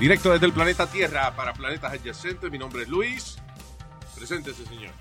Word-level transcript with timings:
Directo 0.00 0.32
desde 0.32 0.46
el 0.46 0.52
planeta 0.52 0.90
Tierra 0.90 1.36
para 1.36 1.52
planetas 1.52 1.92
adyacentes. 1.92 2.50
Mi 2.50 2.58
nombre 2.58 2.82
es 2.82 2.88
Luis. 2.88 3.36
Preséntese, 4.16 4.66
señor. 4.66 4.92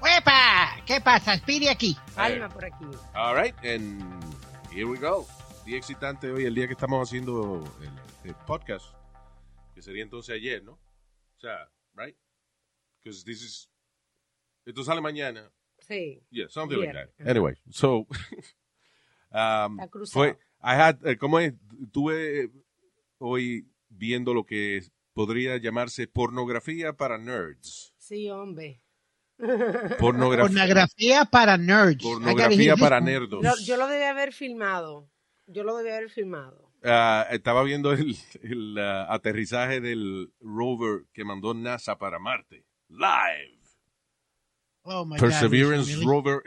¡Huepa! 0.00 0.76
¿Qué 0.86 1.00
pasa? 1.00 1.36
Speedy 1.38 1.66
aquí. 1.66 1.96
Alma 2.14 2.48
por 2.48 2.64
aquí. 2.64 2.84
All 3.16 3.34
right, 3.34 3.52
and 3.64 4.00
here 4.72 4.84
we 4.84 4.96
go. 4.96 5.26
Día 5.64 5.76
excitante 5.76 6.30
hoy, 6.30 6.44
el 6.44 6.54
día 6.54 6.68
que 6.68 6.74
estamos 6.74 7.08
haciendo 7.08 7.64
el, 7.80 8.28
el 8.30 8.34
podcast, 8.46 8.86
que 9.74 9.82
sería 9.82 10.04
entonces 10.04 10.36
ayer, 10.36 10.62
¿no? 10.62 10.72
O 10.72 11.40
sea, 11.40 11.68
right? 11.96 12.16
Because 13.02 13.24
this 13.24 13.42
is. 13.42 13.68
Esto 14.64 14.84
sale 14.84 15.00
mañana. 15.00 15.50
Sí. 15.80 16.22
Yeah, 16.30 16.46
something 16.48 16.78
like 16.78 16.92
that. 16.92 17.28
Anyway, 17.28 17.56
so. 17.70 18.06
um, 19.32 19.80
Está 19.80 19.88
cruzado. 19.88 20.12
fue. 20.12 20.45
I 20.66 20.74
had. 20.74 21.06
eh, 21.06 21.16
¿Cómo 21.16 21.38
es? 21.38 21.54
Tuve 21.92 22.50
hoy 23.18 23.68
viendo 23.88 24.34
lo 24.34 24.44
que 24.44 24.82
podría 25.14 25.56
llamarse 25.58 26.08
pornografía 26.08 26.92
para 26.92 27.18
nerds. 27.18 27.94
Sí, 27.98 28.28
hombre. 28.30 28.82
Pornografía, 29.98 30.44
Pornografía 30.44 31.24
para 31.26 31.56
nerds. 31.56 32.02
Pornografía 32.02 32.76
para 32.76 33.00
nerdos. 33.00 33.44
Lo- 33.44 33.58
yo 33.64 33.76
lo 33.76 33.86
debía 33.86 34.10
haber 34.10 34.32
filmado. 34.32 35.10
Yo 35.46 35.62
lo 35.62 35.76
debía 35.76 35.96
haber 35.98 36.10
filmado. 36.10 36.72
Ah, 36.82 37.26
estaba 37.30 37.62
viendo 37.62 37.92
el, 37.92 38.16
el, 38.42 38.78
ah, 38.78 39.06
aterrizaje 39.12 39.80
del 39.80 40.32
rover 40.40 41.04
que 41.12 41.24
mandó 41.24 41.54
NASA 41.54 41.98
para 41.98 42.18
Marte. 42.18 42.64
Live. 42.88 43.60
Oh 44.82 45.04
my 45.04 45.18
Perseverance 45.18 45.90
God. 45.94 46.00
really? 46.00 46.06
rover. 46.06 46.42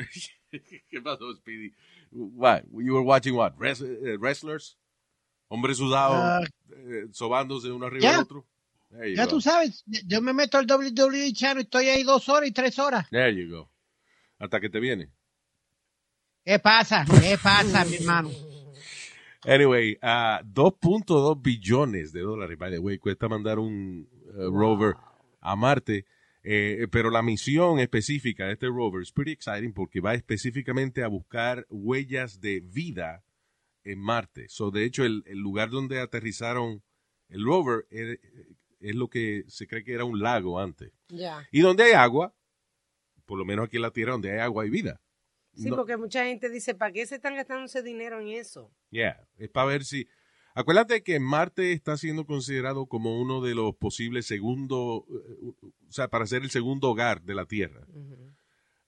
¿Qué 0.90 1.02
pasó, 1.02 1.34
Speedy? 1.36 1.74
What? 2.12 2.64
You 2.72 2.94
were 2.94 3.04
watching 3.04 3.36
what? 3.36 3.56
Wres- 3.58 3.82
eh, 3.82 4.18
wrestlers? 4.20 4.78
Hombres 5.50 5.78
sudados 5.78 6.48
eh, 6.76 7.08
sobándose 7.12 7.72
uno 7.72 7.88
arriba 7.88 8.12
del 8.12 8.20
otro. 8.22 8.46
There 8.92 9.10
you 9.12 9.16
Ya 9.18 9.26
go. 9.26 9.30
tú 9.32 9.42
sabes, 9.42 9.84
yo 9.86 10.22
me 10.22 10.34
meto 10.34 10.58
al 10.58 10.66
WWE 10.66 11.32
channel 11.34 11.60
y 11.60 11.66
estoy 11.66 11.90
ahí 11.90 12.04
dos 12.04 12.28
horas 12.30 12.50
y 12.50 12.52
tres 12.52 12.78
horas. 12.80 13.08
There 13.10 13.34
you 13.36 13.50
go. 13.50 13.70
Hasta 14.40 14.60
que 14.60 14.70
te 14.70 14.80
viene. 14.80 15.10
¿Qué 16.46 16.58
pasa? 16.60 17.06
¿Qué 17.22 17.38
pasa, 17.42 17.86
mi 17.86 17.98
hermano? 17.98 18.32
Anyway, 19.46 19.98
ah, 20.02 20.42
2.2 20.44 21.42
billones 21.42 22.12
de 22.12 22.22
dólares, 22.22 22.58
by 22.58 22.72
the 22.72 22.80
way, 22.80 22.98
cuesta 22.98 23.28
mandar 23.30 23.58
un 23.60 24.08
eh, 24.38 24.48
rover 24.52 24.96
a 25.42 25.56
Marte. 25.56 26.06
Eh, 26.44 26.88
pero 26.92 27.10
la 27.10 27.22
misión 27.22 27.80
específica 27.80 28.46
de 28.48 28.54
este 28.54 28.68
rover 28.68 29.02
es 29.02 29.12
pretty 29.12 29.32
exciting 29.32 29.74
porque 29.74 30.00
va 30.00 30.14
específicamente 30.14 31.04
a 31.04 31.08
buscar 31.08 31.66
huellas 31.70 32.40
de 32.40 32.62
vida 32.62 33.24
en 33.84 34.00
Marte. 34.00 34.48
So, 34.50 34.72
de 34.72 34.86
hecho, 34.86 35.04
el, 35.04 35.24
el 35.26 35.40
lugar 35.40 35.70
donde 35.70 36.00
aterrizaron 36.00 36.82
el 37.28 37.44
rover 37.44 37.86
es, 37.90 38.20
es 38.80 38.96
lo 38.96 39.10
que 39.10 39.44
se 39.48 39.68
cree 39.68 39.84
que 39.84 39.94
era 39.94 40.06
un 40.06 40.20
lago 40.20 40.60
antes. 40.60 40.94
Ya. 41.10 41.46
Y 41.52 41.60
donde 41.62 41.84
hay 41.84 41.92
agua, 41.94 42.34
por 43.26 43.38
lo 43.38 43.46
menos 43.46 43.66
aquí 43.68 43.76
en 43.76 43.82
la 43.84 43.92
Tierra, 43.92 44.14
donde 44.14 44.32
hay 44.32 44.40
agua 44.40 44.64
hay 44.64 44.70
vida. 44.70 45.02
Sí, 45.56 45.70
No- 45.70 45.76
porque 45.76 45.98
mucha 45.98 46.24
gente 46.26 46.50
dice, 46.50 46.74
¿para 46.74 46.94
qué 46.94 47.06
se 47.06 47.16
están 47.16 47.36
gastando 47.36 47.66
ese 47.66 47.84
dinero 47.84 48.20
en 48.22 48.30
eso? 48.30 48.72
Yeah, 48.92 49.28
es 49.38 49.50
para 49.50 49.68
ver 49.68 49.84
si. 49.84 50.08
Acuérdate 50.56 51.04
que 51.04 51.20
Marte 51.20 51.72
está 51.72 51.96
siendo 51.98 52.26
considerado 52.26 52.88
como 52.88 53.20
uno 53.20 53.42
de 53.42 53.56
los 53.56 53.76
posibles 53.76 54.26
segundos, 54.26 54.80
o 54.80 55.56
sea, 55.90 56.08
para 56.10 56.26
ser 56.26 56.44
el 56.44 56.50
segundo 56.50 56.90
hogar 56.90 57.22
de 57.22 57.36
la 57.36 57.46
Tierra. 57.46 57.86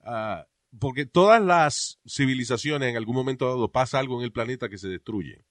Ah, 0.01 0.47
porque 0.79 1.05
todas 1.05 1.41
las 1.41 1.99
civilizaciones 2.07 2.89
en 2.89 2.97
algún 2.97 3.15
momento 3.15 3.45
dado 3.45 3.71
pasa 3.71 3.99
algo 3.99 4.17
en 4.19 4.25
el 4.25 4.31
planeta 4.31 4.69
que 4.69 4.77
se 4.77 4.87
destruye. 4.87 5.45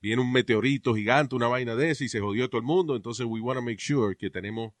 Viene 0.00 0.22
un 0.22 0.32
meteorito 0.32 0.94
gigante, 0.94 1.36
una 1.36 1.48
vaina 1.48 1.76
de 1.76 1.90
ese 1.90 2.04
y 2.04 2.08
se 2.08 2.20
jodió 2.20 2.48
todo 2.48 2.60
el 2.60 2.66
mundo. 2.66 2.96
Entonces, 2.96 3.26
we 3.26 3.40
want 3.40 3.58
to 3.58 3.62
make 3.62 3.80
sure 3.80 4.16
que 4.16 4.30
tenemos 4.30 4.72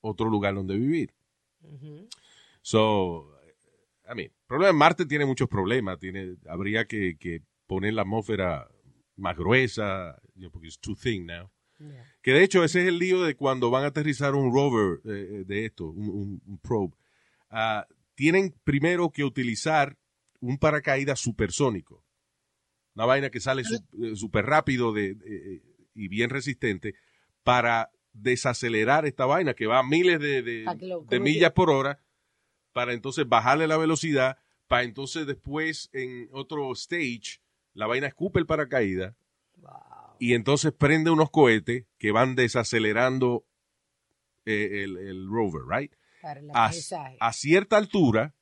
otro 0.00 0.30
lugar 0.30 0.54
donde 0.54 0.76
vivir. 0.76 1.14
So, 2.62 3.30
I 4.04 4.14
mean, 4.14 4.30
el 4.30 4.46
problema 4.46 4.72
Marte 4.72 5.04
tiene 5.04 5.26
muchos 5.26 5.48
problemas. 5.48 5.98
Tiene, 5.98 6.36
habría 6.48 6.86
que, 6.86 7.18
que 7.18 7.42
poner 7.66 7.94
la 7.94 8.02
atmósfera 8.02 8.68
más 9.16 9.36
gruesa, 9.36 10.20
porque 10.52 10.68
es 10.68 10.78
too 10.78 10.94
thin 10.94 11.26
now. 11.26 11.50
Que 12.22 12.32
de 12.32 12.42
hecho 12.42 12.64
ese 12.64 12.80
es 12.82 12.88
el 12.88 12.98
lío 12.98 13.22
de 13.22 13.34
cuando 13.34 13.70
van 13.70 13.84
a 13.84 13.88
aterrizar 13.88 14.34
un 14.34 14.52
rover 14.52 15.00
eh, 15.04 15.44
de 15.46 15.66
esto, 15.66 15.86
un, 15.86 16.08
un- 16.08 16.42
un 16.46 16.58
probe. 16.58 16.94
Ah, 17.50 17.86
tienen 18.14 18.54
primero 18.64 19.10
que 19.10 19.24
utilizar 19.24 19.96
un 20.40 20.58
paracaídas 20.58 21.20
supersónico. 21.20 22.02
Una 22.94 23.04
vaina 23.04 23.30
que 23.30 23.40
sale 23.40 23.62
súper 24.14 24.46
rápido 24.46 24.92
de, 24.92 25.14
de- 25.14 25.62
y 25.94 26.08
bien 26.08 26.30
resistente 26.30 26.94
para 27.42 27.90
desacelerar 28.12 29.04
esta 29.06 29.26
vaina 29.26 29.52
que 29.54 29.66
va 29.66 29.78
a 29.80 29.82
miles 29.82 30.18
de, 30.20 30.42
millas 31.20 31.52
por 31.52 31.68
hora 31.70 32.00
para 32.72 32.94
entonces 32.94 33.28
bajarle 33.28 33.66
la 33.66 33.76
velocidad 33.76 34.38
para 34.66 34.82
entonces 34.84 35.26
después 35.26 35.90
en 35.92 36.28
otro 36.32 36.72
stage 36.72 37.40
la 37.76 37.86
vaina 37.86 38.06
escupe 38.06 38.40
el 38.40 38.46
paracaídas 38.46 39.14
y 40.18 40.32
entonces 40.32 40.72
prende 40.72 41.10
unos 41.10 41.30
cohetes 41.30 41.84
que 41.98 42.10
van 42.10 42.34
desacelerando 42.34 43.46
eh, 44.46 44.84
el, 44.84 44.96
el 44.96 45.28
rover, 45.28 45.62
right? 45.68 45.92
Para 46.22 46.40
el 46.40 46.50
A, 46.54 46.70
a 47.20 47.32
cierta 47.34 47.76
altura, 47.76 48.34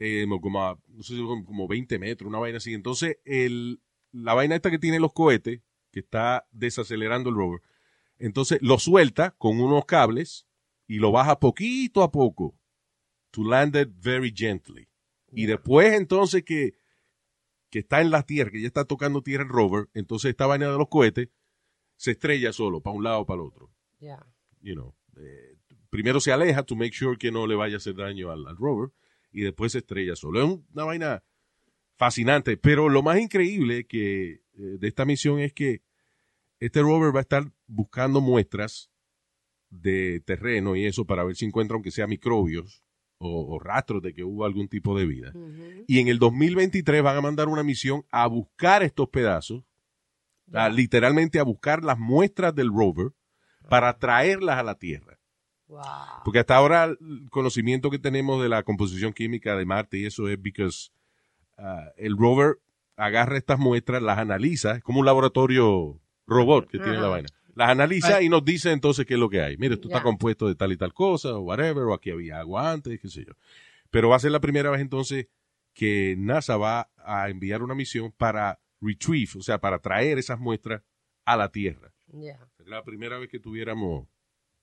eh, 0.00 0.26
como 0.40 0.64
a, 0.64 0.78
no 0.88 1.02
sé, 1.04 1.16
como 1.16 1.44
como 1.44 1.68
20 1.68 1.98
metros, 2.00 2.28
una 2.28 2.40
vaina 2.40 2.58
así. 2.58 2.74
Entonces, 2.74 3.18
el, 3.24 3.80
la 4.10 4.34
vaina 4.34 4.56
esta 4.56 4.70
que 4.70 4.78
tiene 4.80 4.98
los 4.98 5.12
cohetes, 5.12 5.60
que 5.92 6.00
está 6.00 6.48
desacelerando 6.50 7.30
el 7.30 7.36
rover, 7.36 7.60
entonces 8.18 8.58
lo 8.60 8.78
suelta 8.78 9.32
con 9.38 9.60
unos 9.60 9.84
cables 9.84 10.48
y 10.88 10.96
lo 10.96 11.12
baja 11.12 11.38
poquito 11.38 12.02
a 12.02 12.10
poco 12.10 12.58
to 13.30 13.44
land 13.44 13.76
it 13.76 13.90
very 13.94 14.32
gently. 14.34 14.88
Y 15.30 15.46
después 15.46 15.94
entonces 15.94 16.44
que, 16.44 16.74
que 17.72 17.78
está 17.80 18.00
en 18.02 18.10
la 18.10 18.22
tierra, 18.22 18.50
que 18.50 18.60
ya 18.60 18.66
está 18.68 18.84
tocando 18.84 19.22
tierra 19.22 19.44
el 19.44 19.48
rover, 19.48 19.88
entonces 19.94 20.28
esta 20.30 20.46
vaina 20.46 20.70
de 20.70 20.76
los 20.76 20.88
cohetes 20.88 21.30
se 21.96 22.10
estrella 22.12 22.52
solo, 22.52 22.80
para 22.82 22.94
un 22.96 23.02
lado 23.02 23.20
o 23.20 23.26
para 23.26 23.40
el 23.40 23.46
otro. 23.48 23.70
Ya. 23.98 24.24
You 24.60 24.74
know, 24.74 24.94
eh, 25.16 25.56
primero 25.90 26.20
se 26.20 26.32
aleja 26.32 26.62
to 26.64 26.76
make 26.76 26.92
sure 26.92 27.16
que 27.16 27.32
no 27.32 27.46
le 27.46 27.54
vaya 27.54 27.74
a 27.74 27.78
hacer 27.78 27.94
daño 27.96 28.30
al, 28.30 28.46
al 28.46 28.56
rover 28.56 28.90
y 29.32 29.40
después 29.40 29.72
se 29.72 29.78
estrella 29.78 30.14
solo. 30.14 30.40
Es 30.40 30.46
un- 30.48 30.66
una 30.74 30.84
vaina 30.84 31.24
fascinante, 31.96 32.56
pero 32.58 32.88
lo 32.90 33.02
más 33.02 33.18
increíble 33.18 33.86
que 33.86 34.32
eh, 34.32 34.40
de 34.54 34.88
esta 34.88 35.04
misión 35.06 35.38
es 35.40 35.52
que 35.54 35.80
este 36.60 36.82
rover 36.82 37.14
va 37.14 37.20
a 37.20 37.22
estar 37.22 37.50
buscando 37.66 38.20
muestras 38.20 38.90
de 39.70 40.20
terreno 40.20 40.76
y 40.76 40.84
eso 40.84 41.06
para 41.06 41.24
ver 41.24 41.36
si 41.36 41.46
encuentra 41.46 41.74
aunque 41.76 41.90
sea 41.90 42.06
microbios 42.06 42.84
o, 43.22 43.54
o 43.54 43.58
rastros 43.58 44.02
de 44.02 44.12
que 44.12 44.24
hubo 44.24 44.44
algún 44.44 44.68
tipo 44.68 44.98
de 44.98 45.06
vida. 45.06 45.32
Y 45.86 46.00
en 46.00 46.08
el 46.08 46.18
2023 46.18 47.02
van 47.02 47.16
a 47.16 47.20
mandar 47.20 47.48
una 47.48 47.62
misión 47.62 48.04
a 48.10 48.26
buscar 48.26 48.82
estos 48.82 49.08
pedazos, 49.08 49.62
a- 50.52 50.68
literalmente 50.68 51.38
a 51.38 51.44
buscar 51.44 51.84
las 51.84 51.98
muestras 51.98 52.54
del 52.54 52.68
rover 52.68 53.12
para 53.68 53.96
traerlas 53.98 54.58
a 54.58 54.62
la 54.62 54.74
Tierra. 54.74 55.18
Wow. 55.68 55.80
Porque 56.24 56.40
hasta 56.40 56.56
ahora 56.56 56.84
el 56.84 57.28
conocimiento 57.30 57.90
que 57.90 57.98
tenemos 57.98 58.42
de 58.42 58.48
la 58.48 58.62
composición 58.62 59.12
química 59.12 59.56
de 59.56 59.64
Marte 59.64 59.98
y 59.98 60.06
eso 60.06 60.28
es 60.28 60.40
because 60.42 60.90
ah, 61.56 61.86
el 61.96 62.16
rover 62.18 62.58
agarra 62.96 63.38
estas 63.38 63.58
muestras, 63.58 64.02
las 64.02 64.18
analiza, 64.18 64.72
es 64.76 64.82
como 64.82 65.00
un 65.00 65.06
laboratorio 65.06 65.98
robot 66.26 66.68
que 66.68 66.78
tiene 66.78 66.98
la 66.98 67.08
vaina. 67.08 67.28
Las 67.54 67.70
analiza 67.70 68.22
y 68.22 68.28
nos 68.28 68.44
dice 68.44 68.72
entonces 68.72 69.04
qué 69.04 69.14
es 69.14 69.20
lo 69.20 69.28
que 69.28 69.42
hay. 69.42 69.56
Mire, 69.56 69.74
esto 69.74 69.88
está 69.88 70.02
compuesto 70.02 70.48
de 70.48 70.54
tal 70.54 70.72
y 70.72 70.76
tal 70.76 70.94
cosa, 70.94 71.34
o 71.36 71.40
whatever, 71.40 71.84
o 71.84 71.94
aquí 71.94 72.10
había 72.10 72.38
agua 72.38 72.72
antes, 72.72 72.98
qué 73.00 73.08
sé 73.08 73.24
yo. 73.24 73.32
Pero 73.90 74.08
va 74.08 74.16
a 74.16 74.20
ser 74.20 74.30
la 74.30 74.40
primera 74.40 74.70
vez 74.70 74.80
entonces 74.80 75.28
que 75.74 76.14
NASA 76.18 76.56
va 76.56 76.90
a 76.96 77.28
enviar 77.28 77.62
una 77.62 77.74
misión 77.74 78.12
para 78.12 78.60
retrieve, 78.80 79.38
o 79.38 79.42
sea, 79.42 79.58
para 79.58 79.78
traer 79.78 80.18
esas 80.18 80.38
muestras 80.38 80.82
a 81.24 81.36
la 81.36 81.50
Tierra. 81.50 81.92
Ya. 82.08 82.38
Sería 82.56 82.76
la 82.76 82.84
primera 82.84 83.18
vez 83.18 83.28
que 83.28 83.38
tuviéramos 83.38 84.08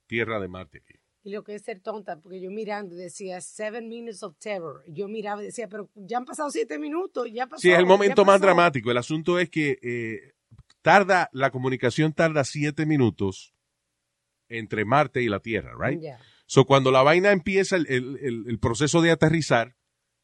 Tierra 0.07 0.39
de 0.39 0.47
Marte 0.47 0.79
aquí. 0.79 0.99
Y 1.23 1.31
lo 1.31 1.43
que 1.43 1.55
es 1.55 1.63
ser 1.63 1.81
tonta, 1.81 2.19
porque 2.19 2.39
yo 2.39 2.49
mirando 2.49 2.95
decía 2.95 3.41
Seven 3.41 3.87
Minutes 3.89 4.23
of 4.23 4.37
Terror. 4.37 4.83
Yo 4.87 5.07
miraba 5.07 5.41
y 5.41 5.45
decía, 5.45 5.67
pero 5.67 5.89
ya 5.95 6.17
han 6.17 6.25
pasado 6.25 6.49
siete 6.49 6.79
minutos, 6.79 7.27
ya 7.31 7.47
pasó. 7.47 7.61
Sí, 7.61 7.71
es 7.71 7.77
el 7.77 7.85
momento 7.85 8.23
más 8.23 8.39
dramático. 8.39 8.89
El 8.89 8.97
asunto 8.97 9.37
es 9.37 9.49
que 9.49 9.77
eh, 9.81 10.33
tarda, 10.81 11.29
la 11.33 11.51
comunicación 11.51 12.13
tarda 12.13 12.43
siete 12.43 12.85
minutos 12.85 13.53
entre 14.47 14.85
Marte 14.85 15.21
y 15.21 15.29
la 15.29 15.39
Tierra, 15.39 15.73
right? 15.79 16.01
Ya. 16.01 16.19
So, 16.45 16.65
cuando 16.65 16.91
la 16.91 17.03
vaina 17.03 17.31
empieza 17.31 17.75
el, 17.75 17.85
el- 17.87 18.17
el- 18.21 18.43
el 18.47 18.59
proceso 18.59 19.01
de 19.01 19.11
aterrizar, 19.11 19.75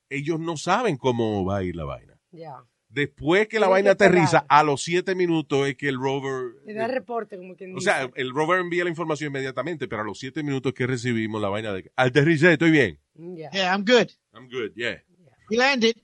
ellos 0.09 0.39
no 0.39 0.57
saben 0.57 0.97
cómo 0.97 1.45
va 1.45 1.57
a 1.57 1.63
ir 1.63 1.75
la 1.75 1.85
vaina. 1.85 2.19
Ya. 2.31 2.55
Después 2.89 3.47
que 3.47 3.59
la 3.59 3.67
Tienen 3.67 3.71
vaina 3.71 3.87
que 3.95 4.03
aterriza, 4.05 4.45
a 4.47 4.63
los 4.63 4.81
siete 4.83 5.15
minutos 5.15 5.67
es 5.67 5.75
que 5.75 5.89
el 5.89 5.99
rover... 5.99 6.53
Le 6.65 6.73
da 6.73 6.87
reporte, 6.87 7.37
como 7.37 7.55
quien 7.55 7.71
o 7.73 7.75
dice. 7.75 7.85
sea, 7.91 8.09
el 8.15 8.31
rover 8.31 8.61
envía 8.61 8.83
la 8.83 8.89
información 8.89 9.29
inmediatamente, 9.31 9.87
pero 9.87 10.01
a 10.01 10.05
los 10.05 10.17
siete 10.17 10.41
minutos 10.43 10.73
que 10.73 10.87
recibimos 10.87 11.41
la 11.41 11.49
vaina 11.49 11.73
de... 11.73 11.83
que, 11.83 11.91
Aterricé, 11.95 12.53
estoy 12.53 12.71
bien. 12.71 12.99
Ya. 13.15 13.51
Yeah, 13.51 13.75
I'm 13.75 13.83
good. 13.83 14.09
I'm 14.33 14.47
good, 14.49 14.71
yeah. 14.75 15.01
We 15.49 15.57
landed. 15.57 15.95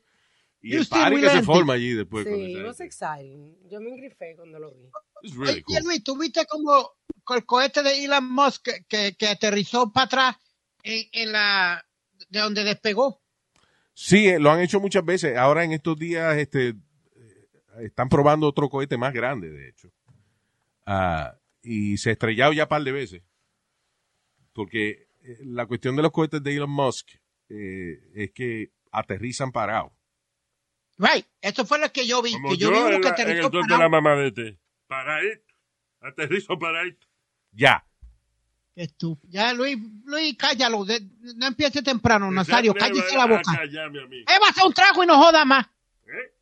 Y 0.62 0.75
el 0.75 0.88
we 1.13 1.22
que 1.22 1.30
se 1.30 1.42
forma 1.44 1.74
allí 1.74 1.94
después. 1.94 2.25
Sí, 2.25 2.56
was 2.58 2.78
gente. 2.78 2.84
exciting. 2.84 3.58
Yo 3.69 3.81
me 3.81 3.90
engrifé 3.90 4.36
cuando 4.36 4.60
lo 4.60 4.74
vi. 4.74 4.90
It's 5.24 5.36
really 5.36 5.54
Oye, 5.54 5.63
cool. 5.63 5.84
Luis, 5.86 6.04
¿tú 6.04 6.18
viste 6.18 6.46
como 6.46 6.92
el 7.36 7.46
cohete 7.46 7.81
de 7.81 8.04
Elon 8.04 8.31
Musk 8.31 8.63
que, 8.63 8.86
que, 8.88 9.16
que 9.18 9.28
aterrizó 9.28 9.92
para 9.92 10.06
atrás 10.06 10.36
en, 10.84 11.08
en 11.12 11.31
la 11.31 11.84
de 12.30 12.40
donde 12.40 12.63
despegó? 12.63 13.22
Sí, 13.94 14.28
eh, 14.28 14.40
lo 14.40 14.52
han 14.52 14.62
hecho 14.62 14.80
muchas 14.80 15.04
veces. 15.04 15.36
Ahora 15.36 15.63
en 15.63 15.72
estos 15.72 15.98
días 15.98 16.38
este, 16.38 16.69
eh, 16.69 16.75
están 17.81 18.10
probando 18.10 18.48
otro 18.48 18.69
cohete 18.69 18.98
más 18.98 19.13
grande, 19.13 19.50
de 19.50 19.69
hecho. 19.69 19.92
Ah, 20.86 21.36
y 21.63 21.98
se 21.98 22.10
ha 22.10 22.13
estrellado 22.13 22.54
ya 22.54 22.63
un 22.63 22.69
par 22.69 22.84
de 22.84 22.92
veces. 22.92 23.24
Porque 24.54 25.08
eh, 25.24 25.38
la 25.44 25.66
cuestión 25.66 25.96
de 25.96 26.04
los 26.04 26.12
cohetes 26.12 26.44
de 26.44 26.56
Elon 26.56 26.69
Musk 26.69 27.10
eh, 27.50 28.00
es 28.13 28.31
que 28.31 28.72
aterrizan 28.92 29.52
parados. 29.52 29.92
Right, 31.03 31.25
eso 31.42 31.65
fue 31.65 31.80
lo 31.80 31.92
que 31.92 32.06
yo 32.06 32.21
vi, 32.21 32.33
Como 32.33 32.50
que 32.50 32.57
yo, 32.57 32.69
yo, 32.69 32.74
vi 32.74 32.77
uno 32.83 32.95
en, 32.95 33.01
que 33.01 33.07
la- 33.09 33.15
en 33.15 33.21
aterrizó 33.21 33.45
el 33.48 33.51
tour 33.51 33.68
de 33.68 33.77
la 33.77 33.89
mamá 33.89 34.15
de 34.15 34.27
este. 34.27 34.59
Paradito. 34.86 35.53
Aterrizo 36.00 36.59
paradito. 36.59 37.07
Ya. 37.51 37.83
Es 38.75 38.95
tú. 38.98 39.19
Ya, 39.24 39.51
Luis, 39.53 39.77
Luis, 40.06 40.38
cállalo, 40.38 40.86
de- 40.86 41.01
no 41.36 41.48
empiece 41.48 41.81
temprano, 41.81 42.30
Nazario, 42.30 42.74
cállese 42.75 43.18
la 43.18 43.25
boca. 43.25 43.51
hacer 43.51 44.65
un 44.65 44.74
trago 44.74 45.03
y 45.03 45.07
no 45.07 45.18
joda 45.18 45.44
más. 45.44 45.65
¿Eh? 46.06 46.33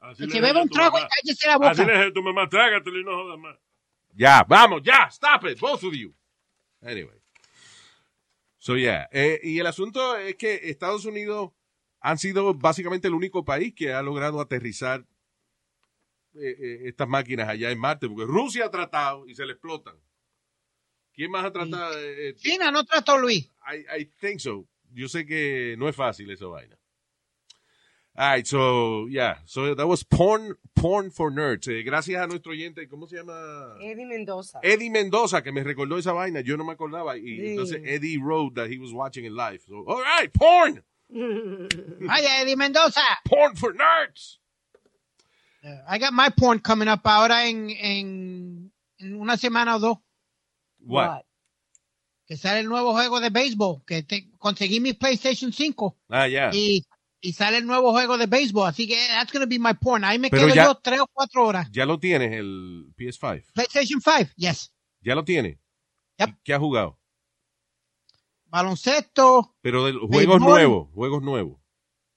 Así 0.00 0.22
Que 0.22 0.26
le 0.28 0.32
se 0.32 0.40
beba 0.40 0.62
un 0.62 0.68
trago 0.70 0.96
y 0.98 1.02
mamá. 1.02 1.10
cállese 1.14 1.46
la 1.46 1.54
Así 1.54 1.80
boca. 1.82 1.84
le 1.84 1.92
dije 1.98 2.08
a 2.08 2.12
tu 2.14 2.22
mamá, 2.22 2.48
trágatelo 2.48 3.00
y 3.00 3.04
no 3.04 3.12
jodas 3.12 3.38
más. 3.38 3.56
Ya, 4.14 4.44
vamos, 4.48 4.80
ya, 4.82 5.08
stop 5.10 5.44
it, 5.46 5.60
both 5.60 5.84
of 5.84 5.92
you. 5.94 6.14
Anyway. 6.82 7.20
So, 8.58 8.76
yeah. 8.76 9.08
Eh, 9.12 9.40
y 9.42 9.58
el 9.58 9.66
asunto 9.66 10.16
es 10.16 10.36
que 10.36 10.54
Estados 10.70 11.04
Unidos 11.04 11.52
han 12.00 12.18
sido 12.18 12.54
básicamente 12.54 13.08
el 13.08 13.14
único 13.14 13.44
país 13.44 13.74
que 13.74 13.92
ha 13.92 14.02
logrado 14.02 14.40
aterrizar 14.40 15.04
eh, 16.34 16.56
eh, 16.58 16.78
estas 16.84 17.08
máquinas 17.08 17.48
allá 17.48 17.70
en 17.70 17.78
Marte, 17.78 18.08
porque 18.08 18.24
Rusia 18.24 18.66
ha 18.66 18.70
tratado 18.70 19.26
y 19.26 19.34
se 19.34 19.44
le 19.44 19.52
explotan. 19.52 19.96
¿Quién 21.12 21.30
más 21.30 21.44
ha 21.44 21.52
tratado? 21.52 21.92
Eh, 21.98 22.34
China 22.36 22.70
no 22.70 22.84
trató 22.84 23.18
Luis. 23.18 23.50
I, 23.66 24.00
I 24.02 24.04
think 24.20 24.38
so. 24.40 24.66
Yo 24.92 25.08
sé 25.08 25.26
que 25.26 25.74
no 25.78 25.88
es 25.88 25.94
fácil 25.96 26.30
esa 26.30 26.46
vaina. 26.46 26.76
All 28.14 28.34
right, 28.36 28.44
so, 28.46 29.06
yeah. 29.08 29.40
So, 29.46 29.74
that 29.76 29.86
was 29.86 30.04
porn, 30.04 30.56
porn 30.74 31.10
for 31.12 31.30
nerds. 31.32 31.68
Eh, 31.68 31.82
gracias 31.84 32.20
a 32.20 32.26
nuestro 32.26 32.52
oyente, 32.52 32.88
¿cómo 32.88 33.06
se 33.06 33.16
llama? 33.16 33.76
Eddie 33.80 34.04
Mendoza. 34.04 34.58
Eddie 34.62 34.90
Mendoza, 34.90 35.42
que 35.42 35.52
me 35.52 35.62
recordó 35.62 35.96
esa 35.96 36.12
vaina, 36.12 36.40
yo 36.40 36.56
no 36.56 36.64
me 36.64 36.72
acordaba. 36.72 37.16
Y 37.16 37.36
Sí. 37.36 37.46
entonces 37.50 37.80
Eddie 37.84 38.18
wrote 38.18 38.54
that 38.60 38.68
he 38.70 38.78
was 38.78 38.92
watching 38.92 39.24
it 39.24 39.32
live. 39.32 39.60
So, 39.66 39.84
all 39.86 40.02
right, 40.02 40.30
porn! 40.32 40.84
Vaya, 41.12 42.40
Eddie 42.42 42.56
Mendoza. 42.56 43.00
Porn 43.24 43.56
for 43.56 43.72
nerds! 43.74 44.38
I 45.88 45.98
got 45.98 46.12
my 46.12 46.30
porn 46.30 46.58
coming 46.60 46.88
up 46.88 47.00
ahora 47.04 47.46
en, 47.46 47.68
en, 47.70 48.72
en 48.98 49.14
una 49.20 49.36
semana 49.36 49.76
o 49.76 49.78
dos. 49.78 49.98
What? 50.80 51.22
Que 52.26 52.36
sale 52.36 52.60
el 52.60 52.68
nuevo 52.68 52.92
juego 52.92 53.20
de 53.20 53.28
béisbol. 53.30 53.82
Que 53.84 54.02
te- 54.02 54.30
conseguí 54.38 54.80
mi 54.80 54.92
PlayStation 54.94 55.52
5 55.52 55.98
Ah, 56.08 56.28
ya. 56.28 56.50
y, 56.52 56.84
y 57.20 57.32
sale 57.32 57.58
el 57.58 57.66
nuevo 57.66 57.90
juego 57.92 58.16
de 58.16 58.26
béisbol. 58.26 58.68
Así 58.68 58.86
que 58.88 58.94
that's 59.08 59.32
going 59.32 59.42
to 59.42 59.48
be 59.48 59.58
my 59.58 59.74
porn. 59.74 60.04
Ahí 60.04 60.18
me 60.18 60.30
Pero 60.30 60.44
quedo 60.46 60.54
ya- 60.54 60.64
yo 60.66 60.74
tres 60.76 61.00
o 61.00 61.06
cuatro 61.12 61.44
horas. 61.46 61.68
Ya 61.72 61.84
lo 61.84 61.98
tienes, 61.98 62.32
el 62.32 62.92
PS5. 62.96 63.52
PlayStation 63.52 64.00
5, 64.00 64.30
yes. 64.36 64.72
Ya 65.02 65.14
lo 65.14 65.24
tienes. 65.24 65.58
Yep. 66.18 66.28
¿Y 66.30 66.34
¿Qué 66.44 66.54
has 66.54 66.60
jugado? 66.60 66.99
Baloncesto, 68.50 69.56
Pero 69.62 69.84
de 69.86 69.92
juegos 69.92 70.40
nuevos, 70.40 70.88
juegos 70.94 71.22
nuevos. 71.22 71.60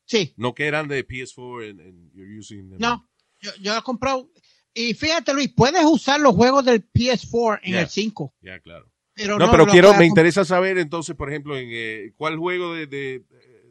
sí. 0.06 0.34
No 0.38 0.54
que 0.54 0.66
eran 0.68 0.88
de 0.88 1.08
PS4 1.08 1.70
and, 1.70 1.80
and 1.82 2.12
you're 2.14 2.38
using 2.38 2.70
them. 2.70 2.80
No, 2.80 3.08
yo, 3.42 3.52
yo 3.62 3.74
lo 3.74 3.80
he 3.80 3.84
comprado. 3.84 4.30
Y 4.74 4.94
fíjate, 4.96 5.34
Luis, 5.34 5.54
puedes 5.56 5.84
usar 5.86 6.20
los 6.20 6.36
juegos 6.36 6.66
del 6.66 6.84
PS4 6.92 7.60
en 7.64 7.72
Yeah. 7.74 7.82
el 7.82 7.90
5. 7.90 8.34
Ya, 8.42 8.60
claro. 8.60 8.90
Pero 9.14 9.38
No, 9.38 9.46
no, 9.46 9.52
pero 9.52 9.68
quiero, 9.68 9.94
me 9.94 10.08
interesa 10.08 10.44
saber 10.44 10.80
entonces, 10.80 11.16
por 11.16 11.30
ejemplo, 11.30 11.56
en 11.56 11.68
eh, 11.72 12.14
cuál 12.18 12.38
juego 12.38 12.74
de, 12.74 12.88
de, 12.88 13.24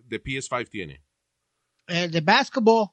de 0.04 0.22
PS5 0.22 0.68
tiene. 0.68 1.02
El 1.88 2.12
de 2.12 2.20
basketball, 2.20 2.90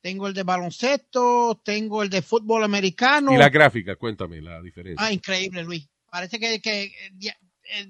tengo 0.00 0.28
el 0.28 0.34
de 0.34 0.44
baloncesto, 0.44 1.60
tengo 1.64 2.04
el 2.04 2.08
de 2.10 2.22
fútbol 2.22 2.62
americano. 2.62 3.32
Y 3.34 3.36
la 3.36 3.48
gráfica, 3.48 3.96
cuéntame 3.96 4.40
la 4.40 4.62
diferencia. 4.62 5.04
Ah, 5.04 5.12
increíble, 5.12 5.64
Luis. 5.64 5.88
Parece 6.08 6.38
que, 6.38 6.60
que 6.60 6.92
ya, 7.18 7.32
eh, 7.32 7.36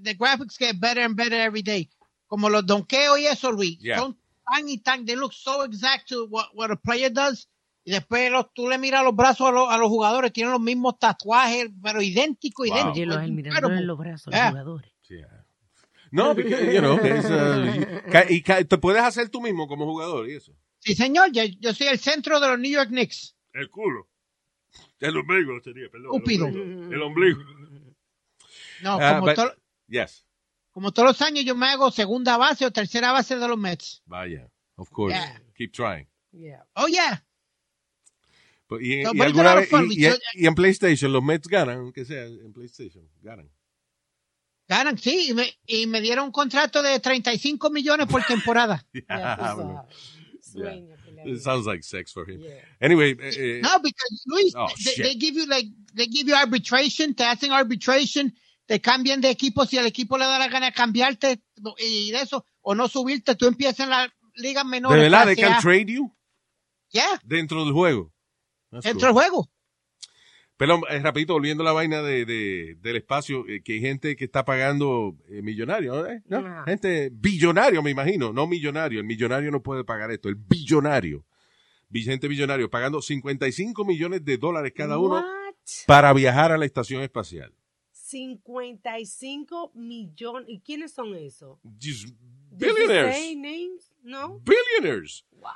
the 0.03 0.15
graphics 0.15 0.57
get 0.59 0.79
better 0.81 1.03
and 1.05 1.15
better 1.17 1.41
every 1.41 1.63
day. 1.63 1.89
Como 2.27 2.49
los 2.51 2.65
donkeos 2.67 3.19
y 3.19 3.27
eso, 3.27 3.51
Luis. 3.53 3.79
Yeah. 3.79 3.99
Son 3.99 4.17
tan 4.47 4.69
y 4.69 4.79
tan, 4.79 5.05
they 5.07 5.17
look 5.17 5.33
so 5.33 5.63
exact 5.65 6.09
to 6.09 6.27
what, 6.27 6.47
what 6.55 6.71
a 6.71 6.77
player 6.77 7.11
does. 7.13 7.49
Y 7.85 7.91
después 7.93 8.31
los- 8.31 8.53
tú 8.53 8.69
le 8.69 8.77
miras 8.77 9.03
los 9.03 9.15
brazos 9.17 9.49
a, 9.49 9.51
los- 9.51 9.71
a 9.71 9.79
los 9.79 9.89
jugadores, 9.89 10.33
tienen 10.33 10.53
los 10.53 10.61
mismos 10.61 10.99
tatuajes, 10.99 11.71
pero 11.83 12.03
idéntico, 12.03 12.65
Wow. 12.65 12.75
idéntico. 12.75 13.23
Incredible. 13.23 13.79
en 13.79 13.87
los 13.87 13.99
brazos 13.99 14.33
Yeah. 14.33 14.51
los 14.51 14.61
jugadores. 14.65 14.93
No, 16.11 16.35
porque, 16.35 16.73
you 16.75 16.81
know, 16.81 16.97
uh, 16.97 18.31
y 18.31 18.43
te 18.43 18.79
puedes 18.79 19.03
hacer 19.03 19.29
tú 19.29 19.41
mismo 19.43 19.69
como 19.69 19.85
jugador 19.87 20.29
y 20.29 20.35
eso. 20.37 20.53
Sí, 20.81 20.95
señor, 20.95 21.31
yo, 21.33 21.45
yo 21.45 21.75
soy 21.75 21.89
el 21.89 21.99
centro 21.99 22.41
de 22.41 22.49
los 22.49 22.59
New 22.59 22.71
York 22.73 22.89
Knicks. 22.89 23.35
El 23.53 23.69
culo. 23.71 24.07
El 25.01 25.17
ombligo 25.17 25.61
sería, 25.63 25.89
perdón. 25.91 26.11
el 26.15 26.17
ombligo. 26.21 26.47
El 26.47 27.03
ombligo. 27.03 27.41
No, 28.83 28.99
Ah, 29.01 29.15
como, 29.21 29.27
but- 29.27 29.35
to- 29.37 29.55
Yes. 29.89 30.25
como 30.71 30.93
todos 30.93 31.09
los 31.09 31.23
años 31.23 31.45
yo 31.45 31.55
me 31.57 31.67
hago 31.67 31.91
segunda 31.91 32.37
base 32.37 32.65
o 32.65 32.71
tercera 32.71 33.11
base 33.11 33.37
de 33.37 33.49
los 33.49 33.59
Mets. 33.59 34.03
Vaya. 34.07 34.49
Of 34.77 34.91
course. 34.91 35.15
Yeah. 35.17 35.41
Keep 35.57 35.73
trying. 35.73 36.07
Yeah. 36.31 36.63
Oh, 36.75 36.87
yeah. 36.87 37.25
But- 38.69 38.81
y, 38.83 39.03
No, 39.03 39.13
y 39.13 39.21
alguna 39.21 39.55
vez, 39.57 39.69
y, 39.91 40.07
y- 40.07 40.47
en 40.47 40.55
PlayStation, 40.55 41.13
los 41.13 41.23
Mets 41.25 41.49
ganan, 41.49 41.79
aunque 41.79 42.05
sea 42.05 42.25
en 42.27 42.53
PlayStation, 42.53 43.09
ganan. 43.23 43.51
Ganan, 44.69 44.99
sí, 44.99 45.31
y 45.31 45.35
me, 45.35 45.51
y 45.67 45.87
me 45.87 46.01
dieron 46.03 46.27
un 46.27 46.33
contrato 46.33 46.83
de 46.83 47.01
35 47.01 47.71
millones 47.71 48.07
por 48.07 48.23
temporada. 48.25 48.85
Que 50.53 50.63
le 50.63 51.33
It 51.35 51.41
sounds 51.43 51.67
like 51.67 51.83
sex 51.83 52.13
for 52.13 52.25
him. 52.29 52.41
Yeah. 52.41 52.63
Anyway, 52.81 53.17
eh, 53.21 53.33
eh, 53.37 53.61
No, 53.63 53.79
because 53.81 54.23
Luis, 54.27 54.55
Oh, 54.57 54.69
they, 54.85 55.03
they 55.03 55.15
give 55.17 55.35
you 55.35 55.47
like, 55.47 55.67
they 55.95 56.07
give 56.07 56.29
you 56.29 56.35
arbitration, 56.35 57.15
te 57.15 57.25
hacen 57.25 57.51
arbitration, 57.53 58.33
te 58.69 58.81
cambian 58.83 59.21
de 59.23 59.31
equipo 59.31 59.65
si 59.65 59.79
el 59.79 59.87
equipo 59.87 60.19
le 60.19 60.27
da 60.27 60.39
la 60.39 60.49
gana 60.49 60.67
de 60.67 60.73
cambiarte 60.73 61.41
y 61.79 62.11
de 62.11 62.21
eso, 62.21 62.45
o 62.61 62.75
no 62.75 62.87
subirte, 62.87 63.35
tú 63.35 63.47
empiezas 63.47 63.81
en 63.81 63.89
la 63.91 64.13
liga 64.35 64.63
menor. 64.63 64.93
¿de 64.95 65.01
verdad 65.01 65.25
they 65.25 65.37
can 65.37 65.61
trade 65.63 65.87
you 65.87 66.15
Yeah, 66.91 67.19
dentro 67.25 67.65
del 67.65 67.73
juego? 67.73 68.13
That's 68.71 68.85
dentro 68.85 69.09
cool. 69.13 69.23
del 69.23 69.31
juego. 69.31 69.51
Pero 70.59 70.81
eh, 70.91 70.99
rapidito, 70.99 71.33
volviendo 71.35 71.63
a 71.63 71.67
la 71.67 71.73
vaina 71.73 72.03
de, 72.03 72.25
de- 72.27 72.77
del 72.81 72.97
espacio, 72.97 73.47
eh, 73.49 73.63
que 73.63 73.75
hay 73.75 73.81
gente 73.81 74.17
que 74.17 74.25
está 74.25 74.45
pagando 74.45 75.17
eh, 75.29 75.41
millonario, 75.41 76.05
¿eh? 76.07 76.21
¿no? 76.27 76.65
Gente 76.65 77.11
billonario, 77.13 77.81
me 77.83 77.91
imagino, 77.91 78.33
no 78.33 78.47
millonario. 78.47 78.99
El 79.01 79.07
millonario 79.07 79.51
no 79.51 79.63
puede 79.63 79.85
pagar 79.85 80.11
esto, 80.11 80.29
el 80.29 80.35
billonario. 80.35 81.25
Bi- 81.89 82.03
Gente 82.03 82.27
billonario 82.29 82.69
pagando 82.69 83.01
55 83.01 83.85
millones 83.85 84.25
de 84.25 84.37
dólares 84.37 84.73
cada 84.77 84.99
uno 84.99 85.15
What? 85.15 85.25
para 85.87 86.13
viajar 86.13 86.51
a 86.53 86.59
la 86.59 86.67
estación 86.67 87.03
espacial. 87.03 87.55
55 88.09 89.73
millones. 89.75 90.49
¿Y 90.49 90.61
quiénes 90.61 90.93
son 90.93 91.15
esos? 91.15 91.59
Billionaires. 92.51 93.37
names? 93.37 93.93
No. 94.03 94.41
Billionaires. 94.41 95.25
Wow. 95.33 95.51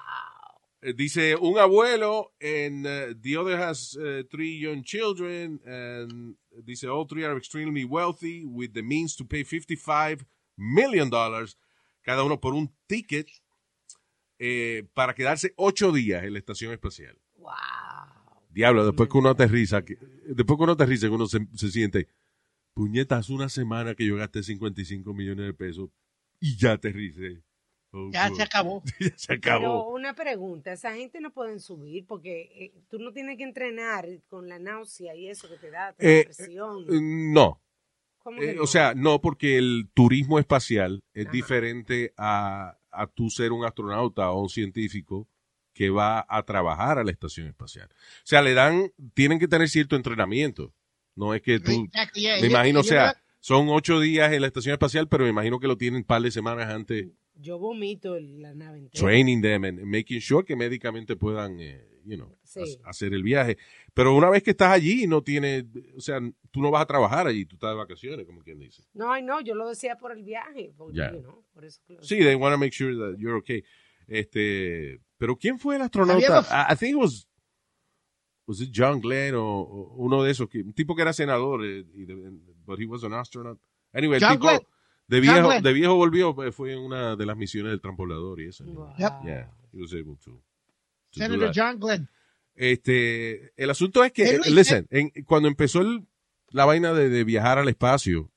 Eh, 0.82 0.92
Dice 0.94 1.36
un 1.36 1.58
abuelo 1.58 2.32
and 2.40 2.86
uh, 2.86 3.14
the 3.20 3.36
other 3.36 3.56
has 3.56 3.96
uh, 3.96 4.22
three 4.30 4.58
young 4.58 4.82
children 4.82 5.60
and 5.64 6.36
dice 6.64 6.84
all 6.84 7.06
three 7.06 7.24
are 7.24 7.36
extremely 7.36 7.84
wealthy 7.84 8.44
with 8.44 8.72
the 8.74 8.82
means 8.82 9.14
to 9.16 9.24
pay 9.24 9.44
55 9.44 10.24
million 10.56 11.08
dollars 11.08 11.56
cada 12.04 12.24
uno 12.24 12.40
por 12.40 12.52
un 12.54 12.68
ticket 12.88 13.28
eh, 14.40 14.82
para 14.92 15.14
quedarse 15.14 15.52
ocho 15.56 15.92
días 15.92 16.24
en 16.24 16.32
la 16.32 16.40
estación 16.40 16.72
espacial. 16.72 17.16
Wow. 17.36 17.52
Diablo, 18.50 18.84
después 18.84 19.08
que 19.08 19.18
uno 19.18 19.28
aterriza, 19.30 19.84
que- 19.84 19.96
después 20.26 20.56
que 20.58 20.64
uno 20.64 20.72
aterriza, 20.72 21.06
que 21.06 21.14
uno 21.14 21.26
se, 21.26 21.46
se 21.54 21.70
siente, 21.70 22.08
puñetas, 22.74 23.30
una 23.30 23.48
semana 23.48 23.94
que 23.94 24.06
yo 24.06 24.16
gasté 24.16 24.42
55 24.42 25.12
millones 25.14 25.46
de 25.46 25.54
pesos 25.54 25.90
y 26.40 26.56
ya 26.56 26.72
aterricé. 26.72 27.42
Oh, 27.92 28.10
Ya 28.10 28.28
God. 28.30 28.36
se 28.36 28.42
acabó. 28.42 28.82
ya 29.00 29.12
se 29.18 29.38
Pero 29.38 29.56
acabó. 29.56 29.92
una 29.94 30.14
pregunta, 30.14 30.72
esa 30.72 30.94
gente 30.94 31.20
no 31.20 31.32
pueden 31.32 31.60
subir 31.60 32.06
porque 32.06 32.50
eh, 32.54 32.72
tú 32.88 32.98
no 32.98 33.12
tienes 33.12 33.36
que 33.36 33.44
entrenar 33.44 34.06
con 34.28 34.48
la 34.48 34.58
náusea 34.58 35.14
y 35.14 35.28
eso 35.28 35.48
que 35.48 35.56
te 35.58 35.70
da, 35.70 35.92
te 35.92 36.20
Eh, 36.20 36.24
presión. 36.24 36.84
Eh, 36.88 36.98
No, 37.00 37.60
¿Cómo 38.18 38.40
que 38.40 38.52
Eh, 38.52 38.54
no? 38.54 38.62
o 38.62 38.66
sea, 38.66 38.94
no, 38.94 39.20
porque 39.20 39.58
el 39.58 39.90
turismo 39.92 40.38
espacial 40.38 41.02
es 41.12 41.26
Ajá. 41.26 41.32
diferente 41.32 42.14
a, 42.16 42.78
a 42.90 43.06
tú 43.08 43.28
ser 43.28 43.52
un 43.52 43.64
astronauta 43.64 44.30
o 44.30 44.40
un 44.42 44.48
científico 44.48 45.28
que 45.74 45.90
va 45.90 46.24
a 46.28 46.42
trabajar 46.44 46.98
a 46.98 47.04
la 47.04 47.10
estación 47.10 47.48
espacial. 47.48 47.88
O 47.90 48.24
sea, 48.24 48.40
le 48.42 48.54
dan, 48.54 48.92
tienen 49.14 49.38
que 49.38 49.48
tener 49.48 49.68
cierto 49.68 49.96
entrenamiento. 49.96 50.72
No 51.14 51.34
es 51.34 51.42
que 51.42 51.60
tú, 51.60 51.86
yeah. 52.14 52.40
me 52.40 52.46
imagino, 52.46 52.80
o 52.80 52.84
sea, 52.84 53.14
son 53.40 53.68
ocho 53.68 54.00
días 54.00 54.32
en 54.32 54.40
la 54.40 54.46
estación 54.46 54.72
espacial, 54.72 55.08
pero 55.08 55.24
me 55.24 55.30
imagino 55.30 55.58
que 55.60 55.66
lo 55.66 55.76
tienen 55.76 55.98
un 55.98 56.04
par 56.04 56.22
de 56.22 56.30
semanas 56.30 56.68
antes, 56.70 57.08
Yo 57.34 57.58
vomito 57.58 58.16
en 58.16 58.40
la 58.40 58.54
nave 58.54 58.78
entera. 58.78 59.00
training 59.04 59.40
them 59.42 59.64
and 59.64 59.80
making 59.84 60.20
sure 60.20 60.44
que 60.44 60.54
médicamente 60.56 61.16
puedan, 61.16 61.58
eh, 61.60 61.84
you 62.04 62.16
know, 62.16 62.34
Sí. 62.44 62.78
ha- 62.84 62.90
hacer 62.90 63.12
el 63.14 63.22
viaje. 63.22 63.56
Pero 63.94 64.14
una 64.14 64.30
vez 64.30 64.42
que 64.42 64.50
estás 64.52 64.70
allí, 64.72 65.06
no 65.06 65.22
tienes, 65.22 65.64
o 65.96 66.00
sea, 66.00 66.20
tú 66.50 66.60
no 66.62 66.70
vas 66.70 66.82
a 66.82 66.86
trabajar 66.86 67.26
allí, 67.26 67.44
tú 67.44 67.56
estás 67.56 67.70
de 67.70 67.76
vacaciones, 67.76 68.24
como 68.26 68.42
quien 68.42 68.58
dice. 68.58 68.82
No, 68.94 69.20
no, 69.20 69.40
yo 69.40 69.54
lo 69.54 69.68
decía 69.68 69.96
por 69.96 70.12
el 70.12 70.22
viaje. 70.22 70.72
Porque, 70.76 70.96
Ya. 70.98 71.12
you 71.12 71.20
know, 71.20 71.42
por 71.52 71.64
eso 71.64 71.80
que 71.86 71.94
lo 71.94 72.02
Sí, 72.02 72.18
they 72.18 72.34
want 72.34 72.54
to 72.54 72.58
make 72.58 72.72
sure 72.74 72.94
that 72.96 73.18
you're 73.18 73.36
okay. 73.38 73.62
Este, 74.06 75.00
pero 75.18 75.36
¿quién 75.36 75.58
fue 75.58 75.76
el 75.76 75.82
astronauta? 75.82 76.40
I, 76.50 76.72
I 76.72 76.76
think 76.76 76.90
it 76.96 77.00
was 77.02 77.26
was 78.46 78.60
it 78.60 78.70
John 78.72 79.00
Glenn 79.00 79.34
o, 79.34 79.44
o 79.60 79.94
uno 79.96 80.22
de 80.22 80.30
esos 80.30 80.48
que 80.48 80.60
un 80.60 80.72
tipo 80.72 80.94
que 80.96 81.02
era 81.02 81.12
senador, 81.12 81.64
eh, 81.64 81.84
y 81.94 82.04
de- 82.04 82.30
but 82.66 82.78
he 82.80 82.86
was 82.86 83.04
an 83.04 83.12
astronaut. 83.14 83.58
Anyway, 83.92 84.16
el 84.18 84.22
John 84.22 84.32
tipo 84.32 84.46
Glenn. 84.48 84.60
de 85.08 85.20
viejo 85.20 85.48
de 85.62 85.72
viejo 85.72 85.94
volvió, 85.96 86.44
eh, 86.44 86.52
fue 86.52 86.72
en 86.72 86.78
una 86.80 87.16
de 87.16 87.26
las 87.26 87.36
misiones 87.36 87.70
del 87.72 87.80
transbordador 87.80 88.40
y 88.40 88.46
eso. 88.48 88.64
Wow. 88.64 88.94
Yep. 88.98 89.12
Yeah, 89.24 89.50
he 89.72 89.80
was 89.80 89.92
able 89.92 90.16
to. 90.24 90.30
to 90.32 90.40
Senator. 91.18 91.52
John 91.54 91.78
Glenn. 91.78 92.08
Este, 92.54 93.52
el 93.62 93.70
asunto 93.70 94.04
es 94.04 94.12
que, 94.12 94.24
Eh, 94.24 94.36
Luis, 94.38 94.50
listen, 94.52 94.86
en- 94.90 95.10
cuando 95.24 95.48
empezó 95.48 95.80
el- 95.80 96.06
la 96.50 96.64
vaina 96.64 96.92
de, 96.92 97.08
de 97.08 97.24
viajar 97.24 97.58
al 97.58 97.68
espacio, 97.68 98.30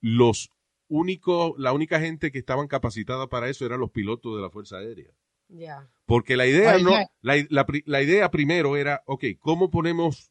los 0.00 0.50
únicos, 0.88 1.54
la 1.58 1.72
única 1.72 1.98
gente 2.00 2.30
que 2.32 2.38
estaban 2.38 2.66
capacitada 2.68 3.28
para 3.28 3.48
eso 3.48 3.64
eran 3.64 3.80
los 3.80 3.90
pilotos 3.90 4.36
de 4.36 4.42
la 4.42 4.50
Fuerza 4.50 4.78
Aérea. 4.78 5.10
Ya. 5.48 5.88
Porque 6.06 6.36
la 6.36 6.46
idea, 6.46 6.78
no, 6.78 6.90
la, 7.22 7.36
la 7.48 7.66
la 7.86 8.02
idea 8.02 8.30
primero 8.30 8.76
era, 8.76 9.02
ok, 9.06 9.24
¿cómo 9.38 9.70
ponemos 9.70 10.30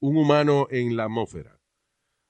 un 0.00 0.16
humano 0.16 0.66
en 0.70 0.96
la 0.96 1.04
atmósfera? 1.04 1.60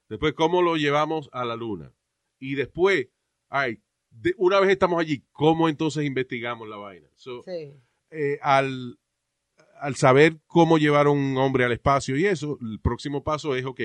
Después, 0.09 0.35
¿cómo 0.35 0.61
lo 0.63 0.77
llevamos 0.77 1.31
a 1.33 1.45
la 1.45 1.57
luna? 1.57 1.93
Y 2.39 2.57
después, 2.57 3.09
ay, 3.49 3.81
de- 4.11 4.35
una 4.39 4.61
vez 4.61 4.71
estamos 4.71 5.01
allí, 5.01 5.25
¿cómo 5.33 5.69
entonces 5.69 6.05
investigamos 6.05 6.69
la 6.69 6.77
vaina? 6.77 7.09
So, 7.15 7.43
Sí. 7.45 7.75
eh, 8.11 8.39
al, 8.43 8.99
al 9.81 9.95
saber 9.97 10.39
cómo 10.47 10.79
llevar 10.79 11.07
a 11.07 11.11
un 11.11 11.37
hombre 11.37 11.65
al 11.65 11.73
espacio 11.73 12.17
y 12.17 12.27
eso, 12.27 12.59
el 12.61 12.81
próximo 12.81 13.23
paso 13.25 13.55
es, 13.57 13.65
ok, 13.65 13.81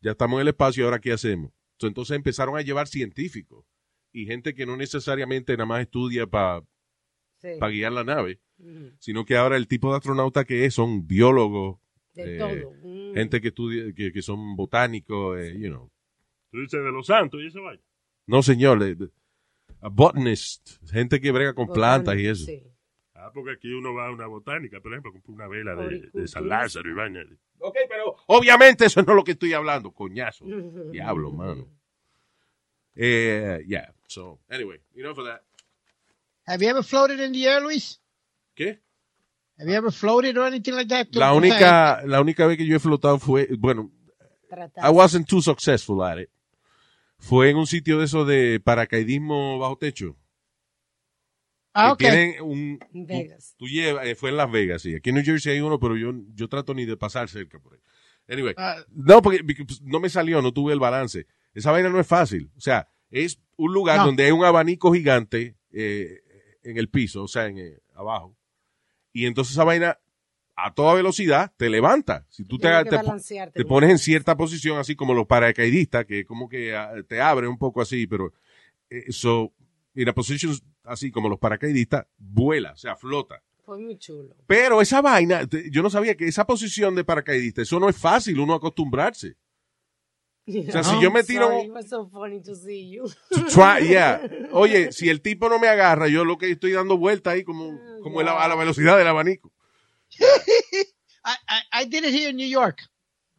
ya 0.00 0.12
estamos 0.12 0.36
en 0.38 0.42
el 0.42 0.48
espacio, 0.48 0.84
ahora 0.84 1.00
¿qué 1.00 1.12
hacemos? 1.12 1.52
So, 1.78 1.86
entonces 1.86 2.16
empezaron 2.16 2.56
a 2.56 2.62
llevar 2.62 2.88
científicos 2.88 3.64
y 4.12 4.26
gente 4.26 4.54
que 4.54 4.66
no 4.66 4.76
necesariamente 4.76 5.52
nada 5.54 5.66
más 5.66 5.80
estudia 5.82 6.26
para 6.26 6.62
Sí. 7.54 7.58
guiar 7.76 7.92
la 7.92 8.04
nave, 8.04 8.40
sino 8.98 9.24
que 9.24 9.36
ahora 9.36 9.56
el 9.56 9.68
tipo 9.68 9.90
de 9.90 9.96
astronauta 9.98 10.44
que 10.44 10.64
es 10.64 10.74
son 10.74 11.06
biólogos, 11.06 11.78
De 12.14 12.36
eh, 12.36 12.38
todo. 12.38 12.72
Mm. 12.82 13.14
gente 13.14 13.40
que 13.40 13.48
estudia, 13.48 13.92
que, 13.94 14.12
que 14.12 14.22
son 14.22 14.56
botánicos, 14.56 15.38
eh, 15.38 15.54
you 15.58 15.68
know. 15.68 15.90
Tú 16.50 16.60
dices 16.60 16.82
de 16.82 16.90
los 16.92 17.06
santos 17.06 17.40
y 17.42 17.46
esa 17.46 17.60
vaina. 17.60 17.82
No, 18.26 18.42
señor, 18.42 18.78
de- 18.80 18.94
de- 18.94 19.10
a 19.80 19.88
botanist, 19.88 20.82
gente 20.90 21.20
que 21.20 21.30
brega 21.32 21.52
con 21.54 21.68
plantas 21.68 22.16
y 22.18 22.26
eso. 22.26 22.46
Sí. 22.46 22.62
Ah, 23.14 23.30
porque 23.32 23.52
aquí 23.52 23.72
uno 23.72 23.92
va 23.94 24.06
a 24.08 24.10
una 24.12 24.26
botánica, 24.26 24.80
por 24.80 24.92
ejemplo, 24.92 25.12
compra 25.12 25.32
una 25.34 25.48
vela 25.48 25.74
de, 25.74 26.10
de. 26.12 26.28
San 26.28 26.48
Lázaro 26.48 26.88
y 26.90 26.94
vaina. 26.94 27.24
Ok, 27.58 27.76
pero 27.88 28.16
obviamente 28.26 28.84
eso 28.86 29.02
no 29.02 29.12
es 29.12 29.16
lo 29.16 29.24
que 29.24 29.32
estoy 29.32 29.52
hablando, 29.52 29.90
coñazo. 29.92 30.44
Diablo, 30.92 31.30
mano. 31.32 31.66
Eh, 32.98 33.62
yeah, 33.66 33.92
so, 34.06 34.40
anyway, 34.48 34.78
you 34.94 35.02
know 35.02 35.14
for 35.14 35.22
that. 35.24 35.42
Have 36.46 36.62
you 36.64 36.70
ever 36.70 36.82
floated 36.84 37.20
in 37.20 37.32
the 37.32 37.44
air, 37.46 37.60
Luis? 37.62 38.00
¿Qué? 38.54 38.80
Have 39.58 39.68
you 39.70 39.74
ever 39.76 39.90
floated 39.92 40.36
or 40.36 40.46
anything 40.46 40.72
like 40.74 40.88
that? 40.88 41.08
La 41.12 41.28
Tú- 41.30 41.32
tú 41.32 41.38
única, 41.38 42.02
la 42.06 42.20
única 42.20 42.46
vez 42.46 42.56
que 42.58 42.66
yo 42.66 42.76
he 42.76 42.80
flotado 42.80 43.18
fue, 43.18 43.48
bueno. 43.58 43.90
I 44.82 44.90
wasn't 44.90 45.26
too 45.28 45.42
successful 45.42 46.02
at 46.02 46.18
it. 46.20 46.30
Fue 47.18 47.50
en 47.50 47.56
un 47.56 47.66
sitio 47.66 47.98
de 47.98 48.04
eso 48.04 48.24
de 48.24 48.60
paracaidismo 48.60 49.58
bajo 49.58 49.76
techo. 49.76 50.16
Ah, 51.74 51.92
ok. 51.92 51.98
tienen 51.98 52.40
un, 52.42 52.78
tú- 52.78 53.06
Vegas. 53.06 53.54
Tú, 53.58 53.66
llevas, 53.66 54.06
eh, 54.06 54.14
fue 54.14 54.30
en 54.30 54.36
Las 54.38 54.50
Vegas, 54.50 54.80
sí. 54.82 54.94
Aquí 54.94 55.10
en 55.10 55.16
New 55.16 55.24
Jersey 55.24 55.52
hay 55.54 55.60
uno, 55.60 55.78
pero 55.78 55.96
yo, 55.96 56.12
yo 56.34 56.48
trato 56.48 56.72
ni 56.72 56.86
de 56.86 56.96
pasar 56.96 57.28
cerca 57.28 57.58
por 57.58 57.74
ahí. 57.74 57.80
Anyway, 58.28 58.54
Ah. 58.56 58.76
no, 58.90 59.20
porque 59.20 59.42
because 59.42 59.80
no 59.84 60.00
me 60.00 60.08
salió, 60.08 60.40
no 60.40 60.52
tuve 60.52 60.72
el 60.72 60.80
balance. 60.80 61.26
Esa 61.54 61.70
vaina 61.72 61.88
no 61.90 62.00
es 62.00 62.06
fácil. 62.06 62.50
O 62.56 62.60
sea, 62.60 62.88
es 63.10 63.38
un 63.56 63.72
lugar 63.74 63.98
No. 63.98 64.06
donde 64.06 64.24
hay 64.24 64.30
un 64.32 64.44
abanico 64.44 64.92
gigante 64.92 65.56
eh, 65.72 66.20
en 66.66 66.76
el 66.76 66.88
piso, 66.88 67.22
o 67.22 67.28
sea, 67.28 67.46
en 67.46 67.58
eh, 67.58 67.78
abajo. 67.94 68.36
Y 69.12 69.26
entonces 69.26 69.52
esa 69.52 69.64
vaina 69.64 69.98
a 70.56 70.74
toda 70.74 70.94
velocidad 70.94 71.52
te 71.56 71.68
levanta. 71.68 72.24
Si 72.28 72.44
tú 72.44 72.58
te, 72.58 72.68
te, 73.54 73.64
pones 73.64 73.90
en 73.90 73.98
cierta 73.98 74.36
posición, 74.36 74.78
así 74.78 74.96
como 74.96 75.14
los 75.14 75.26
paracaidistas, 75.26 76.06
que 76.06 76.24
como 76.24 76.48
que 76.48 76.74
ah, 76.74 76.92
te 77.06 77.20
abre 77.20 77.46
un 77.46 77.58
poco 77.58 77.82
así, 77.82 78.06
pero 78.06 78.32
eso, 78.88 79.52
en 79.94 80.06
la 80.06 80.14
posición 80.14 80.54
así 80.84 81.10
como 81.10 81.28
los 81.28 81.38
paracaidistas, 81.38 82.06
vuela, 82.16 82.72
o 82.72 82.76
sea, 82.76 82.96
flota. 82.96 83.42
Fue 83.64 83.78
muy 83.78 83.98
chulo. 83.98 84.34
Pero 84.46 84.80
esa 84.80 85.02
vaina, 85.02 85.42
yo 85.70 85.82
no 85.82 85.90
sabía 85.90 86.16
que 86.16 86.28
esa 86.28 86.46
posición 86.46 86.94
de 86.94 87.04
paracaidista, 87.04 87.62
eso 87.62 87.80
no 87.80 87.88
es 87.88 87.96
fácil 87.96 88.38
uno 88.38 88.54
acostumbrarse. 88.54 89.36
O 90.48 90.72
sea, 90.72 90.84
si 90.84 91.00
yo 91.00 91.10
me 91.10 91.24
tiro- 91.24 91.50
so 91.88 92.08
funny 92.08 92.40
to 92.40 92.54
see 92.54 92.88
you. 92.88 93.04
To 93.30 93.46
try, 93.46 93.84
yeah. 93.88 94.20
Oye, 94.52 94.92
si 94.92 95.08
el 95.08 95.20
tipo 95.20 95.48
no 95.48 95.58
me 95.58 95.66
agarra, 95.66 96.06
yo 96.06 96.24
lo 96.24 96.38
que 96.38 96.50
estoy 96.50 96.70
dando 96.72 96.96
vuelta 96.96 97.30
ahí 97.30 97.42
como, 97.42 97.76
como 98.02 98.20
el- 98.20 98.28
a 98.28 98.46
la 98.46 98.54
velocidad 98.54 98.96
del 98.96 99.08
abanico. 99.08 99.52
I, 101.24 101.34
I, 101.48 101.82
I 101.82 101.84
did 101.86 102.04
it 102.04 102.14
here 102.14 102.30
in 102.30 102.36
New 102.36 102.48
York. 102.48 102.80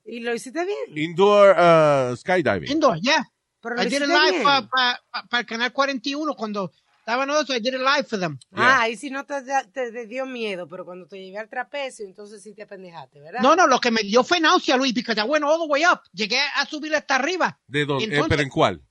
¿Y 0.05 0.19
lo 0.19 0.33
hiciste 0.33 0.65
bien? 0.65 0.97
Indoor 0.97 1.55
uh, 1.57 2.15
skydiving. 2.17 2.69
Indoor, 2.71 2.99
yeah. 3.01 3.25
Pero 3.61 3.75
lo 3.75 3.81
I 3.81 3.85
did 3.85 4.01
it 4.01 4.01
hiciste 4.03 4.31
live 4.31 4.43
para 4.43 5.39
el 5.39 5.45
canal 5.45 5.71
41 5.71 6.33
cuando 6.35 6.71
estaban 7.07 7.29
eso. 7.29 7.53
I 7.55 7.59
did 7.59 7.73
it 7.73 7.79
live 7.79 8.03
for 8.03 8.19
them. 8.19 8.37
Ah, 8.51 8.81
ahí 8.81 8.97
sí 8.97 9.09
no 9.09 9.25
te, 9.25 9.41
te- 9.71 9.91
te 9.91 10.05
dio 10.07 10.25
miedo, 10.25 10.67
pero 10.67 10.83
cuando 10.83 11.07
te 11.07 11.17
llevé 11.17 11.37
al 11.37 11.49
trapecio, 11.49 12.05
entonces 12.05 12.43
sí 12.43 12.53
te 12.53 12.63
apendejaste, 12.63 13.21
¿verdad? 13.21 13.39
No, 13.41 13.55
no, 13.55 13.65
lo 13.65 13.79
que 13.79 13.91
me 13.91 14.01
dio 14.01 14.23
fue 14.23 14.39
náusea, 14.39 14.75
Luis, 14.77 14.93
because 14.93 15.19
I 15.19 15.23
went 15.23 15.45
all 15.45 15.59
the 15.59 15.67
way 15.71 15.83
up. 15.85 16.01
Llegué 16.11 16.39
a 16.55 16.65
subir 16.65 16.93
hasta 16.95 17.15
arriba. 17.15 17.59
¿De 17.67 17.85
dónde? 17.85 18.03
Entonces- 18.05 18.25
Eh, 18.25 18.29
¿Pero 18.29 18.41
en 18.41 18.49
cuál? 18.49 18.83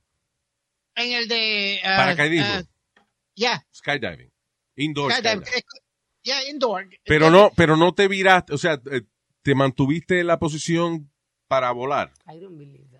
En 0.95 1.11
el 1.13 1.27
de... 1.27 1.79
uh, 1.83 1.85
Paracaidismo. 1.95 2.59
uh, 2.59 2.63
yeah. 3.35 3.63
Skydiving. 3.71 4.31
Indoor 4.77 5.11
skydiving. 5.11 5.45
skydiving. 5.45 5.63
Yeah, 6.23 6.49
indoor. 6.49 6.89
Pero 7.05 7.29
no, 7.29 7.51
pero 7.55 7.77
no 7.77 7.93
te 7.93 8.07
viraste, 8.07 8.53
o 8.53 8.57
sea, 8.57 8.81
eh, 8.91 9.03
te 9.43 9.53
mantuviste 9.55 10.19
en 10.19 10.27
la 10.27 10.39
posición 10.39 11.09
para 11.47 11.71
volar. 11.71 12.11
I 12.27 12.39
don't 12.39 12.57
believe 12.57 12.89
that. 12.91 12.96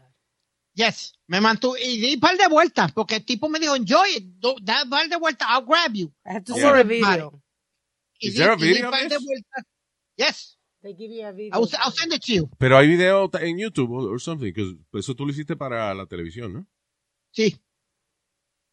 Yes. 0.77 1.13
Me 1.25 1.41
mantuve 1.41 1.83
y 1.83 1.99
di 1.99 2.13
un 2.13 2.19
par 2.19 2.37
de 2.37 2.47
vueltas 2.47 2.91
porque 2.91 3.15
el 3.15 3.25
tipo 3.25 3.49
me 3.49 3.59
dijo, 3.59 3.75
enjoy 3.75 4.09
it. 4.17 4.23
Do- 4.37 4.55
Da 4.61 4.83
un 4.83 4.89
par 4.91 5.09
de 5.09 5.15
vueltas, 5.17 5.47
I'll 5.49 5.65
grab 5.65 5.91
you. 5.95 6.13
I 6.23 6.35
have 6.35 6.43
to 6.45 6.53
Yeah. 6.55 6.61
see 6.61 6.79
Everybody. 6.81 7.11
video. 7.13 7.43
Y 8.19 8.27
Is 8.27 8.33
di- 8.33 8.39
there 8.39 8.51
a 8.51 8.55
video 8.55 8.85
un 8.85 8.91
par 8.91 9.03
of 9.03 9.09
de 9.09 9.17
vueltas. 9.17 9.63
Yes. 10.15 10.57
They 10.83 10.93
give 10.95 11.11
you 11.11 11.25
a 11.25 11.31
video. 11.31 11.53
I'll, 11.55 11.67
I'll 11.83 11.91
send 11.91 12.13
it 12.13 12.21
to 12.25 12.31
you. 12.33 12.49
Pero 12.59 12.77
hay 12.77 12.87
video 12.87 13.27
en 13.41 13.57
YouTube 13.57 13.91
o 13.91 14.07
or 14.07 14.21
something, 14.21 14.53
que 14.53 14.77
eso 14.93 15.15
tú 15.15 15.25
lo 15.25 15.31
hiciste 15.31 15.55
para 15.55 15.93
la 15.95 16.05
televisión, 16.05 16.53
¿no? 16.53 16.67
Sí. 17.31 17.57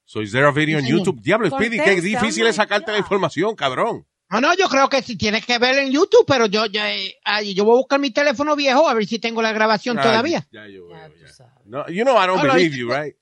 So 0.04 0.20
is 0.20 0.32
there 0.32 0.46
a 0.46 0.50
video 0.52 0.78
Sí, 0.80 0.86
en. 0.86 0.92
YouTube? 0.98 1.20
Diablo, 1.22 1.48
Speedy, 1.48 1.78
qué 1.82 1.98
difícil 2.02 2.46
es 2.46 2.56
sacarte 2.56 2.92
la 2.92 2.98
información, 2.98 3.56
cabrón. 3.56 4.06
No, 4.30 4.40
no, 4.40 4.54
yo 4.56 4.68
creo 4.68 4.88
que 4.88 5.02
si 5.02 5.16
tienes 5.16 5.44
que 5.46 5.58
ver 5.58 5.78
en 5.78 5.92
YouTube, 5.92 6.24
pero 6.26 6.46
yo, 6.46 6.66
yo, 6.66 6.80
eh, 6.82 7.14
ay, 7.24 7.54
yo 7.54 7.64
voy 7.64 7.74
a 7.74 7.78
buscar 7.78 8.00
mi 8.00 8.10
teléfono 8.10 8.56
viejo 8.56 8.88
a 8.88 8.94
ver 8.94 9.06
si 9.06 9.18
tengo 9.18 9.42
la 9.42 9.52
grabación 9.52 9.96
todavía. 9.96 10.46
Ya, 10.50 10.66
yo 10.66 10.88
Ya 10.90 11.08
ya. 11.08 11.54
No, 11.64 11.86
you 11.88 12.02
know 12.04 12.16
I 12.16 12.26
don't 12.26 12.42
No, 12.42 12.52
believe 12.52 12.76
you, 12.76 12.88
right? 12.90 13.14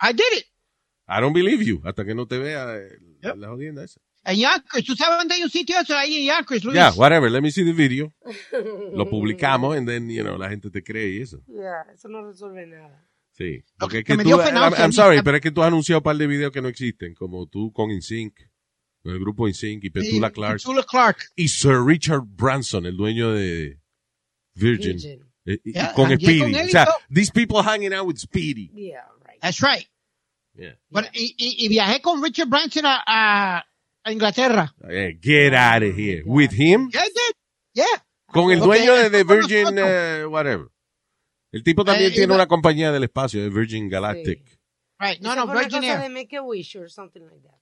I 0.00 0.12
did 0.12 0.38
it. 0.38 0.46
I 1.08 1.20
don't 1.20 1.34
believe 1.34 1.62
you, 1.64 1.80
hasta 1.84 2.04
que 2.04 2.14
no 2.14 2.26
te 2.26 2.38
vea 2.38 2.76
eh, 2.76 2.88
la, 3.22 3.30
Yep. 3.30 3.36
la 3.38 3.48
jodienda 3.48 3.84
esa. 3.84 4.00
En 4.24 4.40
Yonkers. 4.40 4.84
¿Tú 4.84 4.96
sabes 4.96 5.18
dónde 5.18 5.34
hay 5.34 5.42
un 5.42 5.50
sitio 5.50 5.78
eso? 5.78 5.96
Ahí 5.96 6.26
en 6.26 6.34
Yonkers, 6.34 6.64
Luis. 6.64 6.74
Ya, 6.76 6.90
whatever, 6.92 7.30
let 7.30 7.42
me 7.42 7.50
see 7.50 7.64
the 7.64 7.72
video. 7.72 8.12
Lo 8.92 9.08
publicamos 9.08 9.76
and 9.76 9.86
then, 9.88 10.08
you 10.10 10.22
know, 10.22 10.36
la 10.36 10.48
gente 10.48 10.70
te 10.70 10.82
cree 10.82 11.18
y 11.18 11.22
eso. 11.22 11.42
Yeah, 11.46 11.92
eso 11.94 12.08
no 12.08 12.24
resuelve 12.26 12.66
nada. 12.66 13.04
Sí. 13.32 13.62
Porque 13.78 14.02
que 14.02 14.12
es 14.14 14.18
que 14.18 14.24
me 14.24 14.30
tú, 14.30 14.40
I'm, 14.40 14.74
I'm 14.78 14.92
sorry, 14.92 15.22
pero 15.22 15.36
es 15.36 15.42
que 15.42 15.50
tú 15.50 15.62
has 15.62 15.68
anunciado 15.68 16.00
un 16.00 16.04
par 16.04 16.16
de 16.16 16.26
videos 16.26 16.50
que 16.50 16.62
no 16.62 16.68
existen, 16.68 17.14
como 17.14 17.46
tú 17.46 17.72
con 17.72 17.90
InSync, 17.90 18.34
con 19.06 19.14
el 19.14 19.20
grupo 19.20 19.46
InSync 19.46 19.84
y 19.84 19.90
Petula 19.90 20.28
Sí, 20.28 20.34
Clark. 20.34 20.58
Petula 20.58 20.82
Clark. 20.82 21.18
Y 21.36 21.46
Sir 21.48 21.80
Richard 21.86 22.22
Branson, 22.26 22.86
el 22.86 22.96
dueño 22.96 23.32
de 23.32 23.78
Virgin. 24.54 24.96
Virgin. 24.96 25.22
Eh, 25.46 25.60
Yeah, 25.64 25.92
con 25.94 26.10
Speedy. 26.10 26.40
con 26.40 26.54
o 26.64 26.68
sea, 26.68 26.88
these 27.08 27.30
people 27.30 27.62
hanging 27.62 27.92
out 27.94 28.04
with 28.04 28.16
Speedy. 28.18 28.68
Yeah, 28.74 29.06
right. 29.24 29.40
That's 29.40 29.62
right. 29.62 29.86
Yeah. 30.54 30.76
Bueno, 30.90 31.06
y, 31.14 31.34
y, 31.38 31.64
y 31.64 31.68
viajé 31.68 32.00
con 32.00 32.20
Richard 32.20 32.48
Branson 32.48 32.84
a, 32.84 33.00
a, 33.06 33.64
a 34.02 34.12
Inglaterra. 34.12 34.74
Eh, 34.90 35.16
get 35.22 35.54
out 35.54 35.84
of 35.84 35.94
here. 35.96 36.24
With 36.26 36.50
him? 36.52 36.90
Yeah, 36.92 37.02
I 37.02 37.08
did. 37.08 37.34
Yeah. 37.74 38.04
Con 38.32 38.50
el 38.50 38.58
dueño 38.58 38.92
de 38.96 39.08
The 39.10 39.24
fue 39.24 39.38
con 39.40 39.48
Virgin, 39.48 39.78
eh, 39.78 40.26
whatever. 40.26 40.66
El 41.52 41.62
tipo 41.62 41.84
también 41.84 42.10
Eh, 42.10 42.14
tiene 42.14 42.34
una 42.34 42.48
compañía 42.48 42.90
del 42.90 43.04
espacio, 43.04 43.40
de 43.40 43.50
Virgin 43.50 43.88
Galactic. 43.88 44.42
Right. 44.98 45.20
No, 45.20 45.36
no, 45.36 45.46
Virgin 45.46 45.84
Air. 45.84 46.00
de 46.00 46.08
Make 46.08 46.36
a 46.36 46.42
Wish 46.42 46.74
or 46.74 46.90
something 46.90 47.20
like 47.22 47.42
that. 47.42 47.60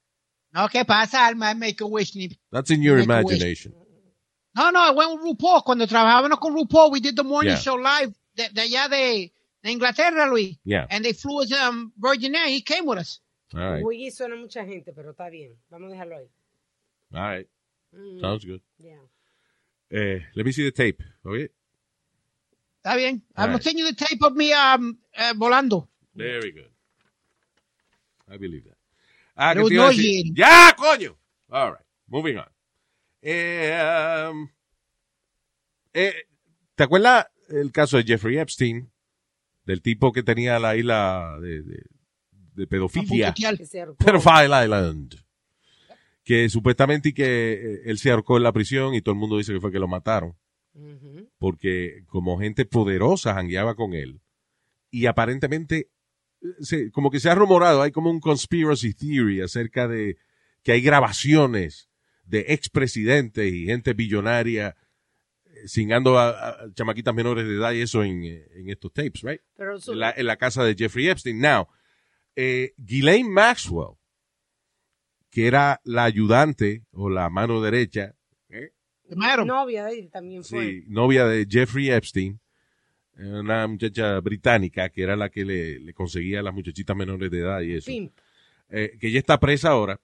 No, 0.55 0.69
¿qué 0.69 0.85
pasa, 0.85 1.27
Alma? 1.27 1.53
Make 1.55 1.81
a 1.83 1.87
wish. 1.87 2.13
That's 2.53 2.71
in 2.71 2.81
your 2.83 2.97
Make 2.99 3.05
imagination. 3.07 3.75
No, 4.55 4.71
no, 4.71 4.79
I 4.81 4.93
went 4.93 5.11
with 5.21 5.37
RuPaul. 5.37 5.65
Cuando 5.65 5.87
trabajábamos 5.87 6.39
con 6.39 6.55
RuPaul, 6.55 6.93
we 6.93 7.01
did 7.01 7.17
the 7.17 7.25
morning 7.25 7.55
Yeah. 7.55 7.59
show 7.61 7.75
live 7.75 8.15
de, 8.37 8.49
de 8.51 8.61
allá 8.63 8.89
de, 8.89 9.33
de 9.65 9.71
Inglaterra, 9.73 10.31
Luis. 10.31 10.57
Yeah. 10.65 10.87
And 10.91 11.05
they 11.05 11.13
flew 11.13 11.41
us 11.43 11.51
um, 11.53 11.93
Virgin 11.99 12.37
Air. 12.37 12.47
He 12.49 12.63
came 12.63 12.87
with 12.87 12.99
us. 12.99 13.21
All 13.53 13.61
right. 13.61 13.85
Wiggy 13.85 14.11
suena 14.13 14.37
mucha 14.37 14.65
gente, 14.65 14.93
pero 14.95 15.11
está 15.13 15.29
bien. 15.29 15.57
Vamos 15.71 15.91
a 15.91 15.95
dejarlo 15.95 16.17
ahí. 16.19 16.29
All 17.15 17.21
right. 17.37 17.49
Mm, 17.93 18.21
Sounds 18.21 18.45
good. 18.45 18.61
yeah. 18.79 18.99
Eh, 19.91 20.21
let 20.37 20.45
me 20.47 20.53
see 20.53 20.65
the 20.65 20.71
tape. 20.73 21.03
Okay? 21.27 21.49
Está 22.85 22.97
bien. 22.97 23.23
All 23.37 23.45
I'm 23.47 23.53
right. 23.55 23.63
send 23.63 23.79
you 23.79 23.87
the 23.87 23.95
tape 24.07 24.23
of 24.23 24.35
me 24.37 24.53
um, 24.53 24.99
eh, 25.15 25.33
volando. 25.35 25.89
Very 26.15 26.53
good. 26.53 26.71
I 28.33 28.37
believe 28.37 28.65
that. 28.65 28.77
Ah. 29.37 29.55
¡Ya, 30.35 30.75
coño! 30.77 31.19
All 31.49 31.73
right. 31.73 31.87
Moving 32.07 32.37
on. 32.37 32.47
Eh, 33.23 34.29
um, 34.31 34.49
eh, 35.93 36.15
¿Te 36.75 36.83
acuerdas 36.83 37.27
el 37.49 37.73
caso 37.73 37.97
de 37.97 38.05
Jeffrey 38.05 38.39
Epstein? 38.39 38.91
Del 39.65 39.81
tipo 39.81 40.13
que 40.13 40.23
tenía 40.23 40.59
la 40.59 40.77
isla 40.77 41.39
de, 41.41 41.63
de, 41.63 41.83
de 42.55 42.67
pedofilia. 42.67 43.35
Pedophile 43.99 44.65
Island. 44.65 45.15
Que 46.23 46.49
supuestamente 46.49 47.11
y 47.11 47.13
que 47.15 47.53
eh, 47.53 47.81
él 47.87 47.99
se 47.99 48.11
ahorcó 48.11 48.37
en 48.37 48.43
la 48.43 48.53
prisión 48.53 48.95
y 48.95 49.01
todo 49.01 49.15
el 49.15 49.19
mundo 49.19 49.39
dice 49.39 49.53
que 49.53 49.61
fue 49.61 49.73
que 49.73 49.79
lo 49.79 49.89
mataron. 49.89 50.37
Porque 51.39 52.05
como 52.09 52.39
gente 52.39 52.65
poderosa 52.65 53.35
jangueaba 53.35 53.75
con 53.75 53.95
él. 53.95 54.21
Y 54.91 55.07
aparentemente, 55.07 55.89
se- 56.61 56.91
como 56.91 57.11
que 57.11 57.21
se 57.21 57.29
ha 57.31 57.35
rumorado, 57.35 57.83
hay 57.83 57.91
como 57.93 58.11
un 58.11 58.21
conspiracy 58.21 58.95
theory 58.95 59.41
acerca 59.41 59.89
de 59.89 60.17
que 60.63 60.73
hay 60.73 60.81
grabaciones 60.81 61.89
de 62.25 62.47
expresidentes 62.49 63.53
y 63.53 63.67
gente 63.67 63.93
billonaria 63.93 64.77
eh, 65.47 65.69
cingando 65.69 66.19
a, 66.19 66.31
a 66.51 66.73
chamaquitas 66.75 67.15
menores 67.15 67.47
de 67.47 67.55
edad 67.55 67.73
y 67.73 67.83
eso 67.83 68.03
en, 68.03 68.25
eh, 68.25 68.47
en 68.55 68.71
estos 68.71 68.93
tapes, 68.93 69.23
right? 69.23 69.41
Pero 69.57 69.77
en 69.77 69.99
la, 69.99 70.11
en 70.17 70.27
la 70.27 70.37
casa 70.37 70.65
de 70.65 70.75
Jeffrey 70.75 71.09
Epstein. 71.09 71.39
Now, 71.41 71.69
eh, 72.37 72.73
Ghislaine 72.79 73.29
Maxwell, 73.31 73.97
que 75.31 75.47
era 75.47 75.81
la 75.85 76.05
ayudante 76.05 76.85
o 76.93 77.11
la 77.11 77.29
mano 77.29 77.61
derecha, 77.61 78.15
¿eh? 78.49 78.71
Novia 79.45 79.85
de 79.85 79.99
él 79.99 80.11
también 80.11 80.45
fue. 80.45 80.65
sí, 80.65 80.85
novia 80.89 81.27
de 81.27 81.47
Jeffrey 81.49 81.91
Epstein, 81.91 82.35
eh, 82.35 82.39
una 83.17 83.67
muchacha 83.67 84.19
británica 84.21 84.89
que 84.89 85.03
era 85.03 85.17
la 85.17 85.31
que 85.31 85.45
le, 85.45 85.79
le 85.79 85.95
conseguía 85.95 86.41
a 86.41 86.43
las 86.43 86.55
muchachitas 86.55 86.97
menores 86.97 87.31
de 87.31 87.39
edad 87.39 87.61
y 87.61 87.75
eso, 87.75 87.91
eh, 88.71 88.97
que 88.99 89.09
ella 89.09 89.19
está 89.19 89.39
presa 89.39 89.71
ahora. 89.71 90.01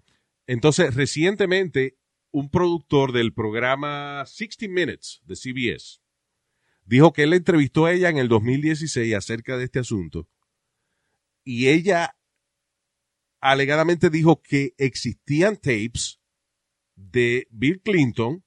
Entonces, 0.46 0.94
recientemente, 0.94 1.96
un 2.30 2.50
productor 2.50 3.12
del 3.12 3.32
programa 3.32 4.24
60 4.26 4.68
Minutes 4.68 5.20
de 5.24 5.36
CBS 5.36 6.00
dijo 6.84 7.12
que 7.12 7.24
él 7.24 7.30
la 7.30 7.36
entrevistó 7.36 7.86
a 7.86 7.92
ella 7.92 8.08
en 8.08 8.18
el 8.18 8.28
2016 8.28 9.14
acerca 9.14 9.56
de 9.56 9.64
este 9.64 9.80
asunto 9.80 10.28
y 11.44 11.68
ella 11.68 12.16
alegadamente 13.40 14.10
dijo 14.10 14.42
que 14.42 14.74
existían 14.76 15.56
tapes 15.56 16.20
de 16.94 17.48
Bill 17.50 17.80
Clinton 17.80 18.44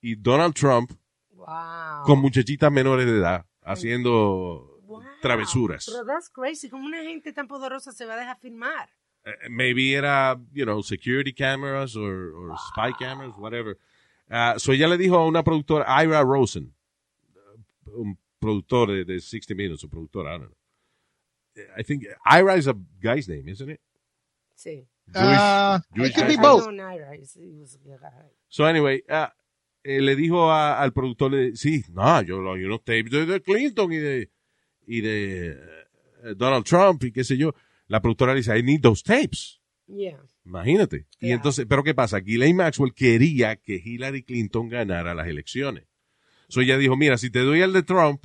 y 0.00 0.14
Donald 0.16 0.54
Trump 0.54 0.92
Wow. 1.30 2.04
con 2.04 2.18
muchachitas 2.20 2.72
menores 2.72 3.06
de 3.06 3.18
edad 3.18 3.45
haciendo 3.66 4.72
Wow. 4.86 5.02
travesuras. 5.20 5.86
Pero 5.86 6.04
that's 6.06 6.28
crazy. 6.30 6.68
¿Cómo 6.70 6.86
una 6.86 7.02
gente 7.02 7.32
tan 7.32 7.48
poderosa 7.48 7.90
se 7.92 8.06
va 8.06 8.14
a 8.14 8.18
dejar 8.18 8.38
filmar? 8.38 8.88
Eh, 9.24 9.48
maybe 9.50 9.92
era, 9.94 10.40
you 10.52 10.64
know, 10.64 10.80
security 10.82 11.32
cameras 11.34 11.96
or, 11.96 12.32
or 12.34 12.56
spy 12.70 12.92
cameras, 12.96 13.34
whatever. 13.36 13.76
Ah, 14.30 14.54
so 14.58 14.72
ella 14.72 14.86
le 14.88 14.96
dijo 14.96 15.16
a 15.16 15.26
una 15.26 15.42
productora, 15.42 15.84
Ira 16.04 16.22
Rosen, 16.22 16.72
un 17.86 18.16
productor 18.38 18.90
de, 18.92 19.04
de 19.04 19.20
60 19.20 19.54
Minutes, 19.54 19.82
o 19.84 19.88
productora, 19.88 20.34
I 20.36 20.38
don't 20.38 20.50
know. 20.50 20.56
Eh, 21.56 21.80
I 21.80 21.82
think 21.82 22.04
Ira 22.24 22.56
is 22.56 22.68
a 22.68 22.74
guy's 23.00 23.28
name, 23.28 23.48
isn't 23.50 23.70
it? 23.70 23.80
Sí. 24.54 24.86
Uh, 25.14 25.78
Jewish 25.94 26.10
it 26.10 26.14
could 26.14 26.28
guy. 26.28 26.36
be 26.36 26.42
both. 26.42 26.62
I 26.68 26.70
know 26.72 26.84
Naira. 26.84 27.12
He's- 27.16 27.34
he 27.34 27.58
was 27.60 27.74
a 27.76 27.78
guy. 27.98 28.30
So 28.48 28.64
anyway, 28.64 29.02
ah, 29.08 29.32
eh, 29.86 30.00
le 30.00 30.16
dijo 30.16 30.50
a- 30.50 30.80
al 30.80 30.92
productor, 30.92 31.32
le- 31.32 31.56
sí, 31.56 31.82
no, 31.92 32.22
yo 32.22 32.40
lo- 32.40 32.54
hay 32.54 32.64
unos 32.64 32.84
tapes 32.84 33.10
de, 33.10 33.26
de 33.26 33.40
Clinton 33.40 33.92
y 33.92 33.96
de, 33.98 34.30
y 34.86 35.00
de 35.00 35.48
eh, 35.50 36.34
Donald 36.36 36.64
Trump 36.64 37.02
y 37.04 37.12
qué 37.12 37.24
sé 37.24 37.36
yo. 37.36 37.54
La 37.88 38.00
productora 38.00 38.32
le 38.32 38.40
dice, 38.40 38.58
I 38.58 38.62
need 38.62 38.80
those 38.80 39.02
tapes. 39.04 39.60
Yeah. 39.86 40.20
Imagínate. 40.44 41.06
Y 41.20 41.30
entonces, 41.30 41.66
¿pero 41.68 41.84
qué 41.84 41.94
pasa? 41.94 42.18
Ghislaine 42.18 42.56
Maxwell 42.56 42.92
quería 42.92 43.54
que 43.56 43.76
Hillary 43.76 44.22
Clinton 44.24 44.68
ganara 44.68 45.14
las 45.14 45.28
elecciones. 45.28 45.84
So 46.48 46.60
ella 46.60 46.76
dijo, 46.78 46.96
mira, 46.96 47.16
si 47.18 47.30
te 47.30 47.40
doy 47.40 47.60
el 47.60 47.72
de 47.72 47.82
Trump, 47.84 48.24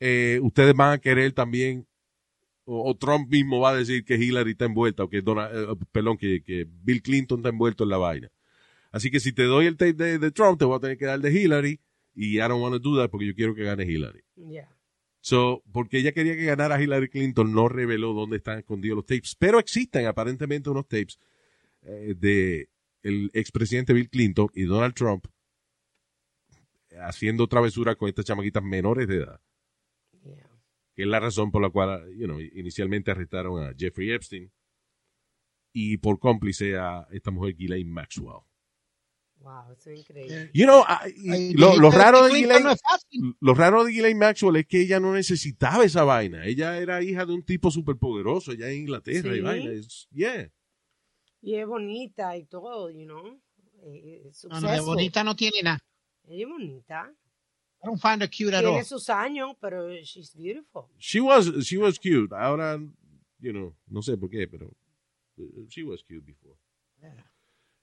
eh, 0.00 0.38
ustedes 0.42 0.74
van 0.74 0.92
a 0.92 0.98
querer 0.98 1.32
también, 1.32 1.86
o, 2.64 2.90
o 2.90 2.96
Trump 2.96 3.30
mismo 3.30 3.60
va 3.60 3.70
a 3.70 3.76
decir 3.76 4.04
que 4.04 4.14
Hillary 4.16 4.52
está 4.52 4.64
envuelta, 4.66 5.04
o 5.04 5.08
que, 5.08 5.22
Donald, 5.22 5.70
eh, 5.70 5.84
perdón, 5.92 6.16
que, 6.18 6.42
que 6.42 6.66
Bill 6.82 7.02
Clinton 7.02 7.38
está 7.40 7.48
envuelto 7.50 7.84
en 7.84 7.90
la 7.90 7.96
vaina. 7.98 8.30
Así 8.96 9.10
que 9.10 9.20
si 9.20 9.32
te 9.34 9.42
doy 9.42 9.66
el 9.66 9.76
tape 9.76 9.92
de, 9.92 10.18
de 10.18 10.30
Trump, 10.30 10.58
te 10.58 10.64
voy 10.64 10.76
a 10.76 10.80
tener 10.80 10.96
que 10.96 11.04
dar 11.04 11.20
de 11.20 11.30
Hillary, 11.30 11.80
y 12.14 12.36
I 12.36 12.48
don't 12.48 12.62
want 12.62 12.72
to 12.72 12.78
do 12.78 12.96
that 12.96 13.10
porque 13.10 13.26
yo 13.26 13.34
quiero 13.34 13.54
que 13.54 13.62
gane 13.62 13.84
Hillary. 13.84 14.24
Yeah. 14.36 14.74
So, 15.20 15.62
porque 15.70 15.98
ella 15.98 16.12
quería 16.12 16.34
que 16.34 16.46
ganara 16.46 16.82
Hillary 16.82 17.10
Clinton, 17.10 17.52
no 17.52 17.68
reveló 17.68 18.14
dónde 18.14 18.38
están 18.38 18.58
escondidos 18.58 18.96
los 18.96 19.04
tapes, 19.04 19.36
pero 19.38 19.58
existen 19.58 20.06
aparentemente 20.06 20.70
unos 20.70 20.88
tapes 20.88 21.18
eh, 21.82 22.14
de 22.16 22.70
el 23.02 23.30
expresidente 23.34 23.92
Bill 23.92 24.08
Clinton 24.08 24.48
y 24.54 24.62
Donald 24.62 24.94
Trump 24.94 25.26
haciendo 27.02 27.46
travesura 27.48 27.96
con 27.96 28.08
estas 28.08 28.24
chamaquitas 28.24 28.62
menores 28.62 29.08
de 29.08 29.16
edad, 29.16 29.40
Yeah. 30.24 30.48
que 30.94 31.02
es 31.02 31.08
la 31.08 31.20
razón 31.20 31.50
por 31.50 31.60
la 31.60 31.68
cual, 31.68 32.10
you 32.16 32.24
know, 32.24 32.40
inicialmente 32.40 33.10
arrestaron 33.10 33.62
a 33.62 33.74
Jeffrey 33.76 34.10
Epstein 34.10 34.50
y 35.74 35.98
por 35.98 36.18
cómplice 36.18 36.78
a 36.78 37.06
esta 37.10 37.30
mujer 37.30 37.54
Ghislaine 37.54 37.90
Maxwell. 37.90 38.40
Wow, 39.46 39.72
eso 39.74 39.90
es 39.90 40.00
increíble. 40.00 40.50
You 40.52 40.64
know, 40.66 40.82
y 41.14 41.30
Ay, 41.30 41.52
lo, 41.54 41.76
lo 41.76 41.92
raro 41.92 42.24
de 42.24 42.32
Ghislaine, 42.34 42.64
no 42.64 43.34
lo 43.40 43.54
raro 43.54 43.84
de 43.84 43.92
Ghislaine 43.92 44.18
Maxwell 44.18 44.56
es 44.56 44.66
que 44.66 44.80
ella 44.80 44.98
no 44.98 45.12
necesitaba 45.12 45.84
esa 45.84 46.02
vaina. 46.02 46.44
Ella 46.46 46.76
era 46.78 47.00
hija 47.00 47.24
de 47.24 47.32
un 47.32 47.44
tipo 47.44 47.70
superpoderoso 47.70 48.50
allá 48.50 48.68
en 48.70 48.78
Inglaterra 48.80 49.32
y 49.32 49.36
Sí. 49.36 49.40
vaina. 49.42 49.70
Es- 49.70 50.08
yeah. 50.10 50.50
Y 51.42 51.54
es 51.54 51.66
bonita 51.66 52.36
y 52.36 52.44
todo, 52.46 52.90
you 52.90 53.04
know. 53.04 53.40
Eh, 53.84 54.22
eh, 54.24 54.30
No, 54.50 54.60
no, 54.60 54.68
de 54.72 54.80
bonita 54.80 55.22
no 55.22 55.36
tiene 55.36 55.62
nada. 55.62 55.78
Ella 56.26 56.42
es 56.42 56.48
bonita. 56.48 57.14
I 57.84 57.86
don't 57.86 58.00
find 58.00 58.20
her 58.22 58.28
cute 58.28 58.52
at 58.52 58.64
all. 58.64 58.72
Tiene 58.72 58.84
sus 58.84 59.08
años, 59.08 59.54
pero 59.60 59.88
she's 60.02 60.34
beautiful. 60.34 60.86
She 60.98 61.20
was, 61.20 61.52
she 61.64 61.78
was 61.78 62.00
cute. 62.00 62.34
Ahora, 62.34 62.80
you 63.38 63.52
know, 63.52 63.76
no 63.86 64.02
sé 64.02 64.16
por 64.16 64.28
qué, 64.28 64.48
pero 64.48 64.72
uh, 65.36 65.66
she 65.68 65.84
was 65.84 66.02
cute 66.02 66.24
before. 66.26 66.56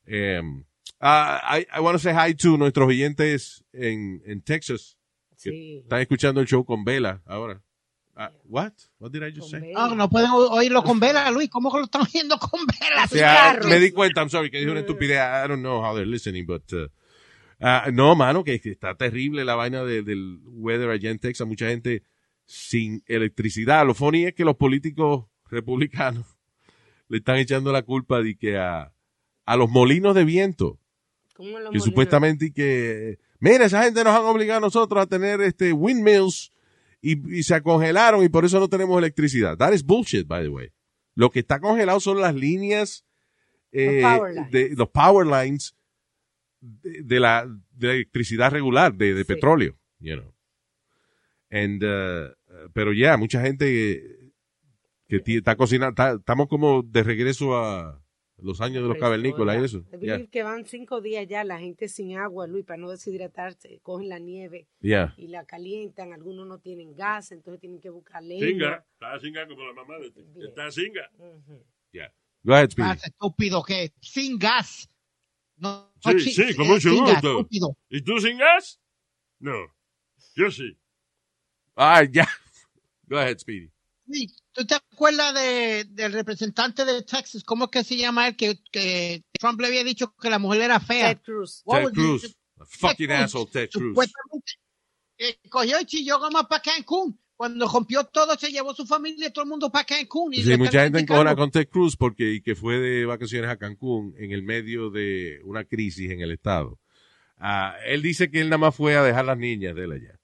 Um, 0.06 0.66
ah, 1.06 1.58
I, 1.58 1.66
I 1.76 1.80
want 1.82 1.96
to 1.96 2.00
say 2.00 2.14
hi 2.14 2.34
to 2.36 2.58
nuestros 2.58 2.88
oyentes 2.88 3.64
en, 3.74 4.22
en 4.26 4.42
Texas 4.42 4.98
que 5.42 5.50
Sí. 5.52 5.78
están 5.84 6.00
escuchando 6.00 6.40
el 6.40 6.48
show 6.48 6.64
con 6.64 6.84
Vela 6.86 7.22
ahora. 7.26 7.62
Ah, 8.16 8.32
what? 8.46 8.72
What 9.00 9.12
did 9.12 9.24
I 9.24 9.32
just 9.36 9.42
Con 9.42 9.50
say? 9.50 9.60
Bella. 9.62 9.96
No, 9.96 10.10
pueden 10.10 10.30
oírlo 10.32 10.84
con 10.84 11.00
vela, 11.00 11.30
Luis. 11.32 11.50
¿Cómo 11.50 11.72
que 11.72 11.80
lo 11.80 11.86
están 11.86 12.04
oyendo 12.04 12.38
con 12.38 12.62
vela? 12.68 13.06
O 13.06 13.08
sea, 13.08 13.60
me 13.68 13.80
di 13.80 13.92
cuenta, 13.92 14.22
I'm 14.22 14.30
sorry, 14.30 14.52
que 14.52 14.60
dije 14.60 14.70
una 14.70 14.82
estupidez. 14.82 15.18
I 15.18 15.48
don't 15.48 15.62
know 15.62 15.84
how 15.84 15.96
they're 15.96 16.06
listening, 16.10 16.46
but... 16.46 16.72
uh, 16.74 16.88
ah, 17.60 17.90
no, 17.92 18.16
mano, 18.16 18.44
que, 18.44 18.62
que 18.62 18.70
está 18.70 18.96
terrible 18.96 19.44
la 19.44 19.56
vaina 19.56 19.84
de- 19.84 20.04
del 20.04 20.40
weather 20.46 20.92
allá 20.92 21.10
en 21.10 21.18
Texas. 21.20 21.48
Mucha 21.48 21.68
gente 21.70 22.04
sin 22.46 23.04
electricidad. 23.08 23.84
Lo 23.86 23.96
funny 23.96 24.26
es 24.26 24.36
que 24.36 24.46
los 24.46 24.58
políticos 24.58 25.26
republicanos 25.50 26.28
le 27.08 27.18
están 27.18 27.38
echando 27.38 27.72
la 27.72 27.82
culpa 27.82 28.22
de 28.22 28.38
que 28.38 28.58
a, 28.60 28.94
a 29.46 29.58
los 29.58 29.70
molinos 29.72 30.14
de 30.14 30.24
viento, 30.24 30.68
¿Cómo 30.68 30.74
los 30.74 30.83
que 31.72 31.80
supuestamente 31.80 32.46
y 32.46 32.52
que... 32.52 33.20
Mira, 33.40 33.66
esa 33.66 33.84
gente 33.84 34.04
nos 34.04 34.16
han 34.16 34.26
obligado 34.26 34.60
a 34.60 34.62
nosotros 34.62 35.02
a 35.02 35.08
tener 35.08 35.42
este 35.42 35.74
windmills 35.74 36.52
y, 37.02 37.38
y 37.40 37.44
se 37.44 37.62
congelaron 37.62 38.24
y 38.24 38.30
por 38.30 38.46
eso 38.46 38.60
no 38.60 38.68
tenemos 38.70 38.98
electricidad. 38.98 39.58
That 39.58 39.74
is 39.74 39.84
bullshit, 39.84 40.28
by 40.28 40.44
the 40.44 40.50
way. 40.50 40.70
Lo 41.16 41.30
que 41.30 41.40
está 41.40 41.60
congelado 41.60 42.00
son 42.00 42.22
las 42.22 42.34
líneas 42.36 43.06
eh, 43.72 44.02
Los 44.02 44.18
power 44.18 44.34
lines. 44.36 44.52
de 44.52 44.76
los 44.76 44.90
power 44.90 45.28
lines 45.28 45.76
de, 46.62 47.04
de 47.04 47.20
la, 47.20 47.46
de 47.72 47.88
la 47.88 47.94
electricidad 47.94 48.52
regular, 48.52 48.94
de, 48.94 49.14
de 49.14 49.24
Sí. 49.24 49.34
petróleo, 49.34 49.78
you 50.00 50.16
know. 50.16 50.34
And, 51.52 51.84
uh, 51.84 52.34
pero 52.74 52.94
ya, 52.94 53.18
mucha 53.18 53.42
gente 53.42 53.66
que, 55.08 55.22
está 55.38 55.56
cocinando, 55.56 56.02
estamos 56.18 56.48
como 56.48 56.82
de 56.84 57.04
regreso 57.04 57.56
a 57.58 58.03
los 58.38 58.60
años 58.62 58.84
de 58.84 58.90
los 58.90 58.98
cavernícolas 58.98 59.62
y 59.62 59.64
eso. 59.66 59.78
Es 59.92 60.02
Ya, 60.02 60.14
decir, 60.14 60.30
que 60.30 60.44
van 60.44 60.66
cinco 60.66 61.00
días 61.02 61.26
ya 61.28 61.44
la 61.44 61.60
gente 61.60 61.88
sin 61.88 62.18
agua, 62.18 62.48
Luis, 62.48 62.66
para 62.66 62.78
no 62.78 62.90
deshidratarse, 62.90 63.80
cogen 63.84 64.10
la 64.10 64.20
nieve 64.20 64.68
ya. 64.82 65.14
y 65.18 65.28
la 65.28 65.46
calientan, 65.46 66.12
algunos 66.14 66.46
no 66.48 66.60
tienen 66.60 66.96
gas, 66.96 67.32
entonces 67.32 67.62
tienen 67.62 67.80
que 67.80 67.90
buscar 67.90 68.22
leña. 68.24 68.46
Singa. 68.48 68.86
Está 68.94 69.20
singa 69.20 69.48
como 69.48 69.64
la 69.66 69.74
mamá 69.74 69.98
de 70.00 70.12
ti. 70.12 70.24
Bien. 70.36 70.48
Está 70.50 70.72
singa. 70.72 71.10
Ujú. 71.18 71.64
ya. 71.94 72.14
Go 72.44 72.54
ahead, 72.54 72.72
Speedy. 72.72 72.90
Más 72.90 73.04
estúpido 73.06 73.64
que 73.64 73.94
sin 74.02 74.38
gas. 74.38 74.90
No, 75.56 75.94
Sí, 76.02 76.10
no, 76.12 76.20
chi- 76.20 76.32
sí, 76.34 76.56
con 76.56 76.68
mucho 76.68 76.90
gusto. 76.94 77.14
estúpido. 77.40 77.78
¿Y 77.90 78.02
tú 78.02 78.20
sin 78.20 78.38
gas? 78.38 78.82
No. 79.40 79.54
Yo 80.36 80.52
sí. 80.52 80.78
Ah, 81.76 82.04
ya. 82.04 82.28
Go 83.08 83.18
ahead, 83.18 83.38
Speedy. 83.38 83.72
Sí, 84.10 84.28
¿Tú 84.54 84.66
te 84.66 84.76
acuerdas 84.76 85.34
de, 85.34 85.86
del 85.90 86.14
representante 86.14 86.86
de 86.86 87.02
Texas? 87.02 87.44
¿Cómo 87.44 87.66
es 87.66 87.72
que 87.72 87.84
se 87.84 87.98
llama 87.98 88.28
él? 88.28 88.36
Que, 88.36 88.60
que 88.72 89.24
Trump 89.40 89.60
le 89.60 89.68
había 89.68 89.84
dicho 89.84 90.14
que 90.16 90.30
la 90.30 90.38
mujer 90.40 90.62
era 90.62 90.80
fea. 90.80 91.16
Ted 91.16 91.24
Cruz. 91.24 91.62
What 91.66 91.78
Ted 91.78 91.86
was 91.86 91.94
Cruz. 91.94 92.38
A 92.60 92.66
fucking 92.66 93.08
Ted 93.08 93.16
Cruz. 93.16 93.26
asshole, 93.26 93.52
Ted 93.52 93.70
Cruz. 93.72 93.90
Supuestamente, 93.90 94.52
eh, 95.18 95.40
cogió 95.50 95.82
y 95.82 95.86
chilló 95.86 96.20
como 96.20 96.48
para 96.48 96.62
Cancún. 96.62 97.20
Cuando 97.36 97.68
rompió 97.68 98.04
todo, 98.06 98.38
se 98.38 98.52
llevó 98.52 98.76
su 98.76 98.86
familia 98.86 99.28
y 99.28 99.32
todo 99.32 99.44
el 99.44 99.50
mundo 99.50 99.72
para 99.72 99.86
Cancún. 99.86 100.34
Y 100.34 100.44
Sí, 100.44 100.56
mucha 100.56 100.84
gente 100.84 101.00
encojona 101.00 101.36
con 101.36 101.50
Ted 101.50 101.68
Cruz 101.68 101.98
porque 101.98 102.34
y 102.34 102.42
que 102.42 102.56
fue 102.56 102.78
de 102.78 103.06
vacaciones 103.06 103.50
a 103.50 103.58
Cancún 103.58 104.14
en 104.20 104.32
el 104.32 104.44
medio 104.44 104.92
de 104.92 105.40
una 105.46 105.64
crisis 105.66 106.12
en 106.12 106.22
el 106.22 106.32
estado. 106.32 106.80
Ah, 107.38 107.76
él 107.88 108.04
dice 108.04 108.30
que 108.30 108.40
él 108.40 108.50
nada 108.50 108.60
más 108.60 108.76
fue 108.76 108.96
a 108.96 109.04
dejar 109.04 109.26
las 109.26 109.38
niñas 109.38 109.76
de 109.76 109.84
él 109.84 109.92
allá. 109.94 110.20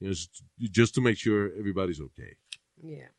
Just, 0.00 0.42
just 0.74 0.94
to 0.94 1.00
make 1.00 1.16
sure 1.16 1.52
everybody's 1.56 2.00
okay. 2.00 2.36
Yeah. 2.82 3.12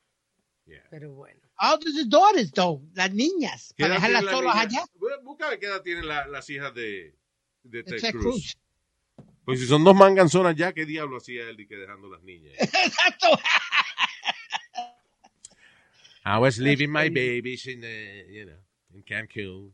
Yeah. 0.65 0.83
Pero 0.89 1.13
bueno. 1.13 1.39
How 1.57 1.77
does 1.77 1.95
his 1.95 2.07
daughters, 2.07 2.51
though? 2.51 2.81
Las 2.93 3.11
niñas. 3.13 3.73
¿Qué 3.75 3.83
Para 3.83 3.95
dejarlas 3.95 4.25
solas 4.25 4.55
las 4.55 4.65
allá. 4.65 4.85
Busca 5.23 5.57
qué 5.59 5.65
edad 5.65 5.81
tienen 5.81 6.07
la- 6.07 6.27
las 6.27 6.49
hijas 6.49 6.73
de, 6.73 7.17
de 7.63 7.83
Ted, 7.83 7.99
Ted 8.01 8.11
Cruz. 8.11 8.23
Cruz. 8.23 8.57
Pues 9.45 9.59
si 9.59 9.65
son 9.65 9.83
dos 9.83 9.95
manganzonas 9.95 10.55
ya, 10.55 10.73
¿qué 10.73 10.85
diablo 10.85 11.17
hacía 11.17 11.49
él 11.49 11.57
de 11.57 11.67
que 11.67 11.75
dejando 11.75 12.07
las 12.09 12.21
niñas? 12.21 12.53
Exacto. 12.59 13.27
I 16.25 16.37
was 16.37 16.59
leaving 16.59 16.91
my 16.91 17.09
babies 17.09 17.65
in, 17.65 17.83
uh, 17.83 18.31
you 18.31 18.45
know, 18.45 18.59
in 18.93 19.01
Cancún. 19.03 19.73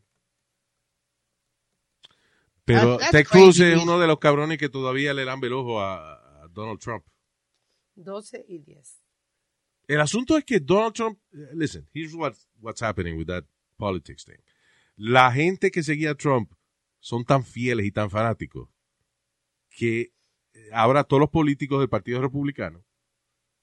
Pero 2.64 2.96
That's- 2.96 2.98
that's 2.98 3.12
Ted 3.12 3.26
Cruz 3.26 3.56
crazy, 3.58 3.72
es 3.74 3.82
uno 3.82 3.98
de 4.00 4.06
los 4.06 4.18
cabrones 4.18 4.58
que 4.58 4.68
todavía 4.68 5.12
le 5.14 5.24
dan 5.24 5.42
el 5.44 5.52
ojo 5.52 5.80
a, 5.80 6.42
a 6.42 6.48
Donald 6.48 6.80
Trump. 6.80 7.04
12 7.94 8.44
y 8.48 8.58
10. 8.58 8.95
El 9.86 10.00
asunto 10.00 10.36
es 10.36 10.44
que 10.44 10.58
Donald 10.58 10.94
Trump, 10.94 11.18
eh, 11.32 11.50
listen, 11.54 11.88
here's 11.92 12.14
what, 12.14 12.34
what's 12.60 12.82
happening 12.82 13.16
with 13.16 13.26
that 13.26 13.44
politics 13.76 14.24
thing. 14.24 14.38
La 14.96 15.30
gente 15.30 15.70
que 15.70 15.82
seguía 15.82 16.12
a 16.12 16.14
Trump 16.14 16.52
son 16.98 17.24
tan 17.24 17.44
fieles 17.44 17.86
y 17.86 17.92
tan 17.92 18.10
fanáticos 18.10 18.68
que 19.70 20.12
eh, 20.54 20.70
ahora 20.72 21.04
todos 21.04 21.20
los 21.20 21.30
políticos 21.30 21.78
del 21.78 21.88
Partido 21.88 22.20
Republicano, 22.20 22.84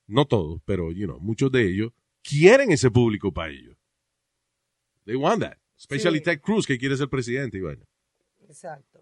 no 0.07 0.25
todos, 0.25 0.61
pero 0.65 0.91
you 0.91 1.05
know, 1.05 1.19
muchos 1.19 1.51
de 1.51 1.67
ellos, 1.67 1.91
quieren 2.21 2.71
ese 2.71 2.89
público 2.89 3.33
para 3.33 3.51
ellos. 3.51 3.75
They 5.05 5.15
want 5.15 5.41
that. 5.41 5.57
Especially 5.77 6.19
Sí. 6.19 6.23
Ted 6.23 6.39
Cruz, 6.39 6.65
que 6.65 6.77
quiere 6.77 6.95
ser 6.95 7.09
presidente. 7.09 7.59
Bueno. 7.61 7.85
Exacto. 8.43 9.01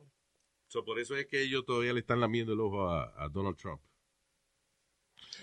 So, 0.68 0.84
por 0.84 1.00
eso 1.00 1.16
es 1.16 1.28
que 1.28 1.42
ellos 1.42 1.66
todavía 1.66 1.94
le 1.94 2.00
están 2.00 2.20
lamiendo 2.22 2.54
el 2.54 2.62
ojo 2.62 2.90
a, 2.90 3.14
a 3.24 3.30
Donald 3.30 3.58
Trump. 3.58 3.82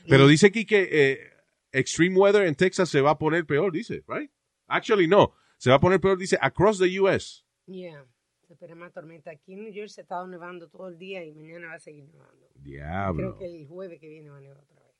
Pero 0.08 0.26
dice 0.26 0.46
aquí 0.46 0.64
que 0.64 0.88
eh, 0.90 1.37
extreme 1.72 2.16
weather 2.16 2.46
en 2.46 2.54
Texas 2.54 2.88
se 2.88 3.00
va 3.00 3.10
a 3.10 3.18
poner 3.18 3.44
peor, 3.46 3.72
dice, 3.72 4.02
right? 4.08 4.30
Actually, 4.66 5.06
no. 5.06 5.32
Se 5.58 5.70
va 5.70 5.76
a 5.76 5.80
poner 5.80 6.00
peor, 6.00 6.16
dice, 6.18 6.38
across 6.40 6.78
the 6.78 6.98
U.S. 7.00 7.42
Yeah. 7.66 8.04
Se 8.46 8.54
espera 8.54 8.74
más 8.74 8.92
tormenta. 8.92 9.30
Aquí 9.30 9.52
en 9.54 9.64
New 9.64 9.72
Jersey 9.72 9.94
se 9.96 10.00
ha 10.00 10.04
estado 10.04 10.26
nevando 10.26 10.68
todo 10.68 10.88
el 10.88 10.96
día 10.98 11.24
y 11.24 11.34
mañana 11.34 11.66
va 11.68 11.74
a 11.74 11.78
seguir 11.80 12.04
nevando. 12.06 12.48
Diablo. 12.54 13.36
Creo 13.36 13.38
que 13.38 13.46
el 13.62 13.66
jueves 13.66 14.00
que 14.00 14.08
viene 14.08 14.30
va 14.30 14.38
a 14.38 14.40
nevar 14.40 14.58
otra 14.58 14.76
vez. 14.82 14.94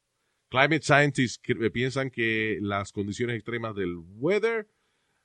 Climate 0.50 0.82
scientists 0.82 1.40
cre- 1.42 1.70
piensan 1.72 2.10
que 2.10 2.58
las 2.60 2.92
condiciones 2.92 3.36
extremas 3.36 3.74
del 3.74 3.96
weather 4.16 4.68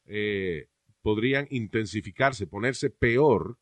eh, 0.06 0.68
podrían 1.02 1.48
intensificarse, 1.50 2.46
ponerse 2.48 2.90
peor. 2.90 3.58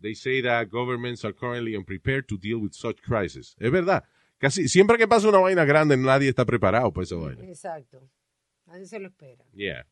They 0.00 0.14
say 0.14 0.42
that 0.42 0.68
governments 0.70 1.24
are 1.24 1.34
currently 1.34 1.74
unprepared 1.76 2.26
to 2.28 2.36
deal 2.36 2.58
with 2.60 2.72
such 2.72 3.00
crisis. 3.02 3.56
Es 3.58 3.70
verdad. 3.70 4.04
Casi 4.38 4.68
siempre 4.68 4.98
que 4.98 5.08
pasa 5.08 5.28
una 5.28 5.38
vaina 5.38 5.64
grande, 5.64 5.96
nadie 5.96 6.28
está 6.28 6.44
preparado 6.44 6.92
para 6.92 7.04
esa 7.04 7.16
vaina. 7.16 7.44
Exacto. 7.44 8.08
Nadie 8.66 8.86
se 8.86 8.98
lo 8.98 9.08
espera. 9.08 9.44
Yeah. 9.54 9.86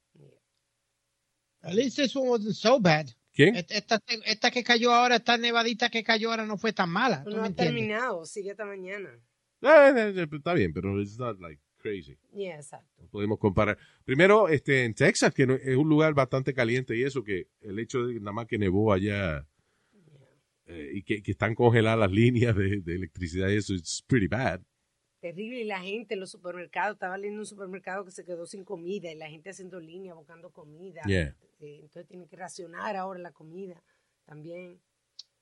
At 1.62 1.74
least 1.74 1.96
this 1.96 2.14
one 2.14 2.28
wasn't 2.28 2.54
so 2.54 2.78
bad. 2.78 3.06
¿Quién? 3.32 3.56
Esta, 3.56 4.00
esta, 4.26 4.50
que 4.50 4.62
cayó 4.62 4.92
ahora, 4.92 5.16
esta 5.16 5.36
nevadita 5.38 5.88
que 5.88 6.04
cayó 6.04 6.30
ahora 6.30 6.46
no 6.46 6.56
fue 6.56 6.72
tan 6.72 6.90
mala. 6.90 7.24
¿tú 7.24 7.30
No 7.30 7.42
ha 7.42 7.50
terminado, 7.50 8.24
sigue 8.26 8.52
hasta 8.52 8.64
mañana. 8.64 9.08
Eh, 9.60 9.92
eh, 9.96 10.12
eh, 10.16 10.26
está 10.30 10.52
bien, 10.52 10.72
pero 10.72 11.00
it's 11.00 11.18
not 11.18 11.40
like 11.40 11.60
crazy. 11.78 12.16
Yeah, 12.32 12.56
exacto. 12.56 13.02
No 13.02 13.08
podemos 13.08 13.38
comparar. 13.38 13.78
Primero, 14.04 14.48
este, 14.48 14.84
en 14.84 14.94
Texas, 14.94 15.32
que 15.32 15.42
es 15.42 15.76
un 15.76 15.88
lugar 15.88 16.14
bastante 16.14 16.52
caliente 16.52 16.96
y 16.96 17.02
eso, 17.02 17.24
que 17.24 17.48
el 17.60 17.78
hecho 17.78 18.06
de 18.06 18.14
que 18.14 18.20
nada 18.20 18.32
más 18.32 18.46
que 18.46 18.58
nevó 18.58 18.92
allá 18.92 19.46
eh, 20.66 20.90
y 20.94 21.02
que, 21.02 21.22
que 21.22 21.32
están 21.32 21.54
congeladas 21.54 21.98
las 21.98 22.12
líneas 22.12 22.56
de, 22.56 22.80
de 22.80 22.94
electricidad 22.94 23.48
y 23.48 23.56
eso, 23.56 23.74
it's 23.74 24.02
pretty 24.06 24.28
bad. 24.28 24.60
Terrible. 25.20 25.60
Y 25.60 25.64
la 25.64 25.80
gente 25.80 26.14
en 26.14 26.20
los 26.20 26.30
supermercados, 26.30 26.96
estaba 26.96 27.16
leyendo 27.16 27.40
un 27.40 27.46
supermercado 27.46 28.04
que 28.04 28.10
se 28.10 28.24
quedó 28.24 28.44
sin 28.46 28.62
comida 28.62 29.10
y 29.10 29.14
la 29.14 29.28
gente 29.28 29.50
haciendo 29.50 29.80
línea 29.80 30.12
buscando 30.12 30.50
comida. 30.50 31.00
Yeah. 31.06 31.34
Eh, 31.60 31.80
entonces 31.80 32.06
tienen 32.06 32.28
que 32.28 32.36
racionar 32.36 32.94
ahora 32.96 33.18
la 33.18 33.32
comida 33.32 33.82
también. 34.26 34.80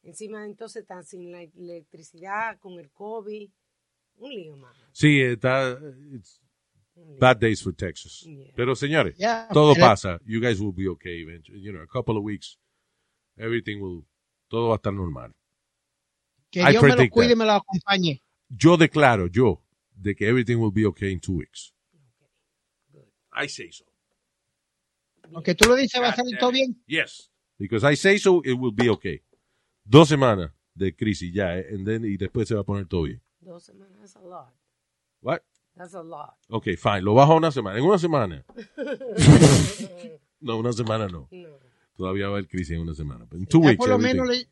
Encima 0.04 0.44
entonces 0.44 0.82
están 0.82 1.04
sin 1.04 1.32
la 1.32 1.42
electricidad, 1.42 2.58
con 2.58 2.78
el 2.78 2.90
COVID. 2.90 3.50
Un 4.18 4.30
lío 4.30 4.56
más. 4.56 4.76
Sí, 4.92 5.20
está, 5.20 5.78
bad 7.18 7.38
days 7.38 7.62
for 7.62 7.74
Texas. 7.74 8.20
Yeah. 8.24 8.52
Pero 8.54 8.74
señores, 8.76 9.16
Yeah, 9.18 9.48
todo 9.52 9.74
pasa. 9.74 10.20
You 10.24 10.40
guys 10.40 10.60
will 10.60 10.72
be 10.72 10.88
okay 10.88 11.22
eventually. 11.22 11.60
You 11.60 11.72
know, 11.72 11.82
a 11.82 11.88
couple 11.88 12.16
of 12.16 12.22
weeks, 12.22 12.58
everything 13.36 13.80
will, 13.80 14.04
todo 14.52 14.68
va 14.68 14.74
a 14.74 14.76
estar 14.76 14.92
normal. 14.92 15.34
Que 16.50 16.60
I 16.60 16.72
Dios 16.72 16.82
me 16.82 16.88
lo 16.90 16.94
predict 16.96 17.14
cuide 17.14 17.28
that. 17.28 17.36
y 17.36 17.38
me 17.38 17.46
lo 17.46 17.52
acompañe. 17.52 18.22
Yo 18.50 18.76
declaro, 18.76 19.26
yo, 19.28 19.62
de 19.96 20.14
que 20.14 20.28
everything 20.28 20.56
will 20.56 20.70
be 20.70 20.84
okay 20.84 21.10
in 21.10 21.20
two 21.20 21.36
weeks. 21.36 21.72
I 23.32 23.48
say 23.48 23.72
so. 23.72 23.86
Porque 25.32 25.54
tú 25.54 25.66
lo 25.66 25.74
dices, 25.74 25.98
va 26.02 26.10
a 26.10 26.14
salir 26.14 26.36
todo 26.38 26.52
bien. 26.52 26.76
Yes. 26.86 27.30
Because 27.58 27.82
I 27.82 27.96
say 27.96 28.18
so, 28.18 28.42
it 28.44 28.52
will 28.52 28.74
be 28.74 28.90
okay. 28.90 29.22
Dos 29.84 30.10
semanas 30.10 30.50
de 30.74 30.94
crisis 30.94 31.32
ya, 31.32 31.56
eh, 31.56 31.74
and 31.74 31.86
then, 31.86 32.04
y 32.04 32.18
después 32.18 32.46
se 32.46 32.54
va 32.54 32.60
a 32.60 32.64
poner 32.64 32.86
todo 32.86 33.04
bien. 33.04 33.22
Dos 33.40 33.64
semanas, 33.64 33.98
that's 34.00 34.16
a 34.16 34.20
lot. 34.20 34.52
What? 35.22 35.40
That's 35.74 35.94
a 35.94 36.02
lot. 36.02 36.36
Ok, 36.50 36.76
fine. 36.76 37.00
Lo 37.00 37.14
bajo 37.14 37.34
una 37.36 37.50
semana. 37.50 37.78
En 37.78 37.84
una 37.84 37.98
semana. 37.98 38.44
no, 40.40 40.58
una 40.58 40.74
semana 40.74 41.08
no. 41.08 41.28
No. 41.30 41.71
Todavía 42.02 42.24
va 42.26 42.30
a 42.34 42.38
haber 42.38 42.48
crisis 42.48 42.72
en 42.72 42.80
una 42.80 42.94
semana. 42.94 43.26
In 43.32 43.46
two 43.46 43.60
weeks, 43.60 43.76
por 43.76 43.88
lo 43.88 43.96
menos 43.98 44.26
le- 44.28 44.48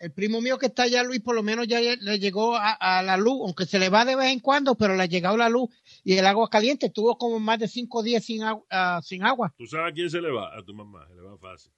el 0.00 0.12
primo 0.12 0.42
mío 0.42 0.58
que 0.58 0.66
está 0.66 0.82
allá, 0.82 1.02
Luis, 1.02 1.20
por 1.22 1.34
lo 1.34 1.42
menos 1.42 1.66
ya 1.66 1.80
le 1.80 2.18
llegó 2.18 2.56
a, 2.56 2.72
a 2.72 3.02
la 3.02 3.16
luz, 3.16 3.40
aunque 3.42 3.64
se 3.64 3.78
le 3.78 3.88
va 3.88 4.04
de 4.04 4.16
vez 4.16 4.26
en 4.32 4.40
cuando, 4.40 4.74
pero 4.74 4.94
le 4.94 5.02
ha 5.02 5.06
llegado 5.06 5.38
la 5.38 5.48
luz 5.48 5.70
y 6.02 6.12
el 6.18 6.26
agua 6.26 6.50
caliente. 6.50 6.86
Estuvo 6.86 7.16
como 7.16 7.40
más 7.40 7.58
de 7.58 7.68
cinco 7.68 8.02
días 8.02 8.22
sin, 8.22 8.42
ah, 8.42 9.00
sin 9.02 9.22
agua. 9.24 9.54
¿Tú 9.56 9.66
sabes 9.66 9.92
a 9.92 9.94
quién 9.94 10.10
se 10.10 10.20
le 10.20 10.30
va? 10.30 10.54
A 10.54 10.62
tu 10.62 10.74
mamá. 10.74 11.06
Se 11.08 11.14
le 11.14 11.22
va 11.22 11.38
fácil. 11.38 11.72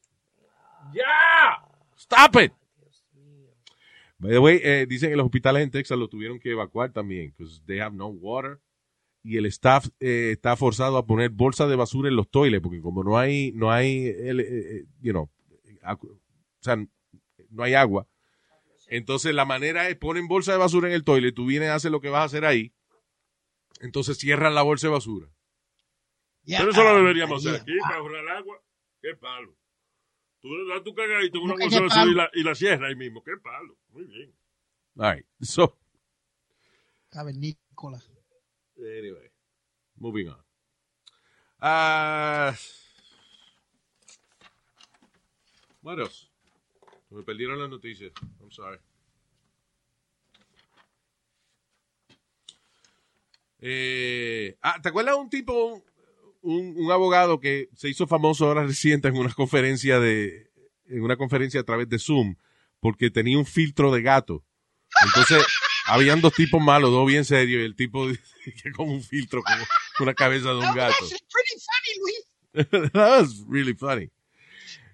¡Ya! 0.92 1.62
¡Stop 1.96 2.42
it! 2.42 2.52
By 4.18 4.30
the 4.32 4.38
way, 4.40 4.60
eh, 4.64 4.86
dicen 4.88 5.10
que 5.10 5.16
los 5.16 5.26
hospitales 5.26 5.62
en 5.62 5.70
Texas 5.70 5.96
lo 5.96 6.08
tuvieron 6.08 6.40
que 6.40 6.50
evacuar 6.50 6.90
también, 6.92 7.32
because 7.36 7.60
they 7.66 7.78
have 7.78 7.94
no 7.94 8.08
water. 8.08 8.58
Y 9.26 9.38
el 9.38 9.46
staff 9.46 9.88
eh, 9.98 10.30
está 10.32 10.56
forzado 10.56 10.96
a 10.98 11.04
poner 11.04 11.30
bolsas 11.30 11.68
de 11.68 11.74
basura 11.74 12.08
en 12.08 12.14
los 12.14 12.30
toiles, 12.30 12.60
porque 12.60 12.80
como 12.80 13.02
no 13.02 13.18
hay, 13.18 13.50
no 13.52 13.72
hay, 13.72 14.06
el, 14.06 14.38
eh, 14.38 14.46
eh, 14.48 14.84
you 15.00 15.10
know, 15.10 15.28
o 15.84 16.18
sea, 16.60 16.76
no 17.50 17.62
hay 17.64 17.74
agua. 17.74 18.06
Entonces 18.86 19.34
la 19.34 19.44
manera 19.44 19.88
es 19.88 19.96
ponen 19.96 20.28
bolsa 20.28 20.52
de 20.52 20.58
basura 20.58 20.86
en 20.86 20.94
el 20.94 21.02
toilet, 21.02 21.34
tú 21.34 21.44
vienes 21.44 21.70
a 21.70 21.74
hacer 21.74 21.90
lo 21.90 22.00
que 22.00 22.08
vas 22.08 22.22
a 22.22 22.26
hacer 22.26 22.44
ahí, 22.44 22.72
entonces 23.80 24.16
cierran 24.16 24.54
la 24.54 24.62
bolsa 24.62 24.86
de 24.86 24.92
basura. 24.92 25.28
Pero 26.46 26.70
eso 26.70 26.84
lo 26.84 26.90
ah, 26.90 26.94
deberíamos 26.94 27.44
hacer 27.44 27.60
aquí 27.60 27.72
para 27.82 27.96
ahorrar 27.96 28.28
agua. 28.28 28.62
¡Qué 29.02 29.16
palo! 29.16 29.56
Tú 30.40 30.54
le 30.54 30.72
das 30.72 30.84
tu 30.84 30.94
cagadito 30.94 31.38
en 31.38 31.44
una 31.44 31.54
¿Cómo 31.54 31.68
que 31.68 31.80
bolsa 31.80 31.80
de 31.80 31.88
basura 31.88 32.12
y 32.12 32.14
la, 32.14 32.30
y 32.32 32.42
la 32.44 32.54
cierras 32.54 32.88
ahí 32.88 32.94
mismo. 32.94 33.24
¡Qué 33.24 33.32
palo! 33.42 33.76
Muy 33.88 34.04
bien. 34.04 34.32
All 34.98 35.14
right, 35.14 35.26
so, 35.40 35.76
Cavernícola. 37.10 38.00
Anyway, 38.78 39.30
moving 39.98 40.28
on. 40.28 40.36
Ah, 41.60 42.54
what 45.82 45.98
else? 45.98 46.28
Me 47.10 47.22
perdieron 47.22 47.58
las 47.58 47.70
noticias. 47.70 48.12
I'm 48.40 48.50
sorry. 48.50 48.78
Eh, 53.60 54.56
ah, 54.62 54.78
¿Te 54.82 54.90
acuerdas 54.90 55.16
un 55.16 55.30
tipo, 55.30 55.82
un, 56.42 56.74
un 56.76 56.92
abogado 56.92 57.40
que 57.40 57.70
se 57.74 57.88
hizo 57.88 58.06
famoso 58.06 58.46
ahora 58.46 58.64
reciente 58.64 59.08
en 59.08 59.16
una 59.16 59.32
conferencia 59.32 59.98
de, 59.98 60.50
en 60.88 61.02
una 61.02 61.16
conferencia 61.16 61.60
a 61.60 61.64
través 61.64 61.88
de 61.88 61.98
Zoom, 61.98 62.36
porque 62.80 63.10
tenía 63.10 63.38
un 63.38 63.46
filtro 63.46 63.90
de 63.92 64.02
gato. 64.02 64.44
Entonces, 65.04 65.44
habían 65.86 66.20
dos 66.20 66.34
tipos 66.34 66.62
malos, 66.62 66.90
dos 66.90 67.06
bien 67.06 67.24
serios, 67.24 67.62
y 67.62 67.64
el 67.64 67.76
tipo 67.76 68.06
que 68.62 68.72
como 68.72 68.92
un 68.92 69.02
filtro, 69.02 69.42
como 69.42 69.64
una 70.00 70.14
cabeza 70.14 70.50
de 70.50 70.56
un 70.56 70.74
gato. 70.74 70.94
Funny, 70.98 71.98
Luis. 72.00 72.92
That 72.92 73.20
was 73.20 73.44
really 73.48 73.74
funny. 73.74 74.10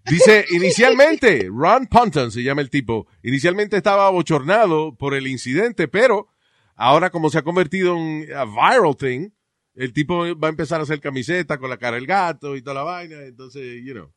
Dice, 0.04 0.46
inicialmente, 0.50 1.48
Ron 1.50 1.86
Ponton 1.86 2.30
se 2.32 2.42
llama 2.42 2.60
el 2.62 2.70
tipo, 2.70 3.06
inicialmente 3.22 3.76
estaba 3.76 4.06
abochornado 4.06 4.96
por 4.96 5.14
el 5.14 5.26
incidente, 5.26 5.88
pero 5.88 6.28
ahora 6.74 7.10
como 7.10 7.30
se 7.30 7.38
ha 7.38 7.42
convertido 7.42 7.96
en 7.96 8.32
a 8.34 8.44
viral 8.44 8.96
thing, 8.96 9.30
el 9.74 9.92
tipo 9.92 10.38
va 10.38 10.48
a 10.48 10.50
empezar 10.50 10.80
a 10.80 10.82
hacer 10.82 11.00
camiseta 11.00 11.58
con 11.58 11.70
la 11.70 11.78
cara 11.78 11.96
del 11.96 12.06
gato 12.06 12.56
y 12.56 12.62
toda 12.62 12.74
la 12.74 12.82
vaina, 12.82 13.22
entonces, 13.22 13.80
you 13.84 13.92
know, 13.92 14.12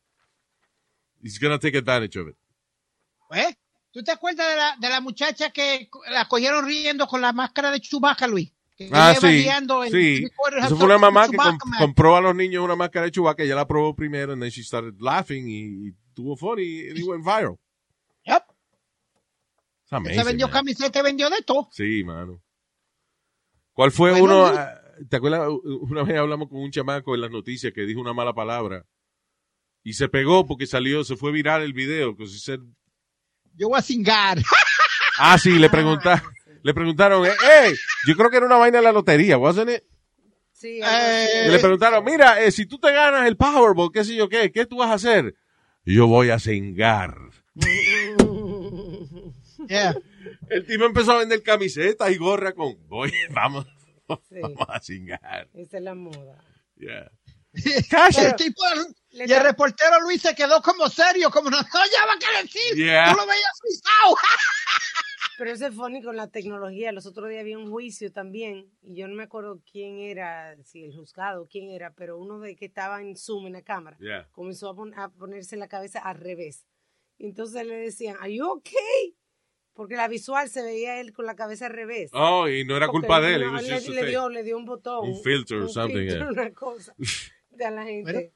he's 1.22 1.40
gonna 1.40 1.60
take 1.60 1.78
advantage 1.78 2.20
of 2.20 2.30
it. 2.30 2.36
¿Eh? 3.32 3.56
¿Tú 3.96 4.04
te 4.04 4.12
acuerdas 4.12 4.46
de 4.50 4.56
la, 4.58 4.76
de 4.78 4.90
la 4.90 5.00
muchacha 5.00 5.52
que 5.52 5.90
la 6.12 6.28
cogieron 6.28 6.66
riendo 6.66 7.08
con 7.08 7.22
la 7.22 7.32
máscara 7.32 7.72
de 7.72 7.80
Chewbacca, 7.80 8.28
Luis? 8.28 8.52
Que 8.76 8.90
Ah, 8.92 9.16
sí, 9.18 9.26
en 9.48 9.90
sí. 9.90 10.26
Eso 10.62 10.76
fue 10.76 10.86
una 10.88 10.98
mamá 10.98 11.30
que 11.30 11.38
compró 11.80 12.18
a 12.18 12.20
los 12.20 12.36
niños 12.36 12.62
una 12.62 12.76
máscara 12.76 13.06
de 13.06 13.12
Chewbacca, 13.14 13.44
ella 13.44 13.56
la 13.56 13.66
probó 13.66 13.96
primero, 13.96 14.34
and 14.34 14.42
then 14.42 14.52
she 14.52 14.64
started 14.64 15.00
laughing 15.00 15.48
y, 15.48 15.88
y 15.88 15.94
tuvo 16.14 16.36
funny, 16.36 16.80
it 16.90 17.08
went 17.08 17.24
viral. 17.24 17.58
Yep. 18.26 18.44
Amazing, 19.92 20.20
Se 20.20 20.24
vendió 20.26 20.48
man. 20.48 20.54
camiseta 20.54 21.00
y 21.00 21.04
vendió 21.04 21.30
de 21.30 21.42
todo. 21.44 21.70
Sí, 21.72 22.04
mano. 22.04 22.42
¿Cuál 23.72 23.92
fue 23.94 24.12
Bueno, 24.12 24.26
uno? 24.26 24.48
Luis. 24.50 24.60
ah, 24.60 24.82
¿Te 25.10 25.16
acuerdas? 25.16 25.48
Una 25.64 26.04
vez 26.04 26.18
hablamos 26.18 26.50
con 26.50 26.60
un 26.60 26.70
chamaco 26.72 27.16
en 27.16 27.22
las 27.22 27.32
noticias 27.32 27.72
que 27.72 27.86
dijo 27.86 28.02
una 28.02 28.12
mala 28.14 28.34
palabra 28.34 28.86
y 29.84 29.94
se 29.94 30.10
pegó 30.10 30.46
porque 30.46 30.68
salió, 30.68 31.06
se 31.06 31.16
fue 31.16 31.32
viral 31.32 31.62
el 31.62 31.72
video. 31.72 32.14
because 32.14 32.36
he 32.36 32.40
said- 32.40 32.60
Yo 33.56 33.70
voy 33.70 33.80
a 33.80 33.82
cingar. 33.82 34.38
ah, 35.20 35.38
sí, 35.38 35.58
le 35.58 35.70
preguntaron, 35.70 36.22
le 36.64 36.74
preguntaron, 36.74 37.26
eh, 37.26 37.32
hey, 37.42 37.74
yo 38.08 38.16
creo 38.16 38.30
que 38.30 38.38
era 38.38 38.46
una 38.46 38.58
vaina 38.58 38.78
de 38.80 38.84
la 38.84 38.92
lotería, 38.92 39.38
wasn't 39.38 39.70
it? 39.72 39.84
Sí, 40.52 40.80
Eh, 40.84 41.46
Y 41.48 41.52
le 41.52 41.60
preguntaron, 41.60 42.04
mira, 42.04 42.42
eh, 42.42 42.52
si 42.52 42.66
tú 42.66 42.80
te 42.80 42.92
ganas 42.92 43.28
el 43.28 43.36
Powerball, 43.38 43.92
qué 43.92 44.04
sé 44.04 44.16
yo 44.16 44.30
qué, 44.30 44.52
¿qué 44.52 44.66
tú 44.66 44.78
vas 44.78 44.90
a 44.90 44.94
hacer? 44.96 45.36
Yo 45.84 46.08
voy 46.08 46.30
a 46.30 46.40
cingar. 46.40 47.16
Yeah. 49.68 49.96
El 50.50 50.66
tipo 50.66 50.86
empezó 50.86 51.14
a 51.14 51.18
vender 51.20 51.42
camisetas 51.42 52.12
y 52.12 52.18
gorra 52.18 52.54
con, 52.54 52.76
voy, 52.88 53.12
vamos, 53.32 53.66
Sí. 54.30 54.36
vamos 54.42 54.68
a 54.68 54.80
cingar. 54.80 55.50
esa 55.56 55.78
es 55.78 55.84
la 55.84 55.96
moda. 55.96 56.38
Yeah. 56.78 57.10
el 57.54 58.36
tipo, 58.36 58.62
y 59.16 59.32
el 59.32 59.44
reportero 59.44 60.00
Luis 60.02 60.22
se 60.22 60.36
quedó 60.36 60.62
como 60.62 60.88
serio, 60.90 61.30
como 61.32 61.50
no 61.50 61.58
hallaba 61.58 62.14
qué 62.20 62.44
decir. 62.44 62.76
Yeah. 62.76 63.12
Tú 63.12 63.18
lo 63.18 63.26
veías 63.26 63.60
frisado. 63.62 64.16
Pero 65.38 65.52
ese 65.52 65.68
es 65.68 65.76
funny 65.76 66.02
con 66.02 66.16
la 66.16 66.30
tecnología. 66.30 66.92
Los 66.94 67.06
otros 67.06 67.28
días 67.30 67.42
había 67.42 67.58
un 67.58 67.70
juicio 67.70 68.12
también, 68.12 68.72
y 68.82 68.96
yo 68.96 69.08
no 69.08 69.16
me 69.16 69.24
acuerdo 69.24 69.62
quién 69.70 70.00
era, 70.00 70.56
si 70.64 70.84
el 70.86 70.94
juzgado, 70.96 71.48
quién 71.52 71.70
era, 71.72 71.92
pero 71.94 72.18
uno 72.18 72.40
de 72.40 72.56
que 72.56 72.66
estaba 72.66 73.02
en 73.02 73.18
Zoom 73.18 73.48
en 73.48 73.54
la 73.54 73.62
cámara 73.62 73.98
Yeah. 74.00 74.30
comenzó 74.32 74.70
a, 74.70 74.76
pon- 74.76 74.94
a 74.98 75.10
ponerse 75.10 75.58
la 75.58 75.68
cabeza 75.68 76.00
al 76.00 76.18
revés. 76.20 76.66
Y 77.18 77.26
entonces 77.28 77.66
le 77.66 77.76
decían, 77.76 78.16
¿Are 78.22 78.34
you 78.34 78.46
okay? 78.50 79.18
Porque 79.74 79.96
la 79.98 80.08
visual 80.08 80.50
se 80.50 80.62
veía 80.62 81.02
él 81.02 81.12
con 81.12 81.26
la 81.26 81.36
cabeza 81.36 81.66
al 81.66 81.74
revés. 81.74 82.10
Oh, 82.14 82.48
y 82.48 82.64
no 82.64 82.78
era 82.78 82.86
Porque 82.88 83.00
culpa 83.08 83.20
de 83.20 83.36
él. 83.36 83.42
no, 83.52 83.60
le, 83.60 83.82
le 83.82 84.06
dio, 84.06 84.30
le 84.30 84.42
dio 84.44 84.56
un 84.58 84.64
botón. 84.64 85.10
Un 85.10 85.22
filter 85.22 85.58
or 85.58 85.70
something, 85.70 85.96
filter, 85.98 86.18
yeah. 86.20 86.28
Una 86.30 86.54
cosa 86.54 86.96
de 87.50 87.66
a 87.66 87.72
la 87.72 87.84
gente. 87.84 88.12
Bueno. 88.14 88.30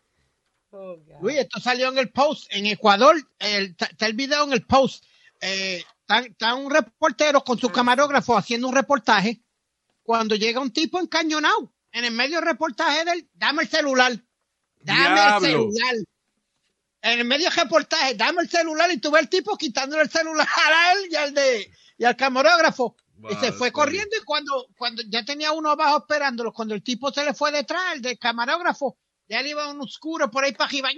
Oh. 0.71 0.97
Luis, 1.21 1.37
esto 1.39 1.59
salió 1.59 1.89
en 1.89 1.97
el 1.97 2.11
post. 2.11 2.45
En 2.51 2.65
Ecuador, 2.67 3.15
el- 3.39 3.75
está 3.79 4.05
el 4.05 4.13
video 4.13 4.43
en 4.43 4.53
el 4.53 4.65
post. 4.65 5.03
Eh, 5.41 5.83
está, 6.01 6.19
está 6.19 6.53
un 6.55 6.69
reportero 6.69 7.43
con 7.43 7.57
su 7.57 7.69
camarógrafo 7.69 8.37
haciendo 8.37 8.67
un 8.67 8.75
reportaje. 8.75 9.41
Cuando 10.03 10.35
llega 10.35 10.59
un 10.59 10.71
tipo 10.71 10.99
encañonado, 10.99 11.71
en 11.91 12.05
el 12.05 12.11
medio 12.11 12.37
del 12.37 12.45
reportaje 12.45 13.03
del, 13.05 13.27
dame 13.33 13.63
el 13.63 13.69
celular. 13.69 14.11
Dame 14.81 14.99
Diablo. 15.13 15.45
el 15.47 15.51
celular. 15.51 15.95
En 17.01 17.19
el 17.19 17.25
medio 17.25 17.49
del 17.49 17.57
reportaje, 17.57 18.15
dame 18.15 18.41
el 18.41 18.49
celular 18.49 18.91
y 18.91 18.97
tú 18.97 19.09
ves 19.11 19.21
el 19.23 19.29
tipo 19.29 19.57
quitándole 19.57 20.03
el 20.03 20.09
celular 20.09 20.47
a 20.73 20.93
él 20.93 20.99
y 21.11 21.15
al 21.15 21.33
de 21.33 21.71
y 21.97 22.05
al 22.05 22.15
camarógrafo. 22.15 22.95
y 23.29 23.35
se 23.35 23.51
fue 23.51 23.71
corriendo 23.71 24.15
y 24.19 24.23
cuando, 24.23 24.67
cuando 24.77 25.01
ya 25.07 25.23
tenía 25.25 25.51
uno 25.51 25.69
abajo 25.71 25.97
esperándolo, 25.99 26.53
cuando 26.53 26.73
el 26.75 26.83
tipo 26.83 27.11
se 27.11 27.25
le 27.25 27.33
fue 27.33 27.51
detrás, 27.51 27.81
el 27.95 28.01
del 28.01 28.17
camarógrafo, 28.17 28.97
ya 29.29 29.41
le 29.41 29.49
iba 29.51 29.71
un 29.71 29.79
oscuro 29.81 30.29
por 30.31 30.43
ahí 30.43 30.51
para 30.53 30.65
arriba. 30.69 30.89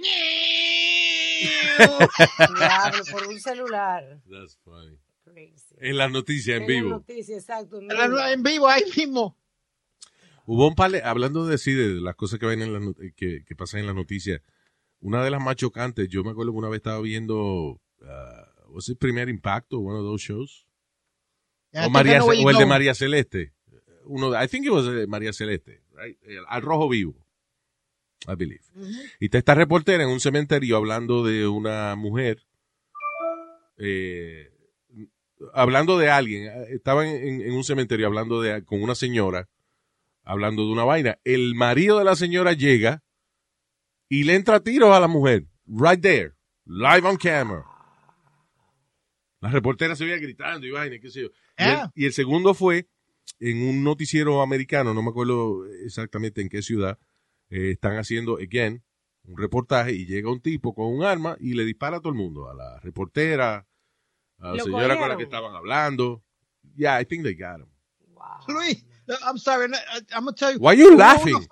Diablo, 2.58 3.04
por 3.10 3.26
un 3.28 3.38
celular. 3.40 4.20
That's 4.30 4.58
funny. 4.64 4.98
Crazy. 5.24 5.74
En 5.78 5.96
las 5.98 6.10
noticias 6.10 6.56
en 6.56 6.62
la 6.62 6.66
vivo. 6.66 6.90
noticia, 6.90 7.36
exacto. 7.36 7.78
en 7.80 7.90
Era 7.90 8.06
vivo. 8.08 8.20
en 8.26 8.42
vivo 8.42 8.68
ahí 8.68 8.82
mismo. 8.96 9.36
Hubo 10.44 10.66
un 10.68 10.74
par 10.74 10.90
de, 10.90 11.02
hablando 11.02 11.46
de 11.46 11.56
sí, 11.58 11.72
de 11.72 12.00
las 12.00 12.16
cosas 12.16 12.38
que 12.40 12.46
ven 12.46 12.62
en 12.62 12.72
not- 12.72 12.96
que, 13.16 13.44
que 13.44 13.54
pasan 13.56 13.80
en 13.80 13.86
las 13.86 13.94
noticias. 13.94 14.40
Una 15.00 15.22
de 15.24 15.30
las 15.30 15.40
más 15.40 15.56
chocantes, 15.56 16.08
yo 16.08 16.24
me 16.24 16.30
acuerdo 16.30 16.52
que 16.52 16.58
una 16.58 16.68
vez 16.68 16.78
estaba 16.78 17.00
viendo, 17.00 17.80
uh, 18.00 18.68
¿was 18.68 18.88
it 18.88 18.98
Primer 18.98 19.28
Impacto? 19.28 19.78
One 19.78 19.98
of 19.98 20.04
those 20.04 20.24
shows. 20.24 20.66
Ya, 21.72 21.86
O, 21.86 21.90
María, 21.90 22.22
o 22.24 22.32
el 22.32 22.56
de. 22.58 22.66
María 22.66 22.94
Celeste. 22.94 23.52
Uno, 24.04 24.30
de- 24.32 24.44
I 24.44 24.48
think 24.48 24.64
it 24.66 24.72
was 24.72 24.84
María 25.08 25.32
Celeste, 25.32 25.82
right? 25.94 26.18
Al 26.48 26.62
rojo 26.62 26.88
vivo. 26.88 27.21
I 28.28 28.34
believe. 28.36 28.60
Y 29.20 29.26
está 29.26 29.38
esta 29.38 29.54
reportera 29.54 30.02
en 30.04 30.10
un 30.10 30.20
cementerio 30.20 30.76
hablando 30.76 31.24
de 31.24 31.46
una 31.48 31.94
mujer, 31.96 32.44
eh, 33.78 34.50
hablando 35.54 35.98
de 35.98 36.10
alguien. 36.10 36.44
eh, 36.46 36.66
Estaba 36.70 37.06
en, 37.08 37.52
un 37.52 37.64
cementerio 37.64 38.06
hablando 38.06 38.40
de, 38.40 38.64
con 38.64 38.82
una 38.82 38.94
señora, 38.94 39.48
hablando 40.24 40.64
de 40.66 40.72
una 40.72 40.84
vaina. 40.84 41.18
El 41.24 41.54
marido 41.54 41.98
de 41.98 42.04
la 42.04 42.16
señora 42.16 42.52
llega 42.52 43.02
y 44.08 44.24
le 44.24 44.34
entra 44.34 44.60
tiros 44.60 44.94
a 44.94 45.00
la 45.00 45.08
mujer. 45.08 45.46
Right 45.66 46.00
there. 46.00 46.32
Live 46.66 47.06
on 47.08 47.16
camera. 47.16 47.64
La 49.40 49.48
reportera 49.50 49.96
se 49.96 50.04
veía 50.04 50.18
gritando 50.18 50.66
y 50.66 50.70
vaina, 50.70 50.96
qué 51.00 51.10
sé 51.10 51.22
yo. 51.22 51.26
Y, 51.58 51.62
el, 51.64 51.68
Yeah. 51.68 51.90
y 51.94 52.06
el 52.06 52.12
segundo 52.12 52.54
fue 52.54 52.86
en 53.40 53.62
un 53.68 53.82
noticiero 53.82 54.40
americano, 54.42 54.94
no 54.94 55.02
me 55.02 55.10
acuerdo 55.10 55.66
exactamente 55.84 56.40
en 56.40 56.48
qué 56.48 56.62
ciudad, 56.62 56.98
eh, 57.52 57.72
están 57.72 57.96
haciendo, 57.98 58.38
again, 58.38 58.82
un 59.24 59.36
reportaje 59.36 59.92
y 59.92 60.06
llega 60.06 60.30
un 60.30 60.40
tipo 60.40 60.74
con 60.74 60.86
un 60.86 61.04
arma 61.04 61.36
y 61.38 61.54
le 61.54 61.64
dispara 61.64 61.98
a 61.98 62.00
todo 62.00 62.08
el 62.10 62.18
mundo, 62.18 62.48
a 62.50 62.54
la 62.54 62.80
reportera, 62.80 63.66
a 64.38 64.48
la 64.48 64.54
¿Lo 64.54 64.64
señora 64.64 64.80
con 64.96 65.08
la 65.08 65.14
cogieron? 65.14 65.18
que 65.18 65.24
estaban 65.24 65.54
hablando. 65.54 66.22
Yeah, 66.76 67.00
I 67.00 67.04
think 67.04 67.22
they 67.24 67.34
got 67.34 67.60
him. 67.60 67.68
Wow. 68.14 68.40
Luis, 68.48 68.84
I'm 69.24 69.36
sorry. 69.38 69.66
I- 69.72 69.98
I'm 70.14 70.24
gonna 70.24 70.32
tell 70.34 70.52
you. 70.52 70.58
Why 70.58 70.72
you 70.74 70.96
laughing? 70.96 71.46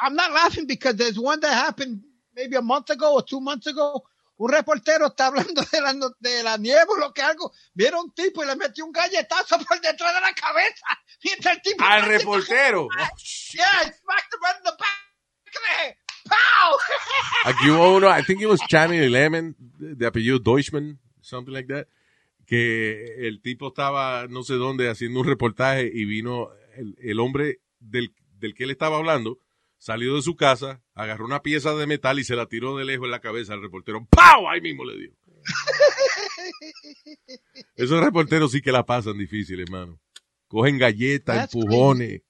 I'm 0.00 0.14
not 0.14 0.32
laughing 0.32 0.66
because 0.66 0.96
there's 0.96 1.18
one 1.18 1.40
that 1.40 1.52
happened 1.54 2.02
maybe 2.34 2.56
a 2.56 2.62
month 2.62 2.90
ago 2.90 3.14
or 3.14 3.22
two 3.24 3.40
months 3.40 3.66
ago. 3.66 4.04
Un 4.40 4.50
reportero 4.52 5.06
está 5.08 5.26
hablando 5.26 5.62
de 5.72 5.80
la, 5.80 5.92
de 6.20 6.42
la 6.44 6.56
nieve 6.58 6.86
o 6.88 6.96
lo 6.98 7.12
que 7.12 7.22
algo. 7.22 7.50
Vieron 7.74 8.04
un 8.04 8.12
tipo 8.12 8.44
y 8.44 8.46
le 8.46 8.54
metió 8.54 8.84
un 8.84 8.92
galletazo 8.92 9.58
por 9.66 9.80
detrás 9.80 10.14
de 10.14 10.20
la 10.20 10.32
cabeza. 10.34 10.86
Mientras 11.24 11.56
el 11.56 11.62
tipo. 11.62 11.84
Al 11.84 12.02
reportero. 12.06 12.84
Oh, 12.86 13.08
shit. 13.16 13.58
Yeah, 13.58 13.80
he 13.80 13.92
smacked 13.92 14.32
him 14.34 14.40
right 14.42 14.56
in 14.58 14.64
the 14.64 14.76
back. 14.78 15.07
¡Pow! 16.24 16.78
Aquí 17.44 17.70
hubo 17.70 17.96
uno, 17.96 18.08
I 18.08 18.22
think 18.22 18.40
it 18.40 18.46
was 18.46 18.60
Chammy 18.68 19.08
Lemon, 19.08 19.56
de 19.78 19.94
de 19.94 20.06
apellido 20.06 20.38
Deutschman, 20.38 20.98
something 21.20 21.52
like 21.52 21.72
that, 21.72 21.86
que 22.46 23.26
el 23.26 23.40
tipo 23.40 23.68
estaba 23.68 24.26
no 24.28 24.42
sé 24.42 24.54
dónde 24.54 24.88
haciendo 24.88 25.20
un 25.20 25.26
reportaje 25.26 25.90
y 25.92 26.04
vino 26.04 26.50
el, 26.76 26.96
el 27.00 27.20
hombre 27.20 27.60
del, 27.80 28.14
del 28.38 28.54
que 28.54 28.64
él 28.64 28.70
estaba 28.70 28.96
hablando, 28.98 29.38
salió 29.78 30.16
de 30.16 30.22
su 30.22 30.36
casa, 30.36 30.82
agarró 30.94 31.24
una 31.24 31.42
pieza 31.42 31.74
de 31.74 31.86
metal 31.86 32.18
y 32.18 32.24
se 32.24 32.36
la 32.36 32.46
tiró 32.46 32.76
de 32.76 32.84
lejos 32.84 33.06
en 33.06 33.12
la 33.12 33.20
cabeza 33.20 33.54
al 33.54 33.62
reportero. 33.62 34.06
¡Pau! 34.10 34.48
Ahí 34.48 34.60
mismo 34.60 34.84
le 34.84 34.98
dio. 34.98 35.12
Esos 37.76 38.02
reporteros 38.02 38.52
sí 38.52 38.60
que 38.60 38.72
la 38.72 38.84
pasan 38.84 39.16
difícil, 39.16 39.60
hermano. 39.60 39.98
Cogen 40.48 40.78
galletas, 40.78 41.54
empujones, 41.54 42.22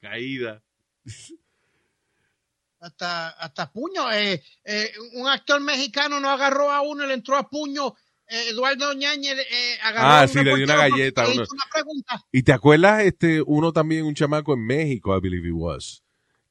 caídas. 0.00 0.62
Hasta, 2.80 3.28
hasta 3.30 3.70
puño. 3.72 4.10
Eh, 4.12 4.42
eh, 4.64 4.92
un 5.14 5.28
actor 5.28 5.60
mexicano 5.60 6.20
no 6.20 6.30
agarró 6.30 6.70
a 6.70 6.80
uno 6.82 7.04
y 7.04 7.08
le 7.08 7.14
entró 7.14 7.36
a 7.36 7.48
puño. 7.48 7.94
Eh, 8.28 8.50
Eduardo 8.50 8.92
Ñañez 8.94 9.38
agarró 9.82 10.06
Ah, 10.08 10.20
a 10.22 10.28
sí, 10.28 10.42
le 10.44 10.54
dio 10.56 10.64
una 10.64 10.76
galleta 10.76 11.22
uno. 11.28 11.44
una 11.50 11.64
pregunta. 11.72 12.22
Y 12.30 12.42
te 12.42 12.52
acuerdas, 12.52 13.02
este, 13.04 13.42
uno 13.46 13.72
también, 13.72 14.04
un 14.04 14.14
chamaco 14.14 14.52
en 14.54 14.66
México, 14.66 15.16
I 15.16 15.20
believe 15.20 15.48
it 15.48 15.54
was, 15.54 16.02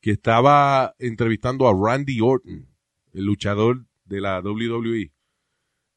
que 0.01 0.11
estaba 0.11 0.95
entrevistando 0.99 1.67
a 1.67 1.73
Randy 1.73 2.19
Orton, 2.21 2.67
el 3.13 3.23
luchador 3.23 3.85
de 4.05 4.21
la 4.21 4.39
WWE. 4.41 5.11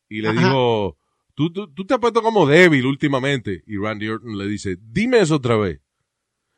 Y 0.08 0.20
le 0.22 0.28
Ajá. 0.28 0.38
dijo, 0.40 0.96
¿Tú, 1.34 1.50
tú, 1.52 1.72
tú 1.72 1.86
te 1.86 1.94
has 1.94 2.00
puesto 2.00 2.20
como 2.22 2.46
débil 2.46 2.84
últimamente. 2.84 3.62
Y 3.66 3.78
Randy 3.78 4.08
Orton 4.08 4.36
le 4.36 4.46
dice, 4.46 4.76
dime 4.80 5.20
eso 5.20 5.36
otra 5.36 5.56
vez. 5.56 5.80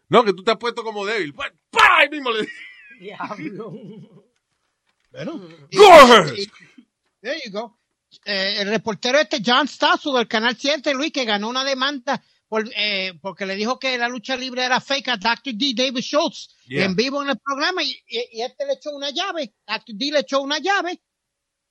No, 0.08 0.24
que 0.24 0.32
tú 0.32 0.42
te 0.42 0.50
has 0.50 0.56
puesto 0.56 0.82
como 0.82 1.06
débil. 1.06 1.32
Pues. 1.34 1.52
Ahí 1.98 2.08
mismo 2.10 2.30
le 2.32 2.40
Diablo. 3.02 3.72
Bueno, 5.10 5.32
Go 5.72 6.24
there 7.20 7.40
you 7.44 7.52
go. 7.52 7.78
Eh, 8.24 8.56
el 8.60 8.68
reportero 8.68 9.18
este 9.18 9.40
John 9.44 9.66
Stasso 9.68 10.12
del 10.16 10.28
canal 10.28 10.56
7, 10.56 10.92
Luis, 10.94 11.12
que 11.12 11.24
ganó 11.24 11.48
una 11.48 11.64
demanda 11.64 12.22
por, 12.48 12.68
eh, 12.76 13.14
porque 13.22 13.46
le 13.46 13.54
dijo 13.56 13.78
que 13.78 13.96
la 13.96 14.08
lucha 14.08 14.36
libre 14.36 14.64
era 14.64 14.80
fake 14.80 15.08
a 15.08 15.16
Dr. 15.16 15.54
D. 15.54 15.72
David 15.74 16.02
Schultz 16.02 16.48
Yeah. 16.66 16.84
en 16.84 16.94
vivo 16.96 17.22
en 17.22 17.30
el 17.30 17.38
programa 17.38 17.82
y, 17.82 17.90
y- 18.06 18.28
y 18.38 18.42
este 18.42 18.66
le 18.66 18.74
echó 18.74 18.90
una 18.94 19.10
llave. 19.10 19.54
Dr. 19.66 19.94
D 19.96 20.10
le 20.12 20.18
echó 20.20 20.40
una 20.40 20.58
llave 20.58 21.00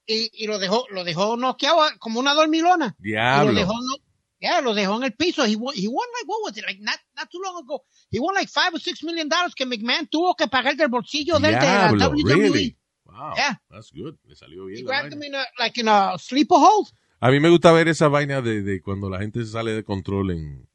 y, 0.05 0.43
y 0.43 0.47
lo 0.47 0.57
dejó 0.59 0.85
lo 0.89 1.03
dejó 1.03 1.37
noqueado 1.37 1.79
como 1.99 2.19
una 2.19 2.33
dormilona. 2.33 2.95
Y 2.99 3.09
lo 3.11 3.13
Diablo. 3.13 3.53
dejó, 3.53 3.73
no, 3.73 3.95
yeah, 4.41 4.59
lo 4.61 4.73
dejó 4.73 4.97
en 4.97 5.03
el 5.03 5.13
piso. 5.13 5.45
He 5.45 5.55
won, 5.55 5.73
he 5.75 5.87
won 5.87 6.05
like, 6.19 6.27
what 6.27 6.39
was 6.43 6.57
it? 6.57 6.65
Like, 6.65 6.79
not, 6.81 6.97
not 7.15 7.29
too 7.31 7.39
long 7.43 7.63
ago. 7.63 7.83
He 8.09 8.19
won 8.19 8.33
like 8.35 8.49
five 8.49 8.73
or 8.73 8.79
six 8.79 9.03
million 9.03 9.29
dollars 9.29 9.53
que 9.55 9.65
McMahon 9.65 10.07
tuvo 10.09 10.35
que 10.35 10.47
pagar 10.47 10.75
del 10.75 10.89
bolsillo 10.89 11.39
del 11.39 11.53
de 11.53 11.65
la 11.65 11.91
WWE. 11.91 12.23
really? 12.35 12.77
Wow, 13.05 13.33
Yeah. 13.35 13.55
that's 13.69 13.91
good. 13.91 14.15
Le 14.25 14.35
salió 14.35 14.67
He 14.69 14.73
bien. 14.73 14.85
la 14.85 14.91
grabbed 15.01 15.13
him 15.13 15.23
in 15.23 15.35
a, 15.35 15.45
like 15.59 15.79
in 15.79 15.87
a 15.87 16.17
sleeper 16.17 16.57
hold. 16.57 16.87
A 17.19 17.29
mí 17.29 17.39
me 17.39 17.49
gusta 17.49 17.71
ver 17.71 17.87
esa 17.87 18.07
vaina 18.07 18.41
de, 18.41 18.63
de 18.63 18.81
cuando 18.81 19.09
la 19.09 19.19
gente 19.19 19.45
se 19.45 19.51
sale 19.51 19.73
de 19.73 19.83
control 19.83 20.31
en, 20.31 20.67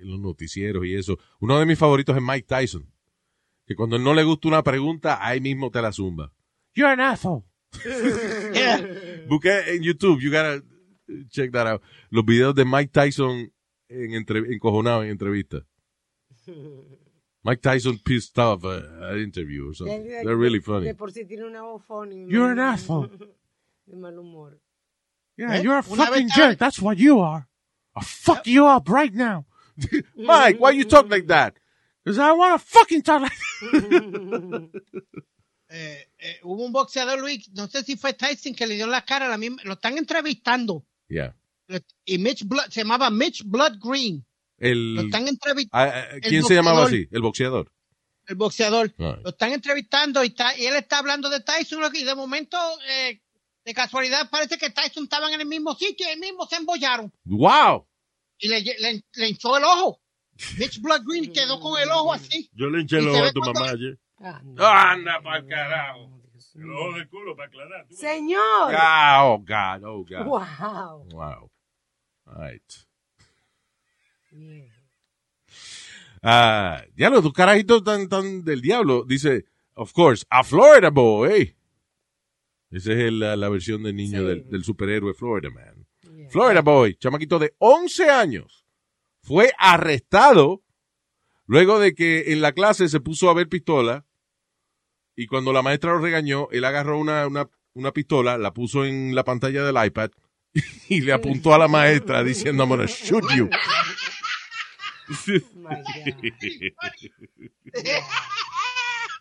en 0.00 0.10
los 0.10 0.18
noticieros 0.18 0.84
y 0.84 0.94
eso. 0.94 1.18
Uno 1.40 1.58
de 1.58 1.66
mis 1.66 1.78
favoritos 1.78 2.16
es 2.16 2.22
Mike 2.22 2.46
Tyson. 2.48 2.90
Que 3.66 3.76
cuando 3.76 3.98
no 3.98 4.12
le 4.12 4.24
gusta 4.24 4.48
una 4.48 4.62
pregunta, 4.64 5.18
ahí 5.24 5.40
mismo 5.40 5.70
te 5.70 5.80
la 5.80 5.92
zumba. 5.92 6.32
You're 6.74 6.90
an 6.92 7.00
asshole. 7.00 7.44
Yeah. 8.52 8.80
Busqué 9.28 9.74
en 9.74 9.82
YouTube, 9.82 10.20
you 10.20 10.30
gotta 10.30 10.62
check 11.30 11.52
that 11.52 11.66
out. 11.66 11.82
Los 12.10 12.24
videos 12.24 12.54
de 12.54 12.64
Mike 12.64 12.90
Tyson 12.92 13.52
en 13.88 14.14
entre, 14.14 14.38
encojonado 14.52 15.02
en 15.02 15.10
entrevista. 15.10 15.64
Mike 17.44 17.60
Tyson 17.60 17.98
pissed 17.98 18.38
off 18.38 18.64
uh, 18.64 19.16
interview 19.16 19.68
or 19.68 19.74
something. 19.74 20.02
De- 20.04 20.24
They're 20.24 20.36
really 20.36 20.60
funny. 20.60 20.86
De 20.86 20.94
por 20.94 21.12
sí 21.12 21.26
tiene 21.26 21.44
una 21.44 21.62
voz 21.62 21.82
funny. 21.84 22.26
You're 22.28 22.52
an 22.52 22.58
asshole. 22.58 23.08
De 23.86 23.96
mal 23.96 24.14
humor. 24.16 24.58
Yeah, 25.36 25.56
¿Eh? 25.56 25.62
you're 25.62 25.76
a 25.78 25.84
Una 25.86 26.06
fucking 26.06 26.28
vez 26.28 26.34
jerk. 26.34 26.58
That's 26.58 26.80
what 26.80 26.96
you 26.96 27.20
are. 27.20 27.46
I'll 27.94 28.02
fuck 28.02 28.46
you 28.46 28.66
up 28.66 28.88
right 28.88 29.12
now. 29.12 29.44
Mike, 30.16 30.58
why 30.58 30.70
you 30.70 30.84
talk 30.84 31.10
like 31.10 31.26
that? 31.26 31.54
Because 32.02 32.18
I 32.18 32.32
want 32.32 32.60
to 32.60 32.66
fucking 32.66 33.02
talk 33.02 33.22
like 33.22 33.32
Eh, 35.68 36.06
eh, 36.18 36.38
hubo 36.44 36.64
un 36.64 36.72
boxeador, 36.72 37.18
Luis, 37.20 37.50
no 37.52 37.66
sé 37.66 37.82
si 37.82 37.96
fue 37.96 38.12
Tyson 38.12 38.54
que 38.54 38.66
le 38.66 38.74
dio 38.76 38.86
la 38.86 39.04
cara, 39.04 39.26
a 39.26 39.28
la 39.28 39.38
misma, 39.38 39.60
lo 39.64 39.72
están 39.72 39.98
entrevistando. 39.98 40.84
Yeah. 41.14 41.34
Y 42.04 42.18
Mitch 42.18 42.44
Blood, 42.44 42.70
se 42.70 42.80
llamaba 42.80 43.08
Mitch 43.10 43.44
Blood 43.44 43.78
Green. 43.80 44.24
Lo 44.58 44.68
El, 44.68 44.98
están 45.06 45.28
entrevistando, 45.28 45.94
ah, 45.94 46.06
el 46.12 46.20
¿Quién 46.20 46.42
se 46.44 46.54
llamaba 46.54 46.84
así? 46.84 47.06
El 47.10 47.22
boxeador. 47.22 47.70
el 48.26 48.36
boxeador. 48.36 48.94
Lo 48.98 49.30
están 49.30 49.52
entrevistando 49.52 50.22
y, 50.24 50.28
está, 50.28 50.56
y 50.58 50.66
él 50.66 50.74
está 50.76 50.98
hablando 50.98 51.28
de 51.28 51.40
Tyson 51.40 51.82
y 51.94 52.04
de 52.04 52.14
momento, 52.14 52.56
eh, 52.88 53.20
de 53.64 53.74
casualidad, 53.74 54.28
parece 54.30 54.58
que 54.58 54.70
Tyson 54.70 55.04
estaban 55.04 55.32
en 55.32 55.40
el 55.40 55.46
mismo 55.46 55.74
sitio 55.74 56.06
y 56.08 56.12
el 56.12 56.20
mismo 56.20 56.46
se 56.46 56.56
embollaron. 56.56 57.12
Wow. 57.24 57.86
Y 58.38 58.48
le, 58.48 58.60
le, 58.60 59.04
le 59.14 59.28
hinchó 59.28 59.56
el 59.56 59.64
ojo. 59.64 60.00
Mitch 60.58 60.80
Blood 60.80 61.02
Green 61.04 61.32
quedó 61.32 61.60
con 61.60 61.80
el 61.80 61.88
ojo 61.90 62.12
así. 62.12 62.50
Yo 62.52 62.68
le 62.68 62.80
hinché 62.80 62.98
el 62.98 63.08
ojo 63.08 63.24
a 63.24 63.32
tu 63.32 63.40
mamá 63.40 63.70
ayer. 63.70 63.98
Ah, 64.18 64.40
no. 64.44 64.66
Anda 64.66 65.20
pa'l 65.22 65.46
carajo. 65.46 66.13
Dios 66.54 66.64
El 66.64 66.66
mío. 66.66 66.76
ojo 66.78 66.98
de 66.98 67.08
culo 67.08 67.36
para 67.36 67.48
aclarar. 67.48 67.86
tú. 67.88 67.94
Señor. 67.96 68.74
Ah, 68.76 69.22
oh, 69.24 69.38
God. 69.38 69.84
Oh, 69.84 70.04
God. 70.04 70.26
Wow. 70.26 71.08
Wow. 71.12 71.50
All 72.26 72.50
right. 72.50 72.72
Bien. 74.30 74.68
Ah, 76.22 76.82
ya 76.96 77.10
lo, 77.10 77.20
tus 77.22 77.32
carajitos 77.32 77.84
tan, 77.84 78.08
tan 78.08 78.44
del 78.44 78.60
diablo. 78.60 79.04
Dice, 79.04 79.44
of 79.74 79.92
course, 79.92 80.24
a 80.30 80.42
Florida 80.42 80.90
boy. 80.90 81.54
Esa 82.70 82.92
es 82.92 82.98
el- 82.98 83.20
la, 83.20 83.36
la 83.36 83.48
versión 83.48 83.82
del 83.82 83.94
niño 83.94 84.20
Sí. 84.20 84.26
del, 84.26 84.48
del 84.48 84.64
superhéroe 84.64 85.14
Florida 85.14 85.50
Man. 85.50 85.86
Florida 86.30 86.62
boy, 86.62 86.96
chamaquito 86.96 87.38
de 87.38 87.54
11 87.58 88.08
años, 88.10 88.64
fue 89.20 89.52
arrestado 89.58 90.62
luego 91.46 91.78
de 91.78 91.94
que 91.94 92.32
en 92.32 92.40
la 92.40 92.52
clase 92.52 92.88
se 92.88 93.00
puso 93.00 93.28
a 93.28 93.34
ver 93.34 93.48
pistola 93.48 94.06
y 95.16 95.26
cuando 95.26 95.52
la 95.52 95.62
maestra 95.62 95.92
lo 95.92 95.98
regañó, 95.98 96.48
él 96.50 96.64
agarró 96.64 96.98
una, 96.98 97.26
una, 97.26 97.48
una 97.74 97.92
pistola, 97.92 98.38
la 98.38 98.52
puso 98.52 98.84
en 98.84 99.14
la 99.14 99.24
pantalla 99.24 99.64
del 99.64 99.86
iPad 99.86 100.10
y 100.88 101.00
le 101.00 101.12
apuntó 101.12 101.54
a 101.54 101.58
la 101.58 101.68
maestra 101.68 102.22
diciendo, 102.22 102.62
I'm 102.64 102.70
gonna 102.70 102.86
shoot 102.86 103.24
you. 103.36 103.48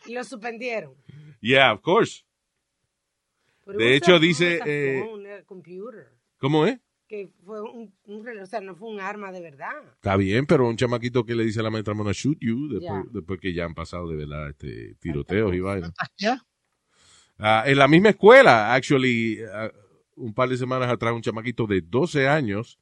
Y 0.05 0.13
lo 0.13 0.23
suspendieron. 0.23 0.95
Yeah, 1.41 1.73
of 1.73 1.81
course. 1.81 2.23
Pero 3.65 3.77
De 3.77 3.95
hecho, 3.95 4.19
dice, 4.19 4.59
eh, 4.65 5.43
computer. 5.45 6.11
¿Cómo 6.37 6.65
es? 6.65 6.79
Que 7.13 7.29
fue 7.45 7.61
un, 7.61 7.93
un 8.05 8.25
reloj, 8.25 8.41
o 8.41 8.45
sea, 8.47 8.59
no 8.59 8.73
fue 8.75 8.89
un 8.89 8.99
arma 8.99 9.31
de 9.31 9.39
verdad. 9.39 9.69
Está 9.93 10.17
bien, 10.17 10.47
pero 10.47 10.67
un 10.67 10.75
chamaquito 10.75 11.23
que 11.23 11.35
le 11.35 11.45
dice 11.45 11.59
a 11.59 11.63
la 11.63 11.69
maestra, 11.69 11.93
I'm 11.93 11.99
gonna 11.99 12.11
shoot 12.11 12.39
you, 12.41 12.67
después, 13.11 13.39
que 13.39 13.53
ya 13.53 13.65
han 13.65 13.75
pasado 13.75 14.07
de 14.09 14.15
verdad 14.15 14.49
este, 14.49 14.95
tiroteos 14.95 15.53
y 15.53 15.59
vainas. 15.59 15.93
Ya. 16.17 16.43
Ah, 17.37 17.65
en 17.67 17.77
la 17.77 17.87
misma 17.87 18.09
escuela, 18.09 18.73
actually, 18.73 19.37
ah, 19.53 19.71
un 20.15 20.33
par 20.33 20.49
de 20.49 20.57
semanas 20.57 20.89
atrás, 20.89 21.13
un 21.13 21.21
chamaquito 21.21 21.67
de 21.67 21.81
12 21.81 22.27
años 22.27 22.79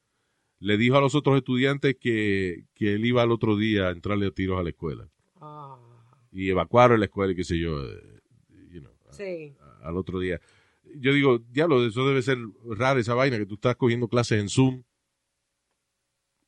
le 0.59 0.77
dijo 0.77 0.95
a 0.95 1.01
los 1.01 1.13
otros 1.13 1.35
estudiantes 1.35 1.97
que, 1.99 2.67
que 2.73 2.93
él 2.93 3.03
iba 3.03 3.21
al 3.23 3.31
otro 3.31 3.57
día 3.57 3.89
a 3.89 3.91
entrarle 3.91 4.27
a 4.27 4.31
tiros 4.31 4.57
a 4.57 4.63
la 4.63 4.69
escuela. 4.69 5.09
Ah, 5.41 5.77
Y 6.31 6.49
evacuaron 6.49 7.01
la 7.01 7.07
escuela 7.07 7.33
y 7.33 7.35
qué 7.35 7.43
sé 7.43 7.59
yo, 7.59 7.83
eh, 7.83 8.21
you 8.69 8.79
know, 8.79 8.93
sí. 9.09 9.57
al 9.83 9.97
otro 9.97 10.21
día. 10.21 10.39
Yo 10.99 11.13
digo, 11.13 11.39
diablo, 11.49 11.85
eso 11.85 12.07
debe 12.07 12.21
ser 12.21 12.37
raro 12.65 12.99
esa 12.99 13.13
vaina, 13.13 13.37
que 13.37 13.45
tú 13.45 13.55
estás 13.55 13.75
cogiendo 13.75 14.07
clases 14.07 14.39
en 14.39 14.49
Zoom 14.49 14.83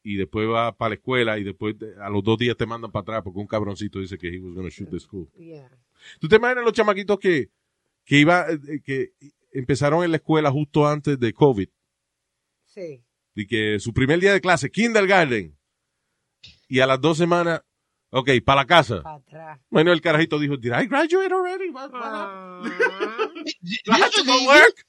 y 0.03 0.15
después 0.17 0.47
vas 0.49 0.75
para 0.75 0.89
la 0.89 0.95
escuela 0.95 1.39
y 1.39 1.43
después 1.43 1.75
a 2.01 2.09
los 2.09 2.23
dos 2.23 2.37
días 2.37 2.57
te 2.57 2.65
mandan 2.65 2.91
para 2.91 3.01
atrás 3.03 3.21
porque 3.23 3.39
un 3.39 3.47
cabroncito 3.47 3.99
dice 3.99 4.17
que 4.17 4.27
he 4.27 4.39
was 4.39 4.53
gonna 4.53 4.69
shoot 4.69 4.89
the 4.89 4.99
school. 4.99 5.29
Yeah. 5.37 5.69
¿Tú 6.19 6.27
te 6.27 6.35
imaginas 6.35 6.63
los 6.65 6.73
chamaquitos 6.73 7.17
que, 7.19 7.49
que 8.03 8.19
iba, 8.19 8.45
eh, 8.51 8.81
que 8.83 9.13
empezaron 9.51 10.03
en 10.03 10.11
la 10.11 10.17
escuela 10.17 10.51
justo 10.51 10.85
antes 10.87 11.17
de 11.19 11.31
COVID 11.33 11.69
Sí. 12.65 13.03
y 13.35 13.45
que 13.47 13.79
su 13.79 13.93
primer 13.93 14.19
día 14.19 14.33
de 14.33 14.41
clase, 14.41 14.69
kindergarten, 14.69 15.57
y 16.67 16.79
a 16.79 16.87
las 16.87 16.99
dos 16.99 17.17
semanas, 17.17 17.61
ok, 18.13 18.29
para 18.45 18.61
la 18.61 18.65
casa. 18.65 19.01
Para 19.03 19.15
atrás. 19.15 19.59
Bueno, 19.69 19.91
el 19.91 20.01
carajito 20.01 20.39
dijo, 20.39 20.55
did 20.57 20.71
I 20.73 20.85
graduate 20.87 21.33
already? 21.33 21.69
What- 21.69 21.91
what 21.91 22.03
happened? 22.03 23.45
Do 23.85 23.91
I 23.91 24.01
have 24.01 24.11
to 24.11 24.23
go 24.23 24.37
Sí, 24.39 24.47
work? 24.47 24.85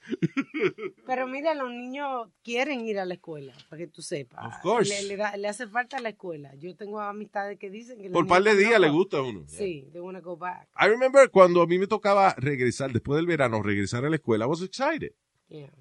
Pero 1.07 1.27
mira, 1.27 1.55
los 1.55 1.71
niños 1.71 2.29
quieren 2.43 2.87
ir 2.87 2.99
a 2.99 3.05
la 3.05 3.15
escuela, 3.15 3.53
para 3.69 3.79
que 3.81 3.87
tú 3.89 4.03
sepas. 4.03 4.47
Of 4.47 4.61
course. 4.63 4.89
Le, 4.91 5.09
le 5.09 5.17
da- 5.17 5.37
le 5.37 5.49
hace 5.49 5.67
falta 5.67 5.99
la 6.01 6.11
escuela. 6.11 6.55
Yo 6.57 6.75
tengo 6.77 7.01
amistades 7.01 7.59
que 7.59 7.71
dicen 7.71 8.01
que... 8.01 8.11
Por 8.11 8.27
par 8.27 8.43
de 8.43 8.57
días 8.57 8.79
le 8.81 8.91
gusta 8.91 9.19
a 9.19 9.23
uno. 9.23 9.45
Sí, 9.49 9.89
they 9.93 10.01
want 10.01 10.17
to 10.19 10.23
go 10.23 10.37
back. 10.37 10.69
I 10.81 10.87
remember 10.89 11.31
cuando 11.31 11.63
a 11.63 11.67
mí 11.67 11.79
me 11.79 11.87
tocaba 11.87 12.35
regresar, 12.37 12.93
después 12.93 13.17
del 13.17 13.27
verano, 13.27 13.63
regresar 13.63 14.05
a 14.05 14.11
la 14.11 14.17
escuela, 14.17 14.45
I 14.45 14.49
was 14.49 14.63
excited. 14.63 15.13
Yeah. 15.49 15.73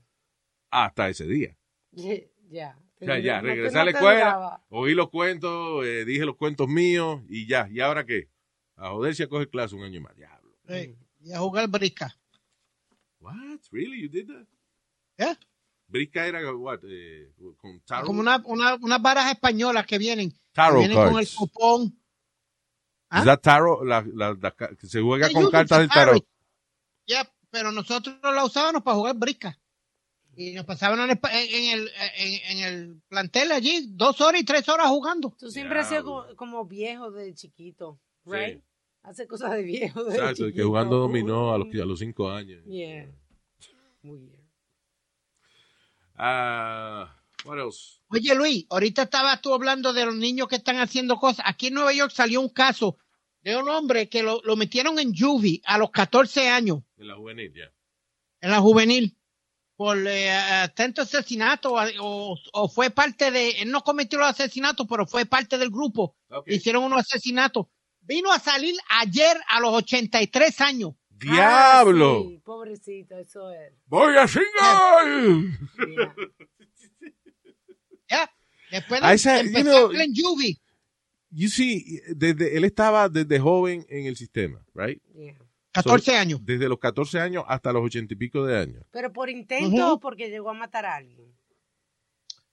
Hasta 0.71 1.09
ese 1.09 1.25
día. 1.25 1.55
Ya. 2.49 2.77
O 3.03 3.05
sea, 3.05 3.19
ya, 3.19 3.41
regresé 3.41 3.77
a 3.79 3.85
la 3.85 3.91
escuela, 3.91 4.61
oí 4.69 4.93
los 4.93 5.09
cuentos, 5.09 5.85
eh, 5.85 6.05
dije 6.05 6.25
los 6.25 6.35
cuentos 6.37 6.67
míos 6.67 7.21
y 7.29 7.47
ya. 7.47 7.67
¿Y 7.71 7.79
ahora 7.79 8.05
qué? 8.05 8.29
A 8.75 8.89
joderse 8.89 9.23
a 9.23 9.27
coger 9.27 9.49
clase 9.49 9.75
un 9.75 9.83
año 9.83 10.01
más. 10.01 10.15
Diablo. 10.15 10.51
Eh, 10.67 10.95
y 11.21 11.31
a 11.33 11.39
jugar 11.39 11.67
brisca. 11.69 12.15
What? 13.19 13.59
Really? 13.71 14.01
You 14.01 14.09
did 14.09 14.27
that? 14.27 14.47
Yeah. 15.17 15.37
Brisca 15.87 16.25
era, 16.25 16.53
what? 16.55 16.79
Eh, 16.83 17.31
con 17.57 17.79
tarot? 17.81 18.05
Como 18.05 18.19
una, 18.19 18.41
una, 18.45 18.75
unas 18.75 19.01
varas 19.01 19.31
españolas 19.31 19.85
que 19.85 19.97
vienen. 19.97 20.31
que 20.31 20.37
tarot 20.53 20.79
vienen 20.79 20.97
con 20.97 21.19
el 21.19 21.27
cupón. 21.35 21.99
¿Ah? 23.09 23.19
Is 23.19 23.25
that 23.25 23.41
tarot? 23.41 23.83
La, 23.85 24.03
la- 24.13 24.33
la 24.41 24.51
que 24.51 24.87
se 24.87 24.99
juega 25.01 25.29
con 25.31 25.49
cartas 25.51 25.79
del 25.79 25.89
tarot. 25.89 26.13
tarot. 26.15 26.27
Ya, 27.05 27.29
pero 27.51 27.71
nosotros 27.71 28.17
la 28.23 28.43
usábamos 28.43 28.81
para 28.81 28.97
jugar 28.97 29.15
brisca. 29.15 29.57
Y 30.35 30.51
nos 30.53 30.65
pasaban 30.65 30.99
en 30.99 31.11
el, 31.11 31.19
en, 31.31 31.55
en 31.63 31.79
el, 31.79 31.91
en, 32.17 32.57
en 32.57 32.63
el 32.63 33.01
plantel 33.07 33.51
allí 33.51 33.85
dos 33.89 34.19
horas 34.21 34.41
y 34.41 34.45
tres 34.45 34.67
horas 34.69 34.87
jugando. 34.87 35.35
Tú 35.39 35.49
siempre 35.51 35.79
has 35.79 35.89
sido 35.89 36.03
como, 36.03 36.35
como 36.35 36.65
viejo 36.65 37.11
de 37.11 37.33
chiquito, 37.33 37.99
Sí. 38.25 38.31
right? 38.31 38.63
Hace 39.03 39.27
cosas 39.27 39.51
de 39.51 39.63
viejo 39.63 40.03
de 40.05 40.11
Exacto, 40.15 40.35
chiquito. 40.45 40.55
que 40.55 40.63
jugando 40.63 40.97
dominó 40.97 41.53
a 41.53 41.57
los, 41.57 41.67
a 41.75 41.85
los 41.85 41.99
cinco 41.99 42.29
años. 42.31 42.63
Yeah. 42.65 43.07
Weird. 44.01 44.39
Ah, 46.15 47.15
what 47.45 47.57
else? 47.59 47.99
Oye 48.09 48.35
Luis, 48.35 48.65
ahorita 48.69 49.03
estabas 49.03 49.41
tú 49.41 49.53
hablando 49.53 49.93
de 49.93 50.05
los 50.05 50.15
niños 50.15 50.47
que 50.47 50.55
están 50.57 50.77
haciendo 50.77 51.17
cosas. 51.17 51.45
Aquí 51.47 51.67
en 51.67 51.73
Nueva 51.75 51.93
York 51.93 52.11
salió 52.11 52.39
un 52.41 52.49
caso 52.49 52.97
de 53.41 53.57
un 53.57 53.67
hombre 53.69 54.07
que 54.09 54.23
lo, 54.23 54.41
lo 54.43 54.55
metieron 54.55 54.99
en 54.99 55.13
juvie 55.15 55.61
a 55.65 55.77
los 55.77 55.91
14 55.91 56.47
años, 56.49 56.79
En 56.97 57.07
la 57.07 57.15
juvenil, 57.15 57.51
ya. 57.53 57.71
en 58.41 58.51
la 58.51 58.59
juvenil, 58.59 59.17
por 59.83 59.97
eh, 60.07 60.31
atento 60.31 61.01
asesinato 61.01 61.73
o, 61.99 62.37
o 62.53 62.69
fue 62.69 62.89
parte 62.89 63.31
de, 63.31 63.49
él 63.61 63.69
no 63.69 63.81
cometió 63.83 64.17
los 64.17 64.29
asesinatos, 64.29 64.87
pero 64.89 65.05
fue 65.05 65.25
parte 65.25 65.57
del 65.57 65.69
grupo. 65.71 66.15
Hicieron 66.47 66.85
unos 66.85 67.01
asesinatos. 67.01 67.65
vino 67.99 68.31
a 68.31 68.39
salir 68.39 68.75
ayer 69.01 69.35
a 69.49 69.59
los 69.59 69.73
83 69.73 70.61
años. 70.61 70.93
¡Diablo! 71.09 72.23
Ah, 72.25 72.29
sí, 72.29 72.41
pobrecito, 72.45 73.17
eso 73.17 73.51
es. 73.51 73.73
¡Voy 73.87 74.15
a 74.15 74.25
single! 74.25 75.51
Yeah. 78.09 78.25
¿ya? 78.25 78.31
Después 78.71 79.01
de 79.01 79.07
A 79.07 79.13
esa- 79.13 79.41
you 79.41 79.47
empezó 79.47 79.89
know- 79.89 79.99
en 80.01 80.13
Juvie. 80.15 80.57
You 81.31 81.49
see, 81.49 81.99
desde, 82.15 82.55
él 82.55 82.63
estaba 82.63 83.09
desde 83.09 83.37
joven 83.39 83.85
en 83.89 84.05
el 84.05 84.15
sistema, 84.15 84.63
right? 84.75 85.01
Yeah. 85.13 85.35
14 85.73 86.15
años. 86.15 86.39
Desde 86.43 86.69
los 86.69 86.79
14 86.79 87.19
años 87.19 87.43
hasta 87.47 87.73
los 87.73 87.83
80 87.83 88.13
y 88.13 88.17
pico 88.17 88.45
de 88.45 88.57
años. 88.57 88.85
Pero 88.91 89.11
por 89.11 89.29
intento 89.29 89.93
o 89.93 89.99
porque 89.99 90.29
llegó 90.29 90.51
a 90.51 90.53
matar 90.53 90.85
a 90.85 90.95
alguien. 90.95 91.35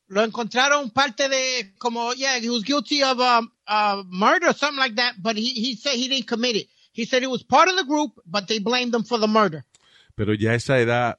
Lo 0.09 0.25
encontraron 0.25 0.91
parte 0.91 1.29
de, 1.29 1.73
como, 1.79 2.13
yeah, 2.15 2.39
he 2.39 2.51
was 2.51 2.65
guilty 2.65 3.03
of 3.03 3.21
um, 3.21 3.53
uh, 3.69 4.03
murder 4.09 4.49
or 4.49 4.55
something 4.55 4.81
like 4.81 4.97
that, 4.97 5.15
but 5.23 5.37
he, 5.37 5.53
he 5.53 5.77
said 5.77 5.95
he 5.95 6.09
didn't 6.09 6.27
commit 6.27 6.57
it. 6.57 6.69
He 6.93 7.05
said 7.05 7.23
he 7.23 7.29
was 7.29 7.45
part 7.45 7.69
of 7.69 7.77
the 7.77 7.85
group, 7.85 8.21
but 8.27 8.49
they 8.49 8.59
blamed 8.59 8.93
him 8.93 9.05
for 9.05 9.21
the 9.21 9.29
murder. 9.29 9.65
Pero 10.17 10.35
ya 10.35 10.51
a 10.51 10.55
esa 10.55 10.81
edad, 10.81 11.19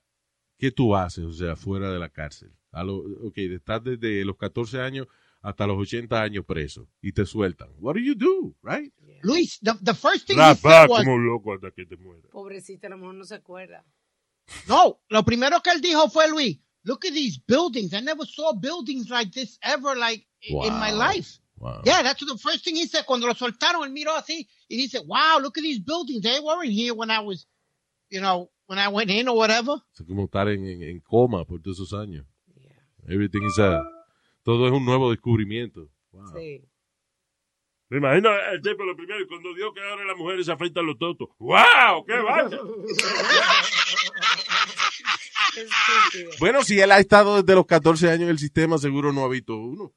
¿qué 0.57 0.71
tú 0.71 0.93
haces? 0.93 1.23
O 1.23 1.31
sea, 1.31 1.55
fuera 1.55 1.89
de 1.89 1.99
la 1.99 2.09
cárcel. 2.09 2.51
A 2.73 2.83
lo, 2.83 2.97
ok, 2.97 3.37
estás 3.37 3.81
desde 3.83 4.25
los 4.25 4.35
14 4.35 4.81
años 4.81 5.07
hasta 5.41 5.65
los 5.65 5.77
80 5.77 6.21
años 6.21 6.45
preso 6.45 6.89
y 7.01 7.13
te 7.13 7.25
sueltan. 7.25 7.69
What 7.77 7.95
do 7.95 8.01
you 8.01 8.15
do, 8.15 8.55
right? 8.61 8.93
Luis, 9.23 9.59
the, 9.61 9.73
the 9.81 9.93
first 9.93 10.25
thing 10.27 10.37
he 10.37 10.41
Rapa 10.41 10.57
said 10.61 10.89
was, 10.89 11.03
como 11.03 11.17
loco 11.17 11.53
hasta 11.53 11.71
que 11.71 11.85
te 11.85 11.95
mueras. 11.97 12.29
Pobrecito, 12.31 12.87
a 12.87 12.89
lo 12.89 12.97
mejor 12.97 13.15
no 13.15 13.23
se 13.25 13.35
acuerda. 13.35 13.83
no, 14.67 14.99
lo 15.09 15.23
primero 15.23 15.61
que 15.61 15.71
él 15.71 15.81
dijo 15.81 16.09
fue, 16.09 16.27
Luis, 16.29 16.57
look 16.83 17.05
at 17.05 17.13
these 17.13 17.37
buildings. 17.47 17.93
I 17.93 18.01
never 18.01 18.25
saw 18.25 18.53
buildings 18.53 19.09
like 19.09 19.31
this 19.31 19.57
ever, 19.61 19.95
like, 19.95 20.25
i- 20.43 20.67
in 20.67 20.73
my 20.79 20.91
Wow. 20.91 20.97
life. 21.13 21.39
Wow. 21.57 21.81
Yeah, 21.85 22.01
that's 22.01 22.25
the 22.25 22.37
first 22.37 22.63
thing 22.65 22.75
he 22.75 22.87
said. 22.87 23.05
Cuando 23.05 23.27
lo 23.27 23.35
soltaron, 23.35 23.83
él 23.83 23.91
miró 23.91 24.15
así 24.15 24.47
y 24.67 24.77
dice, 24.77 24.99
wow, 25.05 25.39
look 25.39 25.57
at 25.57 25.61
these 25.63 25.79
buildings. 25.79 26.23
They 26.23 26.39
weren't 26.39 26.71
here 26.73 26.93
when 26.93 27.11
I 27.11 27.19
was, 27.19 27.45
you 28.09 28.19
know, 28.19 28.49
when 28.65 28.79
I 28.79 28.87
went 28.87 29.11
in 29.11 29.27
or 29.27 29.37
whatever. 29.37 29.75
Es 29.93 30.03
como 30.07 30.25
estar 30.25 30.47
en, 30.49 30.65
en- 30.65 30.81
en 30.81 30.99
coma 31.01 31.45
por 31.45 31.61
todos 31.61 31.77
esos 31.79 31.93
años. 31.93 32.25
Yeah. 32.55 33.13
Everything 33.13 33.43
is 33.43 33.59
a, 33.59 33.83
todo 34.43 34.65
es 34.65 34.71
un 34.73 34.83
nuevo 34.85 35.11
descubrimiento. 35.11 35.87
Wow. 36.11 36.33
Sí. 36.35 36.63
Me 37.91 37.97
imagino 37.97 38.29
el 38.53 38.61
tipo 38.61 38.85
lo 38.85 38.95
primero, 38.95 39.19
y 39.21 39.27
cuando 39.27 39.53
dio 39.53 39.73
que 39.73 39.81
ahora 39.81 40.05
las 40.05 40.15
mujeres 40.17 40.45
se 40.45 40.53
afeitan 40.53 40.85
los 40.85 40.97
totos. 40.97 41.27
¡Wow! 41.39 42.05
¡Qué 42.07 42.13
vaya! 42.23 42.57
Bueno, 46.39 46.63
si 46.63 46.79
él 46.79 46.91
ha 46.91 46.99
estado 46.99 47.35
desde 47.41 47.53
los 47.53 47.65
14 47.65 48.09
años 48.09 48.23
en 48.23 48.29
el 48.29 48.39
sistema, 48.39 48.77
seguro 48.77 49.11
no 49.11 49.25
ha 49.25 49.29
visto 49.29 49.57
uno. 49.57 49.93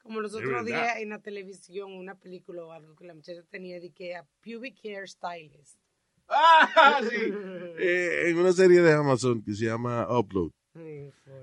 Como 0.00 0.20
los 0.20 0.32
otros 0.34 0.64
días 0.64 0.98
en 0.98 1.08
la 1.08 1.20
televisión, 1.20 1.92
una 1.92 2.14
película 2.14 2.64
o 2.64 2.70
algo 2.70 2.94
que 2.94 3.04
la 3.04 3.14
muchacha 3.14 3.42
tenía 3.50 3.80
de 3.80 3.90
que 3.92 4.14
a 4.14 4.24
pubic 4.44 4.76
hair 4.84 5.08
stylist. 5.08 5.80
Ah, 6.28 7.00
sí. 7.10 7.16
Eh, 7.80 8.26
en 8.28 8.38
una 8.38 8.52
serie 8.52 8.80
de 8.80 8.92
Amazon 8.92 9.42
que 9.42 9.54
se 9.54 9.64
llama 9.64 10.06
Upload. 10.08 10.52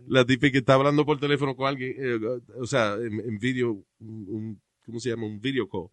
La 0.08 0.24
tipa 0.26 0.50
que 0.52 0.60
está 0.60 0.76
hablando 0.76 1.06
por 1.06 1.20
teléfono 1.20 1.54
con 1.56 1.68
alguien, 1.68 1.96
eh, 1.98 2.20
o 2.58 2.66
sea, 2.66 2.94
en, 2.94 3.20
en 3.20 3.38
video, 3.40 3.72
un, 4.00 4.26
un- 4.30 4.62
¿cómo 4.86 5.00
se 5.00 5.10
llama? 5.10 5.26
Un 5.26 5.40
video 5.42 5.68
call. 5.68 5.88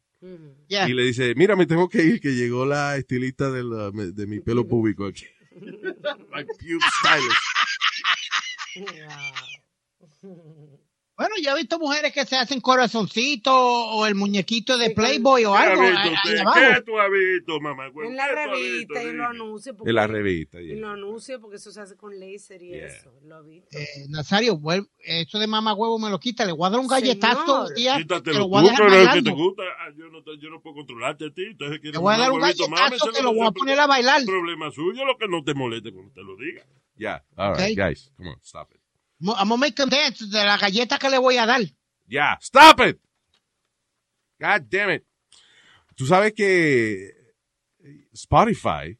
Yeah. 0.68 0.88
Y 0.88 0.92
le 0.92 1.04
dice, 1.04 1.34
mira, 1.34 1.56
me 1.56 1.64
tengo 1.66 1.88
que 1.88 2.04
ir, 2.04 2.20
que 2.20 2.34
llegó 2.34 2.66
la 2.66 2.96
estilista 2.96 3.50
de, 3.50 3.64
la- 3.64 3.90
de 3.90 4.26
mi 4.26 4.40
pelo 4.40 4.66
público 4.68 5.06
aquí. 5.06 5.24
My 5.60 6.44
pube 6.44 6.80
stylist. 7.00 7.36
Wow. 10.22 10.78
Bueno, 11.20 11.34
yo 11.42 11.50
he 11.52 11.56
visto 11.58 11.78
mujeres 11.78 12.14
que 12.14 12.24
se 12.24 12.34
hacen 12.34 12.62
corazoncito 12.62 13.52
o 13.54 14.06
el 14.06 14.14
muñequito 14.14 14.78
de 14.78 14.88
Playboy 14.90 15.44
o 15.44 15.52
¿Qué 15.52 15.58
algo 15.58 15.82
visto 15.82 15.98
abajo. 16.40 16.58
¿Qué 16.74 16.82
tú 16.86 16.98
has 16.98 17.10
visto, 17.10 17.60
mamá? 17.60 17.88
En 17.88 18.16
la 18.16 18.26
¿Qué 18.26 18.34
visto, 18.34 18.94
revista 18.94 19.02
y 19.04 19.20
anuncios. 19.20 19.76
porque- 19.76 19.90
En 19.90 19.94
la 19.96 20.06
revista. 20.06 20.58
En 20.60 20.66
yeah. 20.66 20.76
los 20.78 20.90
anuncios, 20.94 21.38
porque 21.42 21.56
eso 21.56 21.70
se 21.72 21.80
hace 21.82 21.94
con 21.98 22.18
láser 22.18 22.62
y 22.62 22.68
Yeah. 22.70 22.86
eso. 22.86 23.12
Lo 23.24 23.44
vi. 23.44 23.58
Eh, 23.70 24.06
Nazario, 24.08 24.56
vuel- 24.56 24.88
eso 24.98 25.38
de 25.38 25.46
mamá 25.46 25.74
huevo 25.74 25.98
me 25.98 26.08
lo 26.08 26.18
quita. 26.18 26.46
Le 26.46 26.52
voy 26.52 26.66
a 26.66 26.70
dar 26.70 26.80
un 26.80 26.88
galletazo 26.88 27.66
Señor. 27.66 27.78
y 27.78 27.82
ya 27.84 27.96
te 27.96 28.02
Quítatelo 28.04 28.38
lo 28.38 28.44
tú, 28.44 28.48
voy 28.48 28.58
a 28.60 28.70
dejar 28.70 28.86
pero 28.88 29.02
es 29.02 29.08
que 29.10 29.22
te 29.22 29.30
gusta. 29.30 29.62
Ah, 29.78 29.90
Yo 29.94 30.08
no, 30.08 30.22
te- 30.22 30.38
yo 30.38 30.48
no 30.48 30.62
puedo 30.62 30.76
controlarte 30.76 31.26
a 31.26 31.30
ti. 31.34 31.42
Entonces, 31.50 31.80
Le 31.82 31.98
voy 31.98 32.14
a 32.14 32.18
dar 32.18 32.32
un 32.32 32.40
galletazo 32.40 33.12
que 33.12 33.22
lo 33.22 33.34
voy 33.34 33.46
a 33.46 33.50
poner 33.50 33.78
a 33.78 33.86
bailar. 33.86 34.24
problema 34.24 34.70
suyo, 34.70 35.04
lo 35.04 35.18
que 35.18 35.28
no 35.28 35.44
te 35.44 35.52
moleste 35.52 35.92
cuando 35.92 36.12
te 36.14 36.22
lo 36.22 36.34
diga. 36.36 36.64
Yeah. 36.96 37.22
All 37.36 37.52
Okay. 37.52 37.74
right, 37.74 37.78
guys. 37.78 38.10
Come 38.16 38.30
on, 38.30 38.40
stop 38.42 38.72
it. 38.74 38.79
I'm 39.20 39.48
gonna 39.48 39.56
make 39.56 39.78
him 39.82 39.88
dance 39.90 40.26
de 40.26 40.44
la 40.44 40.56
galleta 40.56 40.98
que 40.98 41.10
le 41.10 41.18
voy 41.18 41.36
a 41.36 41.46
dar. 41.46 41.60
Yeah. 42.06 42.38
Stop 42.40 42.80
it. 42.80 42.98
God 44.40 44.62
damn 44.70 44.90
it. 44.90 45.04
Tú 45.94 46.06
sabes 46.06 46.32
que 46.32 47.12
Spotify 48.12 48.98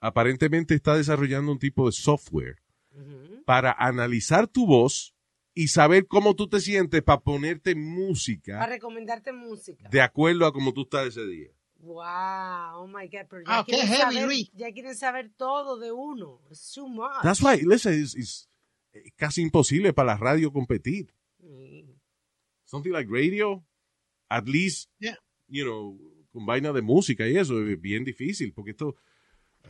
aparentemente 0.00 0.74
está 0.74 0.96
desarrollando 0.96 1.52
un 1.52 1.58
tipo 1.58 1.86
de 1.86 1.92
software 1.92 2.56
Ujú. 2.94 3.44
para 3.44 3.72
analizar 3.72 4.46
tu 4.48 4.66
voz 4.66 5.14
y 5.54 5.68
saber 5.68 6.06
cómo 6.06 6.34
tú 6.34 6.48
te 6.48 6.60
sientes 6.60 7.02
para 7.02 7.20
ponerte 7.20 7.74
Para 7.74 7.84
música 7.84 8.66
recomendarte 8.66 9.32
música. 9.32 9.88
de 9.90 10.00
acuerdo 10.00 10.46
a 10.46 10.52
cómo 10.52 10.72
tú 10.72 10.82
estás 10.82 11.08
ese 11.08 11.26
día. 11.26 11.48
Wow, 11.80 12.82
oh 12.82 12.86
my 12.86 13.06
God. 13.08 13.26
Pero 13.28 13.42
ya, 13.42 13.58
Ah, 13.58 13.64
qué 13.66 13.72
quieren 13.72 13.88
heavy, 13.88 14.44
saber, 14.44 14.50
ya 14.54 14.72
quieren 14.72 14.94
saber 14.96 15.30
todo 15.36 15.78
de 15.78 15.90
uno. 15.92 16.40
Es 16.50 16.70
too 16.72 16.88
much. 16.88 17.22
That's 17.22 17.42
why, 17.42 17.60
listen, 17.62 17.92
it's, 18.00 18.14
it's 18.14 18.48
casi 19.16 19.42
imposible 19.42 19.92
para 19.92 20.12
la 20.12 20.16
radio 20.18 20.52
competir. 20.52 21.12
Something 22.64 22.92
like 22.92 23.10
radio, 23.10 23.62
at 24.28 24.46
least, 24.48 24.90
Yeah. 24.98 25.16
you 25.48 25.64
know, 25.64 25.98
con 26.32 26.46
vaina 26.46 26.72
de 26.72 26.80
música 26.82 27.28
y 27.28 27.36
eso, 27.36 27.62
es 27.66 27.80
bien 27.80 28.04
difícil, 28.04 28.52
porque 28.54 28.70
esto, 28.70 28.96
uh, 29.64 29.68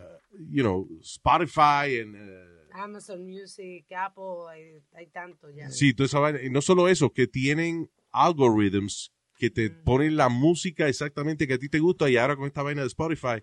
you 0.50 0.62
know, 0.62 0.86
Spotify 1.02 2.00
and, 2.00 2.14
uh, 2.14 2.62
Amazon 2.74 3.26
Music, 3.26 3.84
Apple, 3.92 4.48
hay, 4.48 4.80
hay 4.94 5.06
tanto 5.08 5.50
ya. 5.50 5.68
sí, 5.70 5.92
toda 5.92 6.06
esa 6.06 6.20
vaina. 6.20 6.42
Y 6.42 6.48
no 6.50 6.62
solo 6.62 6.88
eso, 6.88 7.10
que 7.12 7.26
tienen 7.26 7.90
algorithms 8.12 9.12
que 9.36 9.50
te 9.50 9.70
ponen 9.70 10.16
la 10.16 10.28
música 10.28 10.86
exactamente 10.88 11.48
que 11.48 11.54
a 11.54 11.58
ti 11.58 11.68
te 11.68 11.80
gusta 11.80 12.08
y 12.08 12.16
ahora 12.16 12.36
con 12.36 12.46
esta 12.46 12.62
vaina 12.62 12.82
de 12.82 12.86
Spotify, 12.86 13.42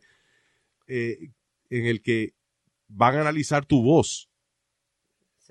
eh, 0.88 1.32
en 1.70 1.86
el 1.86 2.02
que 2.02 2.34
van 2.88 3.16
a 3.18 3.22
analizar 3.22 3.66
tu 3.66 3.84
voz 3.84 4.29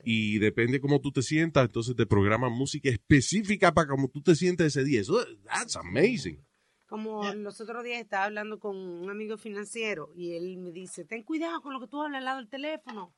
Sí. 0.04 0.34
y 0.34 0.38
depende 0.38 0.80
cómo 0.80 1.00
tú 1.00 1.12
te 1.12 1.22
sientas, 1.22 1.66
entonces 1.66 1.94
te 1.96 2.06
programan 2.06 2.52
música 2.52 2.88
específica 2.88 3.72
para 3.72 3.88
cómo 3.88 4.08
tú 4.08 4.22
te 4.22 4.34
sientes 4.34 4.68
ese 4.68 4.84
día. 4.84 5.00
Eso, 5.00 5.24
that's 5.44 5.76
amazing. 5.76 6.44
Como 6.86 7.22
los 7.34 7.60
otros 7.60 7.84
días 7.84 8.00
estaba 8.00 8.24
hablando 8.24 8.58
con 8.58 8.76
un 8.76 9.10
amigo 9.10 9.36
financiero 9.36 10.10
y 10.14 10.32
él 10.32 10.56
me 10.56 10.72
dice, 10.72 11.04
ten 11.04 11.22
cuidado 11.22 11.60
con 11.60 11.74
lo 11.74 11.80
que 11.80 11.86
tú 11.86 12.02
hablas 12.02 12.18
al 12.18 12.24
lado 12.24 12.38
del 12.38 12.48
teléfono. 12.48 13.14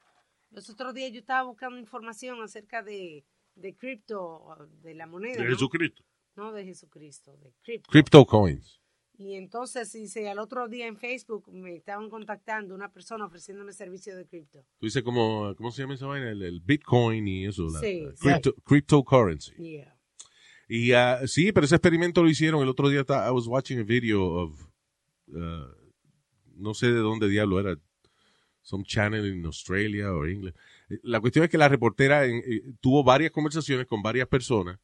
Los 0.51 0.69
otros 0.69 0.93
días 0.93 1.13
yo 1.13 1.21
estaba 1.21 1.45
buscando 1.45 1.79
información 1.79 2.43
acerca 2.43 2.83
de, 2.83 3.25
de 3.55 3.77
cripto, 3.77 4.57
de 4.83 4.95
la 4.95 5.07
moneda. 5.07 5.37
De 5.37 5.45
¿no? 5.45 5.51
Jesucristo. 5.51 6.05
No 6.35 6.53
de 6.53 6.65
Jesucristo, 6.65 7.37
de 7.37 7.53
cripto. 7.63 7.91
Crypto 7.91 8.27
coins. 8.27 8.81
Y 9.23 9.35
entonces 9.35 9.93
dice, 9.93 10.31
al 10.31 10.39
otro 10.39 10.67
día 10.67 10.87
en 10.87 10.97
Facebook 10.97 11.53
me 11.53 11.77
estaban 11.77 12.09
contactando 12.09 12.75
una 12.75 12.91
persona 12.91 13.27
ofreciéndome 13.27 13.75
servicio 13.75 14.17
de 14.17 14.27
cripto. 14.27 14.65
Tú 14.79 14.87
dices 14.87 15.03
como, 15.03 15.55
¿cómo 15.57 15.71
se 15.71 15.83
llama 15.83 15.93
esa 15.93 16.07
vaina? 16.07 16.31
El, 16.31 16.41
el 16.41 16.61
Bitcoin 16.63 17.29
y 17.29 17.45
eso. 17.47 17.65
la- 17.69 17.81
Sí, 17.81 18.01
la 18.01 18.13
sí. 18.13 18.17
crypto- 18.23 18.55
cryptocurrency. 18.65 19.53
Yeah. 19.57 19.95
Y 20.69 20.93
ah, 20.93 21.21
sí, 21.27 21.53
pero 21.53 21.67
ese 21.67 21.75
experimento 21.75 22.23
lo 22.23 22.31
hicieron 22.31 22.63
el 22.63 22.69
otro 22.71 22.89
día. 22.89 23.01
I 23.07 23.31
was 23.31 23.47
watching 23.47 23.79
a 23.79 23.83
video 23.83 24.23
of, 24.25 24.59
uh, 25.29 25.67
no 26.57 26.73
sé 26.73 26.87
de 26.87 27.01
dónde 27.01 27.29
diablo 27.29 27.61
era, 27.61 27.77
some 28.63 28.85
channel 28.85 29.27
in 29.27 29.45
Australia 29.45 30.13
o 30.15 30.25
England. 30.25 30.57
Eh, 30.91 30.99
La 31.03 31.21
cuestión 31.21 31.45
es 31.45 31.51
que 31.51 31.57
la 31.59 31.69
reportera 31.69 32.27
en- 32.27 32.43
eh, 32.47 32.63
tuvo 32.81 33.03
varias 33.05 33.31
conversaciones 33.31 33.87
con 33.87 34.03
varias 34.03 34.29
personas 34.29 34.79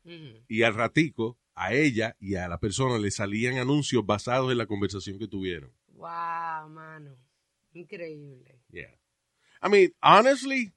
y 0.48 0.62
al 0.62 0.74
ratico 0.74 1.38
a 1.54 1.72
ella 1.74 2.16
y 2.20 2.34
a 2.36 2.48
la 2.48 2.58
persona 2.58 2.98
le 2.98 3.10
salían 3.10 3.58
anuncios 3.58 4.04
basados 4.06 4.50
en 4.52 4.58
la 4.58 4.66
conversación 4.66 5.18
que 5.18 5.26
tuvieron. 5.28 5.70
Wow, 5.92 6.68
mano. 6.70 7.16
Increíble. 7.72 8.58
Yeah. 8.70 8.94
I 9.62 9.68
mean, 9.68 9.92
honestly, 10.02 10.72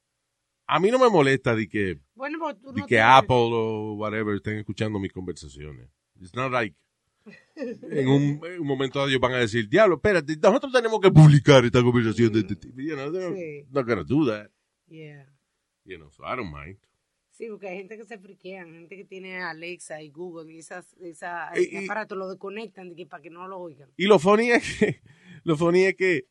a 0.67 0.79
mí 0.79 0.89
no 0.91 0.99
me 0.99 1.09
molesta 1.09 1.55
de 1.55 1.67
que, 1.67 1.99
Bueno, 2.15 2.37
de 2.53 2.81
no 2.81 2.85
que 2.87 2.99
Apple 2.99 3.35
o 3.51 3.93
whatever 3.95 4.35
estén 4.35 4.57
escuchando 4.57 4.99
mis 4.99 5.11
conversaciones. 5.11 5.87
It's 6.19 6.33
not 6.33 6.51
like 6.51 6.75
en 7.55 8.07
un, 8.07 8.41
en 8.45 8.61
un 8.61 8.67
momento 8.67 8.99
dado 8.99 9.09
ellos 9.09 9.21
van 9.21 9.33
a 9.33 9.37
decir, 9.37 9.67
diablo, 9.69 9.95
espérate, 9.95 10.35
nosotros 10.37 10.71
tenemos 10.71 10.99
que 10.99 11.11
publicar 11.11 11.63
esta 11.65 11.81
conversación 11.83 12.31
de 12.33 12.39
este 12.39 12.55
tipo. 12.55 12.79
You 12.81 12.95
know, 12.95 13.11
Sí. 13.35 13.65
not 13.71 13.85
gonna 13.87 14.03
do 14.03 14.25
that. 14.27 14.49
Yeah. 14.89 15.25
You 15.85 15.97
know, 15.97 16.09
so 16.11 16.23
I 16.25 16.35
don't 16.35 16.51
mind. 16.51 16.77
Sí, 17.31 17.47
porque 17.47 17.69
hay 17.69 17.77
gente 17.77 17.97
que 17.97 18.03
se 18.05 18.17
friquean, 18.17 18.73
gente 18.73 18.97
que 18.97 19.05
tiene 19.05 19.41
Alexa 19.41 20.01
y 20.01 20.09
Google 20.09 20.51
y 20.51 20.59
esas, 20.59 20.93
esa, 20.99 21.51
Y- 21.55 21.61
ese 21.61 21.81
y- 21.81 21.85
aparato 21.85 22.15
lo 22.15 22.27
desconectan 22.27 22.89
de 22.89 22.95
que, 22.95 23.05
para 23.05 23.23
que 23.23 23.29
no 23.29 23.47
lo 23.47 23.59
oigan. 23.59 23.89
Y 23.95 24.05
lo 24.07 24.19
funny 24.19 24.51
es 24.51 24.77
que, 24.79 25.01
lo 25.45 25.55
funny 25.55 25.83
es 25.85 25.95
que 25.95 26.27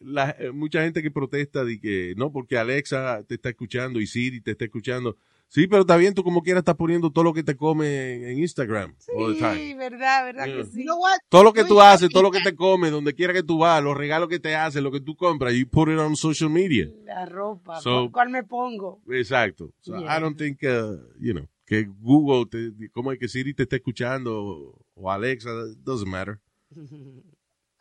la, 0.00 0.30
eh, 0.38 0.50
mucha 0.52 0.82
gente 0.82 1.02
que 1.02 1.10
protesta 1.10 1.64
de 1.64 1.80
que 1.80 2.14
no, 2.16 2.30
porque 2.32 2.58
Alexa 2.58 3.22
te 3.26 3.36
está 3.36 3.48
escuchando 3.50 4.00
y 4.00 4.06
Siri 4.06 4.40
te 4.42 4.50
está 4.52 4.64
escuchando. 4.66 5.16
Sí, 5.52 5.66
pero 5.66 5.80
está 5.80 5.96
bien, 5.96 6.14
tú 6.14 6.22
como 6.22 6.42
quieras 6.42 6.60
estás 6.60 6.76
poniendo 6.76 7.10
todo 7.10 7.24
lo 7.24 7.34
que 7.34 7.42
te 7.42 7.56
come 7.56 8.30
en 8.30 8.38
Instagram 8.38 8.94
all 9.16 9.32
the 9.36 9.40
Sí, 9.40 9.40
time. 9.40 9.74
verdad, 9.74 10.24
verdad 10.24 10.46
Yeah. 10.46 10.56
que 10.58 10.64
sí. 10.66 10.78
You 10.78 10.84
know 10.84 11.00
what? 11.02 11.16
Todo 11.28 11.42
lo 11.42 11.52
que 11.52 11.64
tú 11.64 11.80
haces, 11.80 12.08
todo 12.08 12.22
lo 12.22 12.30
que 12.30 12.40
te 12.40 12.54
comes, 12.54 12.92
donde 12.92 13.12
quiera 13.14 13.32
que 13.32 13.42
tú 13.42 13.58
vas, 13.58 13.82
los 13.82 13.96
regalos 13.96 14.28
que 14.28 14.38
te 14.38 14.54
haces, 14.54 14.80
lo 14.80 14.92
que 14.92 15.00
tú 15.00 15.16
compras, 15.16 15.52
you 15.54 15.68
put 15.68 15.88
it 15.88 15.98
on 15.98 16.14
social 16.14 16.48
media. 16.50 16.88
La 17.04 17.26
ropa, 17.26 17.80
So- 17.80 18.06
¿cu- 18.06 18.12
¿cuál 18.12 18.30
me 18.30 18.44
pongo? 18.44 19.02
Exacto. 19.10 19.74
So, 19.80 19.98
Yeah. 20.00 20.16
I 20.16 20.20
don't 20.20 20.38
think, 20.38 20.62
uh, 20.62 20.96
you 21.18 21.32
know, 21.34 21.48
que 21.66 21.84
Google, 21.98 22.46
te, 22.48 22.88
como 22.92 23.10
que 23.18 23.26
Siri 23.28 23.52
te 23.52 23.64
esté 23.64 23.76
escuchando 23.76 24.32
o, 24.44 24.84
o 24.94 25.10
Alexa, 25.10 25.50
it 25.72 25.78
doesn't 25.84 26.08
matter. 26.08 26.38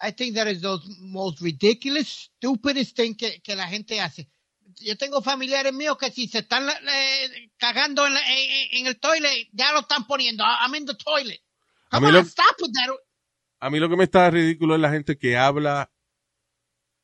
I 0.01 0.11
think 0.11 0.33
that 0.35 0.47
is 0.47 0.61
the 0.61 0.77
most 1.01 1.39
ridiculous, 1.41 2.31
stupidest 2.37 2.95
thing 2.95 3.13
que, 3.15 3.39
que 3.43 3.55
la 3.55 3.67
gente 3.67 3.99
hace. 3.99 4.27
Yo 4.79 4.97
tengo 4.97 5.21
familiares 5.21 5.73
míos 5.73 5.97
que 5.97 6.11
si 6.11 6.27
se 6.27 6.39
están 6.39 6.67
eh, 6.69 7.51
cagando 7.57 8.05
en, 8.07 8.13
la- 8.13 8.21
en- 8.31 8.67
en 8.79 8.87
el 8.87 8.99
toilet, 8.99 9.47
ya 9.51 9.71
lo 9.73 9.79
están 9.81 10.05
poniendo. 10.07 10.43
I'm 10.43 10.73
in 10.75 10.85
the 10.85 10.95
toilet. 10.95 11.41
A 11.91 11.99
mí 11.99 12.07
on, 12.07 12.13
lo- 12.13 12.19
stop 12.21 12.55
with 12.61 12.71
that. 12.73 12.95
A 13.61 13.69
mí 13.69 13.79
lo 13.79 13.89
que 13.89 13.97
me 13.97 14.05
está 14.05 14.29
ridículo 14.29 14.75
es 14.75 14.81
la 14.81 14.89
gente 14.91 15.17
que 15.17 15.35
habla 15.37 15.91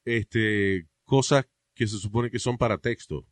este 0.05 0.87
cosas 1.03 1.45
que 1.73 1.87
se 1.87 1.97
supone 1.99 2.29
que 2.31 2.39
son 2.39 2.57
para 2.57 2.77
texto. 2.77 3.27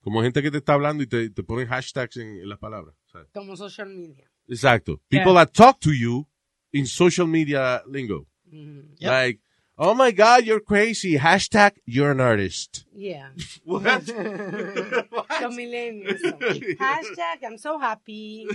Como 0.00 0.22
gente 0.22 0.42
que 0.42 0.50
te 0.50 0.58
está 0.58 0.72
hablando 0.74 1.02
y 1.02 1.06
te, 1.06 1.30
te 1.30 1.42
pone 1.44 1.66
hashtags 1.66 2.16
en, 2.16 2.40
en 2.40 2.48
las 2.48 2.58
palabras. 2.58 2.96
¿sabes? 3.06 3.28
Como 3.32 3.56
social 3.56 3.88
media. 3.88 4.28
Exacto. 4.48 5.00
Yeah. 5.08 5.20
People 5.24 5.34
that 5.34 5.52
talk 5.52 5.78
to 5.80 5.92
you 5.92 6.26
in 6.72 6.86
social 6.86 7.26
media 7.26 7.82
lingo. 7.86 8.26
Mhm. 8.46 8.96
Yep. 8.98 9.10
Like, 9.10 9.42
oh 9.78 9.94
my 9.94 10.10
God, 10.12 10.44
you're 10.44 10.60
crazy. 10.60 11.16
Hashtag, 11.18 11.72
you're 11.86 12.10
an 12.12 12.20
artist. 12.20 12.84
Yeah. 12.94 13.30
What? 13.64 13.82
Millennials. 15.52 16.20
son. 16.20 16.38
Hashtag, 16.80 17.44
I'm 17.44 17.58
so 17.58 17.78
happy. 17.78 18.46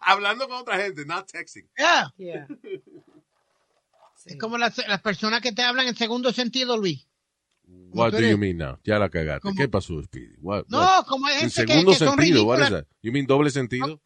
Hablando 0.00 0.46
con 0.48 0.58
otra 0.62 0.76
gente, 0.78 1.04
not 1.04 1.28
texting. 1.28 1.68
Yeah. 1.78 2.08
Yeah. 2.18 2.46
Sí. 4.16 4.30
Es 4.30 4.36
como 4.38 4.56
las, 4.56 4.76
las 4.86 5.00
personas 5.00 5.40
que 5.40 5.52
te 5.52 5.62
hablan 5.62 5.88
en 5.88 5.96
segundo 5.96 6.32
sentido, 6.32 6.76
Luis. 6.76 7.06
What 7.92 8.12
do 8.12 8.18
eres- 8.18 8.30
you 8.30 8.38
mean 8.38 8.56
now? 8.58 8.78
Ya 8.84 8.98
la 8.98 9.08
cagaste. 9.08 9.40
¿Cómo? 9.42 9.56
¿Qué 9.56 9.68
pasó, 9.68 10.00
Speedy? 10.02 10.36
What, 10.40 10.64
No, 10.68 10.78
what? 10.78 11.06
como 11.06 11.26
hay 11.26 11.34
En 11.34 11.40
gente 11.50 11.64
que, 11.66 11.72
segundo 11.72 11.92
que 11.92 11.98
son 11.98 12.08
sentido, 12.16 12.44
what 12.44 12.60
is 12.62 12.70
that? 12.70 12.86
You 13.02 13.12
mean 13.12 13.26
doble 13.26 13.50
sentido? 13.50 14.00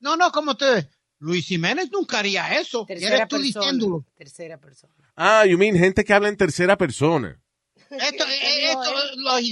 No, 0.00 0.16
no, 0.16 0.30
como 0.32 0.56
te... 0.56 0.88
Luis 1.20 1.46
Jiménez 1.46 1.90
nunca 1.90 2.20
haría 2.20 2.58
eso. 2.60 2.84
Tercera 2.86 3.16
eres 3.16 3.28
tú 3.28 3.36
persona. 3.36 3.60
diciéndolo. 3.66 4.04
Tercera 4.16 4.58
persona. 4.58 4.94
Ah, 5.16 5.44
you 5.46 5.58
mean 5.58 5.76
gente 5.76 6.04
que 6.04 6.12
habla 6.12 6.28
en 6.28 6.36
tercera 6.36 6.76
persona. 6.78 7.40
Esto, 7.90 8.24
¿Qué 8.26 8.34
eh, 8.34 8.66
esto, 8.70 8.82
él? 8.82 9.22
los 9.24 9.42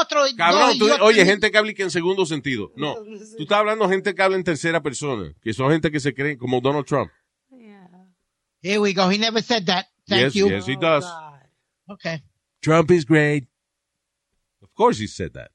otros 0.00 0.34
Cabrón, 0.34 0.78
tú- 0.78 0.88
oye, 1.00 1.24
gente 1.24 1.50
que 1.50 1.56
habla 1.58 1.70
y 1.70 1.74
que 1.74 1.84
en 1.84 1.90
segundo 1.92 2.26
sentido. 2.26 2.72
No, 2.76 2.94
tú 3.36 3.42
estás 3.44 3.58
hablando 3.58 3.86
de 3.86 3.94
gente 3.94 4.14
que 4.14 4.22
habla 4.22 4.36
en 4.36 4.42
tercera 4.44 4.82
persona, 4.82 5.32
que 5.40 5.52
son 5.54 5.70
gente 5.70 5.90
que 5.92 6.00
se 6.00 6.12
creen 6.12 6.36
como 6.36 6.60
Donald 6.60 6.84
Trump. 6.86 7.10
Yeah. 7.50 7.88
Here 8.62 8.78
we 8.80 8.92
go. 8.92 9.08
He 9.10 9.16
never 9.18 9.40
said 9.42 9.64
that. 9.66 9.86
Thank 10.08 10.22
Yes, 10.22 10.34
you. 10.34 10.48
yes. 10.50 10.66
he 10.66 10.74
Oh, 10.76 10.80
does. 10.80 11.04
God. 11.04 11.40
Okay. 11.94 12.22
Trump 12.60 12.90
is 12.90 13.06
great. 13.06 13.46
Of 14.60 14.70
course 14.74 14.98
he 15.00 15.06
said 15.06 15.32
that. 15.34 15.50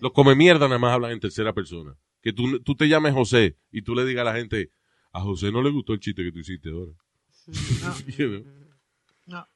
Los 0.00 0.12
come 0.12 0.34
mierda 0.34 0.66
nada 0.66 0.78
más 0.78 0.92
hablan 0.94 1.12
en 1.12 1.20
tercera 1.20 1.52
persona. 1.52 1.94
Que 2.24 2.32
tú, 2.32 2.58
tú 2.60 2.74
te 2.74 2.88
llames 2.88 3.12
José 3.12 3.56
y 3.70 3.82
tú 3.82 3.94
le 3.94 4.04
digas 4.06 4.22
a 4.22 4.32
la 4.32 4.34
gente, 4.34 4.70
a 5.12 5.20
José 5.20 5.52
no 5.52 5.62
le 5.62 5.70
gustó 5.70 5.92
el 5.92 6.00
chiste 6.00 6.24
que 6.24 6.32
tú 6.32 6.38
hiciste 6.38 6.70
ahora. 6.70 6.92
You 8.16 8.28
know? 8.28 8.44
No. 9.26 9.48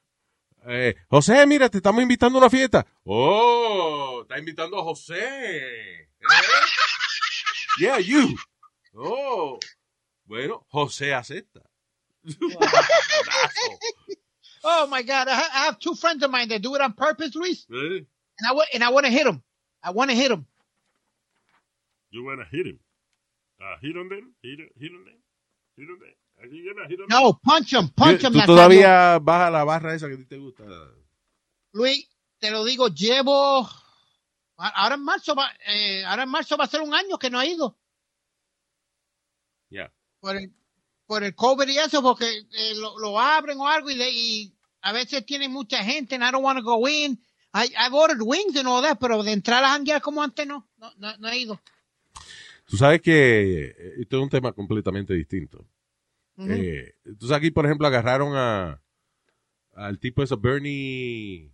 Eh, 0.67 0.95
José, 1.09 1.45
mira, 1.47 1.67
te 1.69 1.77
estamos 1.77 2.01
invitando 2.03 2.37
a 2.37 2.41
una 2.41 2.49
fiesta. 2.49 2.85
Oh, 3.03 4.19
está 4.21 4.37
invitando 4.37 4.77
a 4.79 4.83
José. 4.83 5.17
¿Eh? 5.17 6.07
Yeah, 7.79 7.99
you. 7.99 8.35
Oh. 8.93 9.57
Bueno, 10.25 10.65
José 10.69 11.13
acepta. 11.13 11.61
Oh 14.63 14.87
my 14.91 15.01
God. 15.01 15.27
I, 15.27 15.33
ha- 15.35 15.49
I 15.53 15.65
have 15.65 15.79
two 15.79 15.95
friends 15.95 16.21
of 16.23 16.29
mine 16.29 16.49
that 16.49 16.61
do 16.61 16.75
it 16.75 16.81
on 16.81 16.93
purpose, 16.93 17.33
Luis. 17.35 17.65
Really? 17.69 18.05
And 18.39 18.47
I, 18.59 18.65
and 18.73 18.83
I 18.83 18.89
want 18.91 19.05
to 19.05 19.11
hit 19.11 19.23
them. 19.23 19.41
I 19.81 19.91
want 19.91 20.11
to 20.11 20.15
hit 20.15 20.29
them. 20.29 20.45
You 22.11 22.23
wanna 22.25 22.45
hit 22.51 22.65
him. 22.67 22.79
Uh, 23.61 23.75
hit 23.81 23.95
on 23.97 24.09
them, 24.09 24.33
hit, 24.41 24.59
hit 24.79 24.91
on 24.91 25.03
them, 25.05 25.21
hit 25.77 25.89
on 25.89 25.99
them. 25.99 26.15
Are 26.39 26.47
you 26.47 26.73
gonna 26.73 26.87
hit 26.87 26.99
on 26.99 27.07
them? 27.07 27.23
No, 27.23 27.33
punch 27.43 27.71
them. 27.71 27.89
Punch 27.89 28.21
them. 28.21 28.33
Tú 28.33 28.39
todavía 28.45 29.19
vas 29.19 29.47
a 29.47 29.51
la 29.51 29.63
barra 29.63 29.93
esa 29.93 30.07
que 30.07 30.13
a 30.15 30.17
ti 30.17 30.25
te 30.25 30.37
gusta. 30.37 30.63
Luis, 31.73 32.07
te 32.39 32.51
lo 32.51 32.63
digo, 32.63 32.87
llevo. 32.87 33.67
Ahora 34.57 34.95
en 34.95 35.03
marzo 35.03 35.35
va, 35.35 35.49
eh, 35.67 36.03
ahora 36.05 36.23
en 36.23 36.29
marzo 36.29 36.57
va 36.57 36.65
a 36.65 36.67
ser 36.67 36.81
un 36.81 36.93
año 36.93 37.17
que 37.17 37.29
no 37.29 37.39
ha 37.39 37.45
ido. 37.45 37.77
Ya. 39.69 39.91
Por 40.19 40.35
el, 40.35 40.51
por 41.05 41.23
el 41.23 41.33
COVID 41.35 41.67
y 41.69 41.77
eso, 41.77 42.01
porque 42.01 42.25
eh, 42.25 42.75
lo, 42.75 42.97
lo 42.99 43.19
abren 43.19 43.57
o 43.59 43.67
algo 43.67 43.89
y, 43.89 43.95
de- 43.97 44.11
y 44.11 44.53
a 44.81 44.91
veces 44.91 45.25
tiene 45.25 45.47
mucha 45.47 45.83
gente 45.83 46.15
and 46.15 46.23
I 46.23 46.31
don't 46.31 46.43
want 46.43 46.57
to 46.59 46.63
go 46.63 46.87
in. 46.89 47.21
I, 47.53 47.69
I've 47.77 47.93
ordered 47.95 48.21
wings 48.21 48.55
and 48.57 48.67
all 48.67 48.81
that, 48.81 48.99
pero 48.99 49.23
de 49.23 49.31
entrar 49.31 49.63
a 49.63 49.69
janguear 49.69 50.01
como 50.01 50.21
antes 50.21 50.45
no, 50.45 50.67
no, 50.77 50.91
no, 50.97 51.17
no 51.17 51.29
he 51.29 51.37
ido. 51.39 51.59
Tú 52.69 52.77
sabes 52.77 53.01
que 53.01 53.65
eh, 53.65 53.75
esto 53.99 54.17
es 54.17 54.23
un 54.23 54.29
tema 54.29 54.51
completamente 54.53 55.13
distinto. 55.13 55.67
Eh, 56.37 56.93
tú 57.19 57.27
sabes 57.27 57.39
aquí, 57.39 57.51
por 57.51 57.65
ejemplo, 57.65 57.85
agarraron 57.87 58.33
a 58.35 58.81
al 59.73 59.99
tipo 59.99 60.23
ese 60.23 60.35
Bernie 60.35 61.51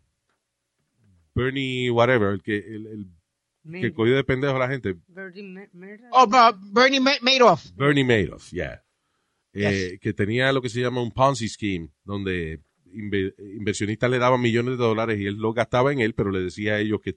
Bernie 1.34 1.90
whatever, 1.92 2.34
el 2.34 2.42
que 2.42 2.58
el, 2.58 2.88
el 2.88 3.82
que 3.82 3.94
cogió 3.94 4.16
de 4.16 4.24
pendejo 4.24 4.56
a 4.56 4.60
la 4.60 4.68
gente, 4.70 4.96
Mer- 5.08 5.70
Murder. 5.74 6.02
Oh, 6.12 6.28
Bernie 6.72 7.00
Ma- 7.00 7.12
Madoff. 7.22 7.72
Bernie 7.76 8.04
Madoff, 8.04 8.52
yeah. 8.52 8.82
Eh, 9.54 9.92
Yes. 9.92 10.00
que 10.02 10.14
tenía 10.14 10.52
lo 10.52 10.62
que 10.62 10.70
se 10.70 10.82
llama 10.82 11.02
un 11.02 11.12
Ponzi 11.12 11.48
scheme, 11.48 11.90
donde 12.04 12.62
inve- 12.94 13.34
inversionistas 13.58 14.10
le 14.12 14.20
daban 14.20 14.42
millones 14.42 14.78
de 14.78 14.84
dólares 14.84 15.20
y 15.20 15.26
él 15.26 15.36
lo 15.36 15.54
gastaba 15.54 15.92
en 15.94 16.00
él, 16.02 16.14
pero 16.14 16.30
le 16.30 16.42
decía 16.42 16.74
a 16.76 16.80
ellos 16.80 17.00
que, 17.02 17.16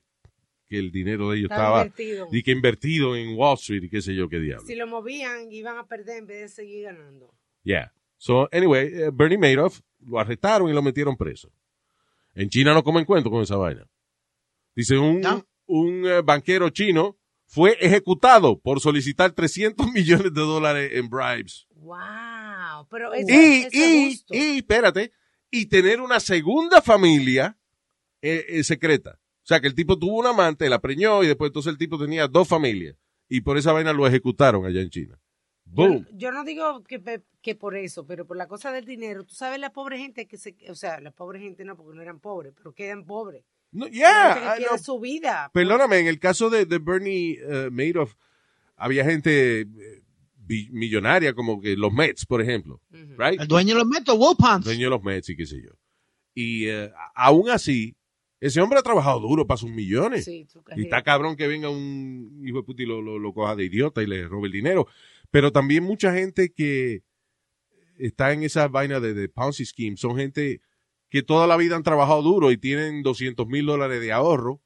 que 0.69 0.79
el 0.79 0.91
dinero 0.93 1.31
de 1.31 1.39
ellos 1.39 1.51
Estaba 1.51 1.83
estaba 1.83 1.87
invertido. 1.87 2.29
y 2.31 2.43
que 2.43 2.51
invertido 2.53 3.17
en 3.17 3.37
Wall 3.37 3.55
Street 3.55 3.83
y 3.85 3.89
qué 3.89 4.03
sé 4.03 4.15
yo 4.15 4.29
qué 4.29 4.39
diablo. 4.39 4.67
Si 4.67 4.75
lo 4.75 4.87
movían, 4.87 5.51
iban 5.51 5.79
a 5.79 5.87
perder 5.87 6.19
en 6.19 6.27
vez 6.27 6.41
de 6.43 6.49
seguir 6.49 6.85
ganando. 6.85 7.33
Yeah. 7.63 7.93
So, 8.17 8.49
anyway, 8.53 8.87
eh, 8.93 9.11
Bernie 9.13 9.39
Madoff 9.39 9.81
lo 10.07 10.19
arrestaron 10.19 10.69
y 10.69 10.73
lo 10.73 10.83
metieron 10.83 11.17
preso. 11.17 11.51
En 12.35 12.49
China 12.51 12.73
no 12.75 12.83
comen 12.85 13.05
cuento 13.05 13.31
con 13.31 13.43
esa 13.43 13.57
vaina. 13.57 13.87
Dice, 14.77 14.97
un, 14.99 15.21
No. 15.21 15.45
un 15.67 16.07
eh, 16.07 16.21
banquero 16.23 16.71
chino 16.71 17.17
fue 17.47 17.77
ejecutado 17.81 18.59
por 18.61 18.81
solicitar 18.81 19.33
300 19.33 19.87
millones 19.93 20.33
de 20.35 20.41
dólares 20.41 20.91
en 20.95 21.09
bribes. 21.09 21.67
Wow. 21.77 22.87
Pero 22.91 23.11
Y, 23.17 23.21
es 23.29 23.75
y, 23.75 24.11
justo. 24.11 24.35
y, 24.35 24.59
espérate, 24.59 25.13
y 25.51 25.67
tener 25.67 26.01
una 26.01 26.21
segunda 26.21 26.81
familia 26.83 27.57
eh, 28.23 28.45
eh, 28.49 28.65
secreta. 28.65 29.19
O 29.49 29.51
sea, 29.51 29.61
que 29.61 29.67
el 29.67 29.75
tipo 29.75 29.99
tuvo 29.99 30.19
un 30.19 30.27
amante, 30.27 30.69
la 30.69 30.79
preñó 30.79 31.23
y 31.25 31.27
después 31.27 31.49
entonces 31.49 31.71
el 31.73 31.79
tipo 31.79 31.99
tenía 31.99 32.29
dos 32.29 32.47
familias. 32.47 32.97
Y 33.31 33.41
por 33.41 33.57
esa 33.57 33.73
vaina 33.73 33.95
lo 33.95 34.07
ejecutaron 34.07 34.67
allá 34.67 34.83
en 34.83 34.91
China. 34.91 35.19
Boom. 35.65 36.05
Yo, 36.13 36.19
yo 36.19 36.33
no 36.33 36.45
digo 36.45 36.85
que, 36.85 37.23
que 37.41 37.55
por 37.55 37.75
eso, 37.75 38.07
pero 38.07 38.27
por 38.27 38.37
la 38.37 38.47
cosa 38.47 38.73
del 38.73 38.85
dinero. 38.85 39.25
Tú 39.25 39.35
sabes 39.35 39.59
la 39.59 39.73
pobre 39.73 39.97
gente 39.97 40.27
que 40.27 40.37
se... 40.37 40.55
O 40.69 40.75
sea, 40.75 41.01
la 41.01 41.13
pobre 41.13 41.41
gente 41.41 41.65
no, 41.65 41.79
porque 41.79 41.97
no 41.97 42.03
eran 42.03 42.21
pobres, 42.21 42.53
pero 42.55 42.75
quedan 42.75 43.07
pobres. 43.07 43.43
No, 43.73 43.87
yeah, 43.89 44.55
que 44.59 44.79
su 44.79 45.01
vida. 45.01 45.51
Perdóname, 45.55 45.99
en 45.99 46.09
el 46.09 46.19
caso 46.19 46.51
de, 46.51 46.67
de 46.67 46.79
Bernie 46.79 47.39
eh, 47.41 47.71
Madoff, 47.73 48.17
había 48.77 49.03
gente 49.05 49.61
eh, 49.63 50.03
bi- 50.37 50.69
millonaria, 50.73 51.33
como 51.33 51.59
que 51.59 51.75
los 51.75 51.91
Mets, 51.93 52.27
por 52.27 52.43
ejemplo, 52.43 52.83
right? 52.91 53.41
El 53.41 53.49
dueño 53.49 53.75
de 53.75 53.81
los 53.81 53.89
metos, 53.89 54.19
Wolpans. 54.19 54.65
Dueño 54.67 54.85
de 54.87 54.91
los 54.91 55.03
Mets 55.03 55.31
y 55.31 55.37
qué 55.37 55.47
sé 55.47 55.63
yo. 55.63 55.71
Y 56.35 56.69
a- 56.71 56.93
aún 57.15 57.49
así, 57.51 57.95
ese 58.41 58.61
hombre 58.61 58.79
ha 58.79 58.83
trabajado 58.83 59.21
duro 59.21 59.47
para 59.47 59.59
sus 59.59 59.71
millones. 59.71 60.25
Sí, 60.25 60.47
Y 60.77 60.83
está 60.83 61.03
cabrón 61.03 61.37
que 61.37 61.49
venga 61.49 61.69
un 61.69 62.43
hijo 62.45 62.59
de 62.59 62.63
puta 62.63 62.83
y 62.83 62.87
lo, 62.87 63.03
lo, 63.03 63.19
lo 63.19 63.33
coja 63.33 63.57
de 63.57 63.65
idiota 63.65 64.03
y 64.03 64.07
le 64.07 64.29
robe 64.29 64.47
el 64.47 64.53
dinero. 64.53 64.87
Pero 65.31 65.53
también 65.53 65.85
mucha 65.85 66.13
gente 66.13 66.53
que 66.53 67.03
está 67.99 68.33
en 68.33 68.45
esa 68.45 68.69
vaina 68.69 69.01
de, 69.01 69.15
de 69.15 69.29
Ponzi 69.29 69.65
Scheme 69.65 69.97
son 69.97 70.17
gente 70.17 70.61
que 71.11 71.23
toda 71.23 71.47
la 71.47 71.57
vida 71.57 71.77
han 71.77 71.83
trabajado 71.83 72.23
duro 72.23 72.53
y 72.53 72.59
tienen 72.59 73.03
200 73.03 73.47
mil 73.47 73.67
dólares 73.67 74.01
de 74.01 74.13
ahorro 74.13 74.63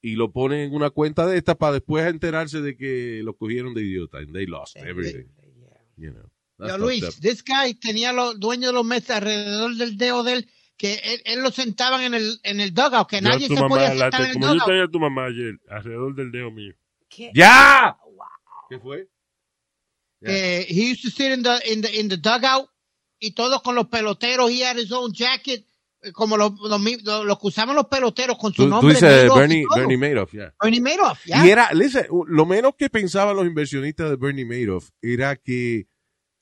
y 0.00 0.16
lo 0.16 0.32
ponen 0.32 0.60
en 0.60 0.74
una 0.74 0.90
cuenta 0.90 1.26
de 1.26 1.36
estas 1.36 1.56
para 1.56 1.74
después 1.74 2.06
enterarse 2.06 2.60
de 2.60 2.76
que 2.76 3.22
lo 3.22 3.36
cogieron 3.36 3.74
de 3.74 3.82
idiota 3.82 4.18
and 4.18 4.32
they 4.32 4.46
lost 4.46 4.76
everything. 4.76 5.26
Yeah. 5.26 5.80
You 5.96 6.12
know. 6.12 6.30
Yo, 6.58 6.78
Luis, 6.78 7.20
this 7.20 7.44
guy 7.44 7.74
tenía 7.74 8.12
los 8.12 8.40
dueños 8.40 8.68
de 8.68 8.72
los 8.72 8.84
meses 8.84 9.10
alrededor 9.10 9.76
del 9.76 9.96
dedo 9.98 10.22
de 10.22 10.32
él, 10.32 10.50
que 10.76 10.94
él, 11.04 11.22
él 11.24 11.40
lo 11.42 11.50
sentaban 11.50 12.02
en 12.02 12.14
el, 12.14 12.38
en 12.42 12.60
el 12.60 12.72
dugout, 12.74 13.08
que 13.08 13.16
Yo 13.16 13.28
nadie 13.28 13.48
se 13.48 13.54
mamá, 13.54 13.68
podía 13.68 13.88
sentar 13.90 14.20
en 14.20 14.26
el 14.28 14.32
como 14.34 14.54
yo 14.54 14.64
tenía 14.64 14.84
a 14.84 14.88
tu 14.88 15.00
mamá 15.00 15.24
ayer, 15.26 15.58
alrededor 15.68 16.14
del 16.14 16.30
dedo 16.30 16.50
mío. 16.50 16.74
¿Qué? 17.08 17.30
¡Ya! 17.34 17.96
Wow. 18.04 18.26
¿Qué 18.68 18.78
fue? 18.78 19.08
He 20.20 20.90
used 20.92 21.02
to 21.02 21.10
sit 21.10 21.32
in 21.32 21.42
the, 21.42 21.58
in 21.72 21.82
the, 21.82 22.00
in 22.00 22.08
the 22.08 22.16
dugout 22.16 22.68
y 23.18 23.32
todos 23.32 23.62
con 23.62 23.74
los 23.74 23.86
peloteros. 23.86 24.50
He 24.50 24.62
had 24.64 24.76
his 24.76 24.90
own 24.92 25.12
jacket. 25.12 25.64
como 26.12 26.36
los, 26.36 26.52
los- 26.60 27.24
los 27.24 27.38
que 27.40 27.46
usaban 27.48 27.74
los 27.74 27.86
peloteros 27.86 28.36
con 28.38 28.52
su 28.52 28.62
Tú, 28.62 28.64
tú 28.64 28.70
nombre. 28.70 28.94
dices 28.94 29.10
Madoff 29.28 29.36
y 29.36 29.40
Bernie. 29.40 29.64
Bernie 29.74 29.96
Madoff, 29.96 30.32
yeah. 30.32 30.54
Bernie 30.62 30.80
Madoff, 30.80 31.26
ya. 31.26 31.44
Y 31.44 31.50
era, 31.50 31.72
listen, 31.72 32.06
lo 32.28 32.46
menos 32.46 32.74
que 32.76 32.88
pensaban 32.90 33.34
los 33.34 33.44
inversionistas 33.46 34.10
de 34.10 34.16
Bernie 34.16 34.44
Madoff 34.44 34.90
era 35.02 35.34
que 35.36 35.86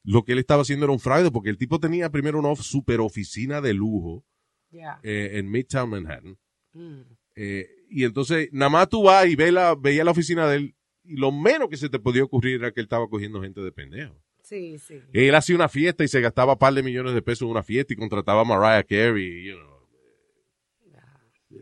lo 0.05 0.23
que 0.25 0.33
él 0.33 0.39
estaba 0.39 0.63
haciendo 0.63 0.85
era 0.87 0.93
un 0.93 1.01
fraude, 1.01 1.31
porque 1.31 1.51
el 1.51 1.59
tipo 1.59 1.81
tenía 1.81 2.11
primero 2.11 2.39
una 2.39 2.55
super 2.57 3.01
oficina 3.01 3.61
de 3.61 3.75
lujo 3.75 4.25
Ya. 4.71 5.01
eh, 5.03 5.31
en 5.35 5.51
Midtown 5.51 5.91
Manhattan. 5.91 6.39
Mm. 6.73 7.01
Eh, 7.37 7.67
y 7.91 8.05
entonces, 8.05 8.49
nada 8.53 8.69
más 8.71 8.89
tú 8.89 9.03
vas 9.03 9.27
y 9.27 9.35
ves 9.35 9.53
la, 9.53 9.75
veías 9.75 10.05
la 10.05 10.11
oficina 10.13 10.47
de 10.49 10.57
él, 10.57 10.75
y 11.05 11.17
lo 11.17 11.33
menos 11.33 11.69
que 11.69 11.77
se 11.77 11.89
te 11.89 11.99
podía 11.99 12.23
ocurrir 12.25 12.57
era 12.57 12.71
que 12.73 12.81
él 12.81 12.85
estaba 12.87 13.09
cogiendo 13.09 13.43
gente 13.43 13.61
de 13.61 13.73
pendejo. 13.73 14.15
Sí, 14.43 14.79
sí. 14.79 15.01
Él 15.13 15.35
hacía 15.35 15.57
una 15.57 15.69
fiesta 15.71 16.05
y 16.05 16.09
se 16.09 16.21
gastaba 16.21 16.53
un 16.53 16.59
par 16.59 16.75
de 16.75 16.83
millones 16.83 17.15
de 17.15 17.23
pesos 17.23 17.43
en 17.47 17.49
una 17.53 17.63
fiesta 17.63 17.95
y 17.95 17.97
contrataba 17.97 18.43
a 18.43 18.45
Mariah 18.45 18.83
Carey, 18.85 19.47
you 19.47 19.57
know. 19.57 19.75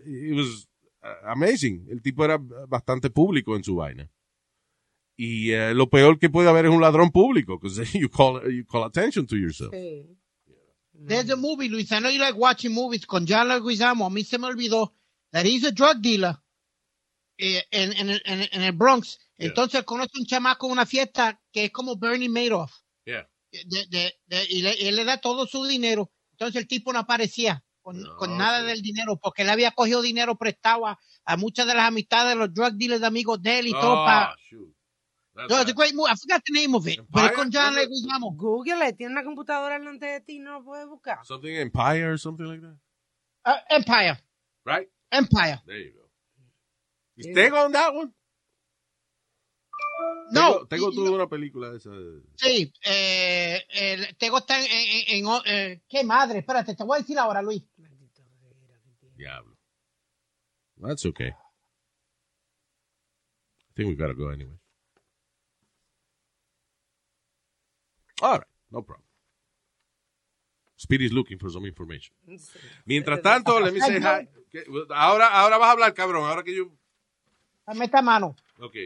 It 0.05 0.35
was 0.35 0.69
uh, 1.03 1.27
amazing. 1.31 1.87
El 1.91 2.01
tipo 2.03 2.25
era 2.25 2.39
bastante 2.69 3.09
público 3.11 3.55
en 3.57 3.63
su 3.63 3.77
vaina. 3.77 4.11
Y 5.25 5.53
eh, 5.53 5.73
lo 5.73 5.89
peor 5.89 6.19
que 6.19 6.29
puede 6.31 6.49
haber 6.49 6.65
es 6.67 6.73
un 6.73 6.81
ladrón 6.81 7.11
público, 7.13 7.59
because 7.61 7.85
you 7.99 8.09
call, 8.09 8.41
you 8.53 8.65
call 8.67 8.83
attention 8.85 9.25
to 9.27 9.37
yourself. 9.37 9.73
Sí. 9.73 10.05
There's 11.07 11.31
a 11.31 11.37
movie, 11.37 11.69
Luis. 11.69 11.91
I 11.93 11.99
know 12.01 12.11
you 12.11 12.19
like 12.19 12.37
watching 12.39 12.73
movies 12.73 13.07
con 13.07 13.25
John 13.27 13.49
Leguizamo. 13.49 14.07
A 14.07 14.11
mí 14.11 14.25
se 14.25 14.39
me 14.39 14.47
olvidó 14.49 14.95
that 15.33 15.45
he's 15.45 15.65
a 15.65 15.71
drug 15.71 16.01
dealer 16.01 16.37
eh, 17.39 17.63
en, 17.71 17.93
en, 17.93 18.11
el- 18.11 18.23
en, 18.25 18.41
el- 18.41 18.49
en 18.53 18.63
el 18.63 18.73
Bronx. 18.73 19.19
Yeah. 19.39 19.49
Entonces 19.49 19.83
conoce 19.85 20.19
un 20.19 20.27
chamaco 20.27 20.67
en 20.67 20.73
una 20.73 20.87
fiesta 20.87 21.41
que 21.53 21.65
es 21.67 21.71
como 21.71 21.97
Bernie 21.97 22.29
Madoff. 22.29 22.73
Yeah. 23.05 23.29
De- 23.53 23.87
de- 23.91 24.15
de- 24.27 24.47
y, 24.51 24.63
le, 24.63 24.75
y 24.81 24.87
él 24.89 24.97
le 24.97 25.05
da 25.05 25.19
todo 25.19 25.47
su 25.47 25.65
dinero. 25.67 26.11
Entonces 26.33 26.61
el 26.63 26.69
tipo 26.69 26.93
no 26.93 27.01
aparecía 27.01 27.65
con, 27.81 28.01
No, 28.01 28.17
con 28.17 28.37
nada 28.39 28.61
sí. 28.61 28.67
del 28.67 28.83
dinero 28.83 29.19
porque 29.21 29.43
él 29.43 29.51
había 29.51 29.73
cogido 29.73 30.03
dinero 30.03 30.37
prestado 30.37 30.87
a, 30.87 30.99
a 31.25 31.37
muchas 31.37 31.67
de 31.67 31.75
las 31.75 31.87
amistades 31.89 32.31
de 32.31 32.37
los 32.37 32.53
drug 32.55 32.73
dealers 32.75 33.01
de 33.01 33.07
amigos 33.09 33.43
de 33.43 33.59
él 33.59 33.67
y 33.69 33.73
todo. 33.73 34.05
Ah, 34.07 34.35
Pa, 34.35 34.37
shoot. 34.49 34.72
That's 35.35 35.49
no, 35.51 35.61
it's 35.63 35.71
a 35.71 35.75
great 35.75 35.95
movie. 35.95 36.11
I 36.11 36.15
forgot 36.17 36.43
the 36.45 36.53
name 36.53 36.75
of 36.75 36.87
it. 36.87 37.01
Pero 37.11 37.27
es 37.27 37.33
con 37.33 37.47
Empire? 37.47 37.65
John 37.65 37.75
Leguizamo. 37.75 38.33
Google, 38.37 38.93
tiene 38.93 39.13
una 39.13 39.25
computadora 39.25 39.79
delante 39.79 40.07
de 40.07 40.21
ti, 40.21 40.39
no 40.39 40.59
lo 40.59 40.65
puedes 40.65 40.87
buscar. 40.87 41.25
Something 41.25 41.55
Empire 41.57 42.11
or 42.13 42.19
something 42.19 42.45
like 42.47 42.61
that. 42.61 42.77
Uh, 43.45 43.59
Empire. 43.71 44.19
Right? 44.65 44.89
Empire. 45.11 45.61
There 45.67 45.81
you 45.81 45.93
go. 45.95 46.09
Is 47.17 47.27
Yeah. 47.27 47.35
Tego 47.35 47.65
on 47.65 47.73
that 47.73 47.95
one? 47.95 48.13
No. 50.33 50.67
Tego 50.67 50.91
y- 50.91 50.95
tuvo 50.95 51.13
una 51.15 51.27
película 51.29 51.71
de 51.71 51.77
esa. 51.79 51.91
Sí, 52.37 52.73
eh, 52.85 53.63
el 53.71 54.17
Tego 54.19 54.39
está 54.39 54.59
en, 54.59 54.67
en- 54.71 55.27
en- 55.27 55.43
eh, 55.47 55.83
qué 55.89 56.05
madre, 56.05 56.41
espérate, 56.41 56.75
te 56.75 56.85
voy 56.85 56.99
a 56.99 57.01
decir 57.01 57.19
ahora, 57.19 57.41
Luis. 57.43 57.63
Diablo. 59.17 59.57
That's 60.81 61.05
okay. 61.07 61.29
I 61.29 61.35
think 63.75 63.89
we 63.89 63.95
gotta 63.95 64.15
go 64.15 64.31
anyway. 64.31 64.59
All 68.23 68.39
right, 68.39 68.47
no 68.71 68.83
problem. 68.83 69.05
Speedy's 70.77 71.13
looking 71.13 71.39
for 71.39 71.51
some 71.51 71.67
information. 71.67 72.15
Mientras 72.87 73.21
tanto, 73.21 73.59
let 73.59 73.73
me 73.73 73.81
say 73.81 74.01
hi. 74.01 74.29
Ahora, 74.91 75.27
ahora 75.27 75.59
vas 75.59 75.69
a 75.69 75.73
hablar, 75.73 75.93
cabrón. 75.93 76.25
Ahora 76.25 76.45
que 76.45 76.55
yo. 76.55 76.71
Dame 77.67 77.85
esta 77.85 78.01
mano. 78.01 78.37
Ok. 78.61 78.77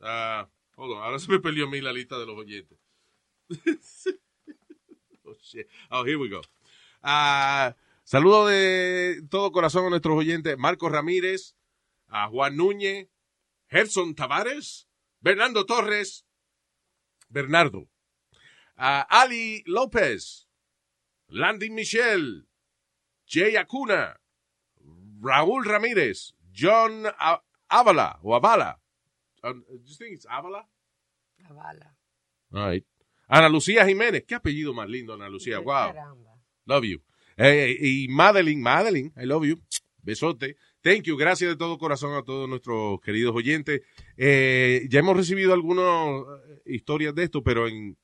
Ah, 0.00 0.48
hold 0.76 0.92
on. 0.96 1.02
Ahora 1.02 1.18
se 1.18 1.30
me 1.30 1.40
perdió 1.40 1.66
a 1.66 1.70
mí 1.70 1.82
la 1.82 1.92
lista 1.92 2.18
de 2.18 2.24
los 2.24 2.38
oyentes. 2.38 2.78
oh, 5.24 5.34
shit. 5.42 5.66
Oh, 5.90 6.04
here 6.04 6.16
we 6.16 6.30
go. 6.30 6.40
Ah, 7.02 7.76
saludo 8.04 8.46
de 8.46 9.22
todo 9.28 9.52
corazón 9.52 9.86
a 9.86 9.90
nuestros 9.90 10.16
oyentes. 10.16 10.56
Marco 10.56 10.88
Ramírez, 10.88 11.54
a 12.08 12.28
Juan 12.28 12.56
Núñez, 12.56 13.08
Gerson 13.68 14.14
Tavares, 14.14 14.88
Bernardo 15.20 15.66
Torres, 15.66 16.24
Bernardo, 17.28 17.88
a 18.82 19.02
Ali 19.02 19.62
López, 19.66 20.48
Landy 21.28 21.68
Michel, 21.68 22.48
Jay 23.26 23.56
Acuna, 23.56 24.18
Raúl 25.20 25.66
Ramírez, 25.66 26.34
John 26.50 27.04
Avala 27.68 28.18
o 28.22 28.34
Avala. 28.34 28.80
Um, 29.42 29.62
do 29.68 29.84
you 29.86 29.94
think 29.96 30.14
it's 30.14 30.26
Avala? 30.26 30.66
La 31.42 31.52
bala. 31.52 31.94
All 32.52 32.70
right. 32.70 32.84
Ana 33.28 33.48
Lucía 33.48 33.86
Jiménez. 33.86 34.24
Qué 34.26 34.34
apellido 34.34 34.72
más 34.72 34.88
lindo, 34.88 35.12
Ana 35.14 35.28
Lucía. 35.28 35.58
Qué 35.58 35.64
Wow. 35.64 35.92
Caramba. 35.92 36.40
Love 36.64 36.84
you. 36.84 37.02
Eh, 37.36 37.76
y 37.80 38.08
Madeline, 38.08 38.60
Madeline, 38.60 39.12
I 39.16 39.26
love 39.26 39.44
you. 39.44 39.60
Besote. 40.02 40.56
Thank 40.82 41.04
you. 41.04 41.16
Gracias 41.16 41.50
de 41.50 41.56
todo 41.56 41.78
corazón 41.78 42.14
a 42.14 42.22
todos 42.22 42.48
nuestros 42.48 43.00
queridos 43.02 43.34
oyentes. 43.36 43.82
Eh, 44.16 44.86
ya 44.88 45.00
hemos 45.00 45.16
recibido 45.16 45.52
algunas 45.52 46.22
eh, 46.48 46.62
historias 46.66 47.14
de 47.14 47.24
esto, 47.24 47.42
pero 47.42 47.68
en 47.68 47.90
eh, 47.90 47.96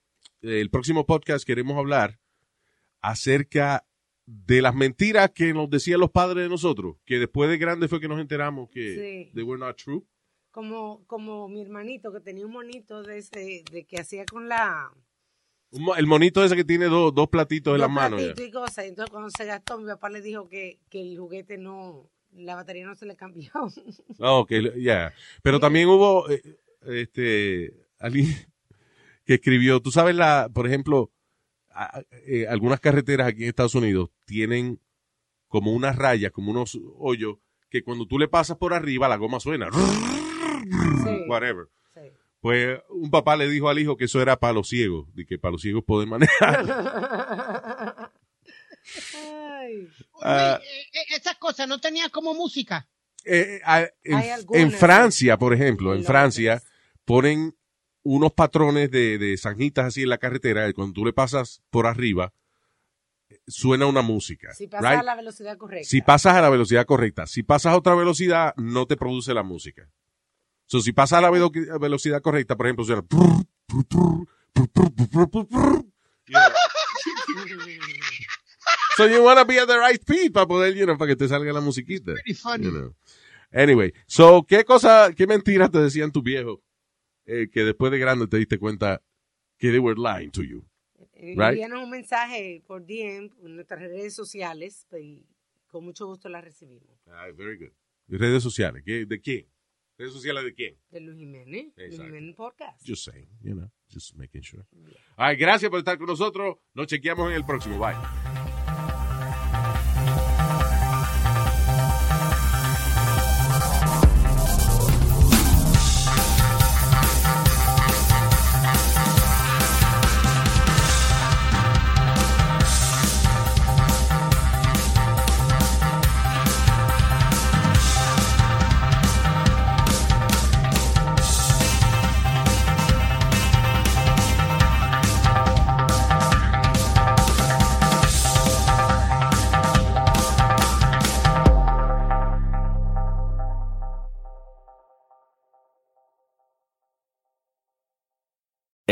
el 0.42 0.70
próximo 0.70 1.06
podcast 1.06 1.44
queremos 1.46 1.76
hablar 1.76 2.18
acerca 3.00 3.86
de 4.26 4.60
las 4.60 4.74
mentiras 4.74 5.30
que 5.30 5.52
nos 5.54 5.70
decían 5.70 6.00
los 6.00 6.10
padres 6.10 6.44
de 6.44 6.48
nosotros, 6.48 6.96
que 7.04 7.18
después 7.18 7.48
de 7.48 7.58
grande 7.58 7.86
fue 7.88 8.00
que 8.00 8.08
nos 8.08 8.20
enteramos 8.20 8.68
que 8.70 8.94
Sí. 9.28 9.32
they 9.34 9.42
were 9.44 9.58
not 9.58 9.76
true. 9.76 10.02
Como, 10.50 11.04
como 11.06 11.48
mi 11.48 11.60
hermanito 11.62 12.12
que 12.12 12.20
tenía 12.20 12.46
un 12.46 12.52
monito 12.52 13.02
de 13.02 13.18
ese, 13.18 13.62
de 13.70 13.84
que 13.84 14.00
hacía 14.00 14.24
con 14.24 14.48
la 14.48 14.90
El 15.96 16.06
monito 16.06 16.42
ese 16.42 16.56
que 16.56 16.64
tiene 16.64 16.86
dos, 16.86 17.14
dos 17.14 17.28
platitos 17.28 17.74
en 17.74 17.80
las 17.82 17.90
manos. 17.90 18.22
y 18.36 18.50
cosas. 18.50 18.86
Entonces 18.86 19.10
cuando 19.10 19.30
se 19.30 19.44
gastó, 19.44 19.78
mi 19.78 19.86
papá 19.86 20.08
le 20.08 20.22
dijo 20.22 20.48
que, 20.48 20.80
que 20.88 21.02
el 21.02 21.18
juguete 21.18 21.58
no, 21.58 22.10
la 22.32 22.54
batería 22.54 22.86
no 22.86 22.94
se 22.94 23.06
le 23.06 23.14
cambió. 23.16 23.50
Oh, 24.18 24.40
ok, 24.40 24.52
ya. 24.78 25.12
Pero 25.42 25.60
también 25.60 25.88
hubo 25.88 26.28
eh, 26.30 26.42
este 26.86 27.74
alguien 27.98 28.28
que 29.26 29.34
escribió, 29.34 29.80
tú 29.82 29.90
sabes 29.90 30.14
la, 30.16 30.48
por 30.52 30.66
ejemplo, 30.66 31.10
a- 31.70 32.00
eh, 32.26 32.46
algunas 32.48 32.80
carreteras 32.80 33.28
aquí 33.28 33.42
en 33.42 33.48
Estados 33.50 33.74
Unidos 33.74 34.08
tienen 34.24 34.80
como 35.48 35.72
unas 35.72 35.96
rayas, 35.96 36.32
como 36.32 36.50
unos 36.52 36.78
hoyos 36.98 37.36
que 37.68 37.82
cuando 37.82 38.06
tú 38.06 38.18
le 38.18 38.28
pasas 38.28 38.56
por 38.56 38.72
arriba 38.72 39.08
la 39.08 39.16
goma 39.16 39.40
suena. 39.40 39.68
Whatever. 41.28 41.66
Sí. 41.92 42.00
Pues 42.40 42.78
un 42.90 43.10
papá 43.10 43.36
le 43.36 43.48
dijo 43.48 43.68
al 43.68 43.78
hijo 43.78 43.96
que 43.96 44.04
eso 44.04 44.22
era 44.22 44.36
para 44.38 44.52
los 44.52 44.68
ciegos, 44.68 45.12
de 45.14 45.26
que 45.26 45.38
para 45.38 45.52
los 45.52 45.62
ciegos 45.62 45.84
poder 45.84 46.08
manejar. 46.08 46.64
Ay, 49.14 49.88
Ah. 50.22 50.60
Eh, 50.62 50.66
eh, 50.92 51.16
esas 51.16 51.36
cosas 51.36 51.66
no 51.68 51.80
tenían 51.80 52.08
como 52.10 52.34
música. 52.34 52.88
Eh, 53.24 53.60
eh, 53.66 53.90
en, 54.52 54.70
Francia, 54.70 55.36
por 55.36 55.52
ejemplo, 55.52 55.94
en. 55.94 56.04
Francia 56.04 56.62
ponen 57.04 57.55
unos 58.06 58.32
patrones 58.32 58.90
de, 58.90 59.18
de 59.18 59.36
zanjitas 59.36 59.86
así 59.86 60.02
en 60.02 60.10
la 60.10 60.18
carretera 60.18 60.68
y 60.68 60.72
cuando 60.72 60.92
tú 60.92 61.04
le 61.04 61.12
pasas 61.12 61.60
por 61.70 61.86
arriba 61.86 62.32
suena 63.48 63.86
una 63.86 64.02
música. 64.02 64.54
si 64.54 64.68
pasa 64.68 64.90
right? 64.90 65.00
a 65.00 65.02
la 65.02 65.16
velocidad 65.16 65.58
correcta. 65.58 65.88
Si 65.88 66.00
pasas 66.02 66.34
a 66.34 66.40
la 66.40 66.48
velocidad 66.48 66.86
correcta. 66.86 67.26
Si 67.26 67.42
pasas 67.42 67.72
a 67.72 67.76
otra 67.76 67.94
velocidad, 67.96 68.54
no 68.56 68.86
te 68.86 68.96
produce 68.96 69.34
la 69.34 69.42
música. 69.42 69.90
So, 70.66 70.80
si 70.80 70.92
pasas 70.92 71.18
a 71.18 71.22
la 71.22 71.30
velo- 71.30 71.50
velocidad 71.80 72.22
correcta, 72.22 72.56
por 72.56 72.66
ejemplo, 72.66 72.84
suena... 72.84 73.02
So 78.96 79.06
you 79.06 79.22
wanna 79.22 79.44
be 79.44 79.60
at 79.60 79.66
the 79.66 79.78
right 79.78 80.00
speed 80.00 80.32
para 80.32 80.46
poder, 80.46 80.74
you 80.74 80.86
know, 80.86 80.96
para 80.96 81.10
que 81.10 81.16
te 81.16 81.28
salga 81.28 81.52
la 81.52 81.60
musiquita. 81.60 82.12
Pretty 82.14 82.34
funny. 82.34 82.64
You 82.64 82.70
know. 82.70 82.94
Anyway, 83.52 83.92
so, 84.06 84.44
¿qué 84.48 84.64
cosa, 84.64 85.12
qué 85.14 85.26
mentiras 85.26 85.70
te 85.70 85.78
decían 85.78 86.10
tus 86.10 86.22
viejos 86.22 86.58
eh, 87.26 87.48
que 87.52 87.64
después 87.64 87.92
de 87.92 87.98
grande 87.98 88.26
te 88.26 88.38
diste 88.38 88.58
cuenta 88.58 89.02
que 89.58 89.68
they 89.70 89.78
were 89.78 89.98
lying 90.00 90.30
to 90.30 90.42
you? 90.42 90.64
Right. 91.14 91.40
Envíanos 91.40 91.82
un 91.84 91.90
mensaje 91.90 92.62
por 92.66 92.82
DM 92.86 93.30
en 93.44 93.54
nuestras 93.56 93.80
redes 93.80 94.14
sociales 94.14 94.86
y 95.00 95.26
con 95.66 95.84
mucho 95.84 96.06
gusto 96.06 96.28
la 96.28 96.40
recibimos. 96.40 96.98
Ah, 97.06 97.26
very 97.34 97.56
good. 97.58 97.72
¿Y 98.08 98.16
redes 98.16 98.42
sociales? 98.42 98.82
¿Qué- 98.84 99.06
¿De 99.06 99.20
quién? 99.20 99.46
¿Redes 99.98 100.12
sociales 100.12 100.44
de 100.44 100.52
quién? 100.54 100.76
De 100.90 101.00
Luis 101.00 101.16
Jiménez, 101.18 101.72
Luis. 101.74 101.98
Jiménez 101.98 102.34
Podcast. 102.36 102.86
Just 102.86 103.04
saying, 103.10 103.28
you 103.40 103.54
know, 103.54 103.70
just 103.90 104.14
making 104.14 104.42
sure. 104.42 104.64
Ay, 105.16 105.36
gracias 105.36 105.70
por 105.70 105.78
estar 105.78 105.96
con 105.96 106.06
nosotros. 106.06 106.56
Nos 106.74 106.86
chequeamos 106.86 107.30
en 107.30 107.36
el 107.36 107.46
próximo. 107.46 107.78
Bye. 107.78 108.35